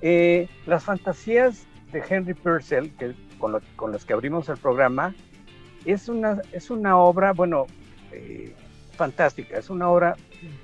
Eh, 0.00 0.48
las 0.66 0.84
fantasías 0.84 1.66
de 1.92 2.02
Henry 2.06 2.34
Purcell, 2.34 2.90
que, 2.98 3.14
con, 3.38 3.92
las 3.92 4.04
que 4.04 4.12
abrimos 4.12 4.48
el 4.48 4.58
programa, 4.58 5.14
es 5.84 6.08
una, 6.08 6.42
es 6.52 6.70
una 6.70 6.98
obra, 6.98 7.32
bueno, 7.32 7.66
eh, 8.12 8.54
fantástica. 8.96 9.58
Es 9.58 9.70
una 9.70 9.88
obra 9.88 10.16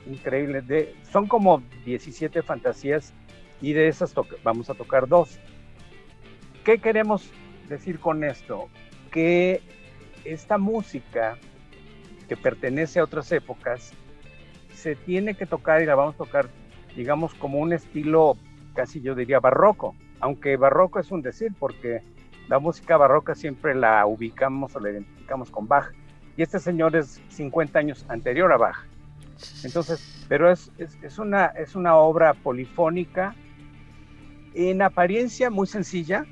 increíble. 0.07 0.63
De, 0.63 0.95
son 1.11 1.27
como 1.27 1.63
17 1.85 2.43
fantasías 2.43 3.13
y 3.61 3.73
de 3.73 3.89
esas 3.89 4.15
vamos 4.43 4.71
a 4.71 4.75
tocar 4.75 5.09
dos. 5.09 5.39
¿Qué 6.65 6.79
queremos 6.79 7.31
decir 7.69 7.99
con 7.99 8.25
esto? 8.25 8.69
Que 9.11 9.63
esta 10.25 10.59
música 10.59 11.39
que 12.29 12.37
pertenece 12.37 13.01
a 13.01 13.05
otras 13.05 13.33
épocas 13.33 13.93
se 14.81 14.97
tiene 14.97 15.35
que 15.35 15.47
tocar 15.47 15.83
y 15.83 15.87
la 15.87 15.95
vamos 15.95 16.15
a 16.15 16.19
tocar, 16.19 16.49
digamos, 16.97 17.35
como 17.35 17.59
un 17.59 17.73
estilo 17.73 18.37
casi 18.75 19.01
yo 19.01 19.15
diría 19.15 19.41
barroco, 19.41 19.95
aunque 20.21 20.57
barroco 20.57 20.99
es 20.99 21.11
un 21.11 21.23
decir 21.23 21.53
porque 21.59 22.03
la 22.49 22.59
música 22.59 22.97
barroca 22.97 23.35
siempre 23.35 23.75
la 23.75 24.07
ubicamos 24.07 24.75
o 24.75 24.81
la 24.81 24.91
identificamos 24.91 25.51
con 25.51 25.69
Bach 25.69 25.93
y 26.37 26.43
este 26.43 26.59
señor 26.59 26.97
es 26.97 27.21
50 27.29 27.79
años 27.79 28.07
anterior 28.09 28.53
a 28.53 28.57
Bach. 28.57 28.87
Entonces, 29.65 30.25
pero 30.29 30.51
es, 30.51 30.71
es, 30.79 31.19
una, 31.19 31.47
es 31.47 31.75
una 31.75 31.97
obra 31.97 32.35
polifónica 32.35 33.35
en 34.55 34.83
apariencia 34.83 35.51
muy 35.51 35.67
sencilla, 35.67 36.25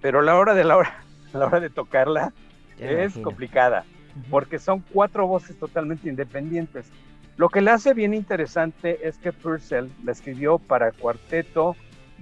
pero 0.00 0.22
la 0.22 0.36
hora 0.36 0.54
de 0.54 0.64
la 0.64 0.76
hora, 0.76 1.02
la 1.32 1.46
hora 1.46 1.60
de 1.60 1.70
tocarla 1.70 2.32
es 2.78 3.16
complicada, 3.18 3.84
porque 4.30 4.58
son 4.58 4.80
cuatro 4.92 5.26
voces 5.26 5.58
totalmente 5.58 6.08
independientes. 6.08 6.90
Lo 7.36 7.48
que 7.48 7.60
la 7.60 7.74
hace 7.74 7.94
bien 7.94 8.14
interesante 8.14 9.06
es 9.06 9.18
que 9.18 9.32
Purcell 9.32 9.90
la 10.04 10.12
escribió 10.12 10.58
para 10.58 10.92
cuarteto 10.92 11.76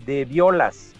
de 0.06 0.24
violas, 0.24 0.92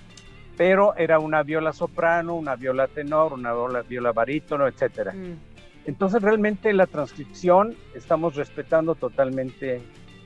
pero 0.57 0.97
era 0.97 1.19
una 1.19 1.43
viola 1.43 1.73
soprano, 1.73 2.35
una 2.35 2.57
viola 2.57 2.89
tenor, 2.89 3.33
una 3.33 3.53
viola, 3.53 3.83
viola 3.83 4.13
barítono, 4.13 4.67
etcétera. 4.67 5.13
Mm. 5.13 5.39
Entonces 5.87 6.21
realmente 6.21 6.73
la 6.73 6.87
transcripción 6.87 7.77
estamos 7.95 8.35
respetando 8.35 8.95
totalmente, 8.95 9.81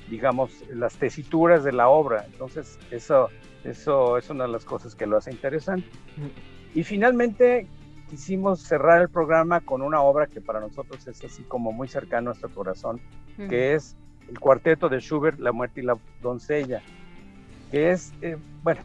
digamos, 0.08 0.64
las 0.70 0.96
tesituras 0.96 1.62
de 1.62 1.72
la 1.72 1.88
obra. 1.88 2.24
Entonces 2.26 2.78
eso 2.90 3.28
eso 3.64 4.18
es 4.18 4.28
una 4.28 4.44
de 4.44 4.50
las 4.50 4.64
cosas 4.64 4.94
que 4.94 5.06
lo 5.06 5.16
hace 5.16 5.30
interesante. 5.30 5.88
Y 6.74 6.82
finalmente 6.82 7.66
quisimos 8.10 8.60
cerrar 8.60 9.00
el 9.02 9.08
programa 9.08 9.60
con 9.60 9.82
una 9.82 10.00
obra 10.02 10.26
que 10.26 10.40
para 10.40 10.60
nosotros 10.60 11.06
es 11.06 11.24
así 11.24 11.42
como 11.44 11.72
muy 11.72 11.88
cercana 11.88 12.18
a 12.18 12.22
nuestro 12.22 12.50
corazón, 12.50 13.00
que 13.48 13.74
es 13.74 13.96
el 14.28 14.38
cuarteto 14.38 14.88
de 14.88 15.00
Schubert, 15.00 15.38
La 15.38 15.52
muerte 15.52 15.80
y 15.80 15.84
la 15.84 15.96
doncella, 16.20 16.82
que 17.70 17.90
es, 17.90 18.12
eh, 18.22 18.36
bueno, 18.62 18.82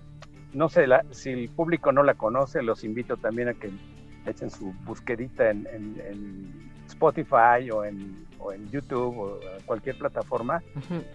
no 0.54 0.70
sé, 0.70 0.86
si 1.12 1.32
el 1.32 1.50
público 1.50 1.92
no 1.92 2.04
la 2.04 2.16
conoce, 2.16 2.62
los 2.62 2.84
invito 2.84 3.18
también 3.18 3.50
a 3.50 3.54
que 3.54 3.70
echen 4.26 4.50
su 4.50 4.74
busquedita 4.86 5.50
en, 5.50 6.68
Spotify 6.88 7.70
o 7.72 7.84
en, 7.84 8.26
YouTube 8.72 9.18
o 9.18 9.40
cualquier 9.66 9.98
plataforma, 9.98 10.64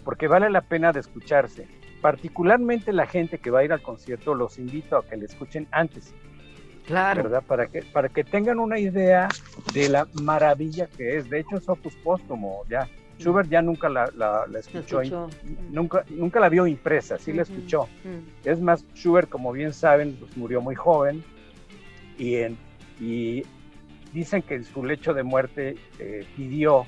porque 0.05 0.29
vale 0.29 0.51
la 0.51 0.61
pena 0.61 0.93
de 0.93 1.01
escucharse 1.01 1.67
particularmente 2.03 2.93
la 2.93 3.07
gente 3.07 3.39
que 3.39 3.51
va 3.51 3.61
a 3.61 3.65
ir 3.65 3.73
al 3.73 3.81
concierto, 3.81 4.35
los 4.35 4.59
invito 4.59 4.99
a 4.99 5.07
que 5.07 5.17
le 5.17 5.25
escuchen 5.25 5.67
antes. 5.71 6.13
Claro. 6.85 7.23
¿Verdad? 7.23 7.45
Para 7.47 7.69
que, 7.69 7.83
para 7.83 8.09
que 8.09 8.25
tengan 8.25 8.59
una 8.59 8.79
idea 8.79 9.29
de 9.73 9.89
la 9.89 10.07
maravilla 10.21 10.89
que 10.89 11.17
es. 11.17 11.31
De 11.31 11.39
hecho, 11.39 11.57
es 11.57 11.69
opus 11.69 11.95
póstumo, 12.03 12.65
ya. 12.69 12.89
Schubert 13.19 13.49
ya 13.49 13.63
nunca 13.63 13.89
la, 13.89 14.11
la, 14.17 14.47
escuchó, 14.59 15.01
nunca, 15.71 16.05
nunca 16.11 16.41
la 16.41 16.49
vio 16.49 16.67
impresa, 16.67 17.19
sí 17.19 17.33
la 17.33 17.43
escuchó. 17.43 17.89
Es 18.45 18.61
más, 18.61 18.85
Schubert, 18.95 19.29
como 19.29 19.53
bien 19.53 19.73
saben, 19.73 20.17
pues 20.19 20.37
murió 20.37 20.61
muy 20.61 20.75
joven 20.75 21.23
y, 22.19 22.37
en, 22.37 22.57
y 23.01 23.45
dicen 24.13 24.43
que 24.43 24.55
en 24.55 24.65
su 24.65 24.85
lecho 24.85 25.15
de 25.15 25.23
muerte 25.23 25.77
eh, 25.99 26.27
pidió 26.37 26.85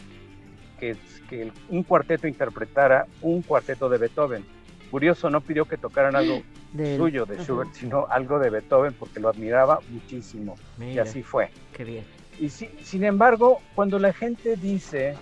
que, 0.78 0.96
que 1.28 1.50
un 1.68 1.82
cuarteto 1.82 2.26
interpretara 2.26 3.06
un 3.22 3.42
cuarteto 3.42 3.88
de 3.88 3.98
Beethoven. 3.98 4.44
Curioso, 4.90 5.30
no 5.30 5.40
pidió 5.40 5.64
que 5.64 5.76
tocaran 5.76 6.14
algo 6.14 6.42
suyo 6.96 7.26
de 7.26 7.38
Schubert, 7.42 7.72
sino 7.72 8.06
algo 8.08 8.38
de 8.38 8.50
Beethoven 8.50 8.92
porque 8.92 9.20
lo 9.20 9.28
admiraba 9.28 9.80
muchísimo. 9.90 10.56
y 10.80 10.98
así 10.98 11.22
fue. 11.22 11.50
Qué 11.72 11.84
bien. 11.84 12.04
Y 12.38 12.48
sin 12.48 13.04
embargo, 13.04 13.60
cuando 13.74 13.98
la 13.98 14.12
gente 14.12 14.56
dice, 14.56 15.14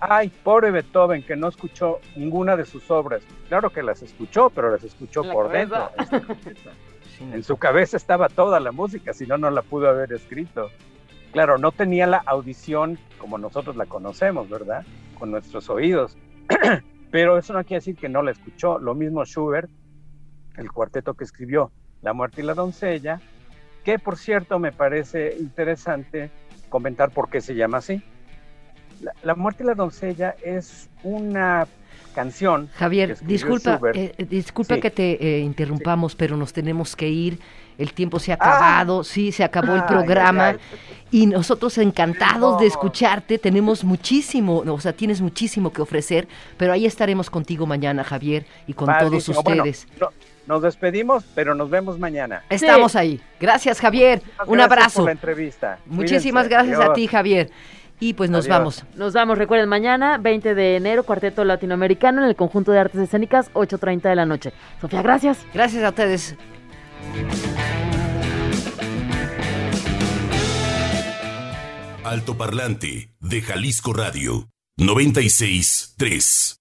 ay, 0.00 0.28
pobre 0.28 0.70
Beethoven 0.70 1.22
que 1.22 1.36
no 1.36 1.48
escuchó 1.48 2.00
ninguna 2.16 2.56
de 2.56 2.64
sus 2.64 2.90
obras, 2.90 3.22
claro 3.48 3.70
que 3.70 3.82
las 3.82 4.02
escuchó, 4.02 4.50
pero 4.50 4.70
las 4.70 4.84
escuchó 4.84 5.22
por 5.22 5.50
dentro. 5.50 5.90
En 7.20 7.42
su 7.42 7.56
cabeza 7.56 7.96
estaba 7.96 8.28
toda 8.28 8.60
la 8.60 8.70
música, 8.70 9.12
si 9.12 9.26
no, 9.26 9.38
no 9.38 9.50
la 9.50 9.62
pudo 9.62 9.88
haber 9.88 10.12
escrito. 10.12 10.70
Claro, 11.32 11.58
no 11.58 11.72
tenía 11.72 12.06
la 12.06 12.18
audición 12.18 12.96
como 13.18 13.38
nosotros 13.38 13.76
la 13.76 13.86
conocemos, 13.86 14.48
¿verdad? 14.48 14.84
Con 15.18 15.32
nuestros 15.32 15.68
oídos. 15.68 16.16
Pero 17.10 17.38
eso 17.38 17.52
no 17.52 17.64
quiere 17.64 17.80
decir 17.80 17.96
que 17.96 18.08
no 18.08 18.22
la 18.22 18.30
escuchó. 18.30 18.78
Lo 18.78 18.94
mismo 18.94 19.24
Schubert, 19.24 19.68
el 20.56 20.70
cuarteto 20.70 21.14
que 21.14 21.24
escribió 21.24 21.72
La 22.02 22.12
muerte 22.12 22.42
y 22.42 22.44
la 22.44 22.54
doncella, 22.54 23.20
que 23.84 23.98
por 23.98 24.16
cierto 24.16 24.58
me 24.58 24.72
parece 24.72 25.36
interesante 25.38 26.30
comentar 26.68 27.10
por 27.10 27.28
qué 27.30 27.40
se 27.40 27.54
llama 27.54 27.78
así. 27.78 28.02
La, 29.22 29.34
muerte 29.34 29.62
y 29.62 29.66
la 29.66 29.74
doncella 29.74 30.34
es 30.44 30.88
una 31.02 31.66
canción. 32.14 32.68
Javier, 32.74 33.16
disculpa, 33.20 33.80
eh, 33.94 34.12
disculpa 34.28 34.78
que 34.78 34.90
te 34.90 35.36
eh, 35.36 35.40
interrumpamos, 35.40 36.16
pero 36.16 36.36
nos 36.36 36.52
tenemos 36.52 36.96
que 36.96 37.08
ir. 37.08 37.38
El 37.78 37.92
tiempo 37.92 38.18
se 38.18 38.32
ha 38.32 38.34
acabado, 38.34 39.00
ah. 39.00 39.04
sí, 39.04 39.30
se 39.30 39.44
acabó 39.44 39.76
el 39.76 39.84
programa 39.84 40.56
y 41.12 41.26
nosotros 41.26 41.78
encantados 41.78 42.60
de 42.60 42.66
escucharte. 42.66 43.38
Tenemos 43.38 43.84
muchísimo, 43.84 44.64
o 44.66 44.80
sea, 44.80 44.92
tienes 44.92 45.20
muchísimo 45.20 45.72
que 45.72 45.80
ofrecer, 45.80 46.26
pero 46.56 46.72
ahí 46.72 46.86
estaremos 46.86 47.30
contigo 47.30 47.66
mañana, 47.66 48.02
Javier, 48.02 48.46
y 48.66 48.72
con 48.72 48.88
todos 48.98 49.28
ustedes. 49.28 49.86
nos 50.48 50.62
despedimos, 50.62 51.24
pero 51.36 51.54
nos 51.54 51.70
vemos 51.70 52.00
mañana. 52.00 52.42
Estamos 52.50 52.96
ahí. 52.96 53.20
Gracias, 53.38 53.80
Javier. 53.80 54.22
Un 54.48 54.60
abrazo. 54.60 54.96
Por 54.96 55.06
la 55.06 55.12
entrevista. 55.12 55.78
Muchísimas 55.86 56.48
gracias 56.48 56.80
a 56.80 56.92
ti, 56.94 57.06
Javier. 57.06 57.48
Y 58.00 58.14
pues 58.14 58.30
nos 58.30 58.46
vamos. 58.46 58.84
Nos 58.94 59.12
vamos, 59.12 59.38
recuerden, 59.38 59.68
mañana, 59.68 60.18
20 60.18 60.54
de 60.54 60.76
enero, 60.76 61.02
Cuarteto 61.04 61.44
Latinoamericano 61.44 62.22
en 62.22 62.28
el 62.28 62.36
Conjunto 62.36 62.72
de 62.72 62.78
Artes 62.78 63.00
Escénicas, 63.00 63.52
8.30 63.54 64.02
de 64.02 64.14
la 64.14 64.26
noche. 64.26 64.52
Sofía, 64.80 65.02
gracias. 65.02 65.44
Gracias 65.52 65.82
a 65.82 65.88
ustedes. 65.88 66.36
Alto 72.04 72.38
Parlante 72.38 73.12
de 73.20 73.42
Jalisco 73.42 73.92
Radio, 73.92 74.48
96.3. 74.78 76.57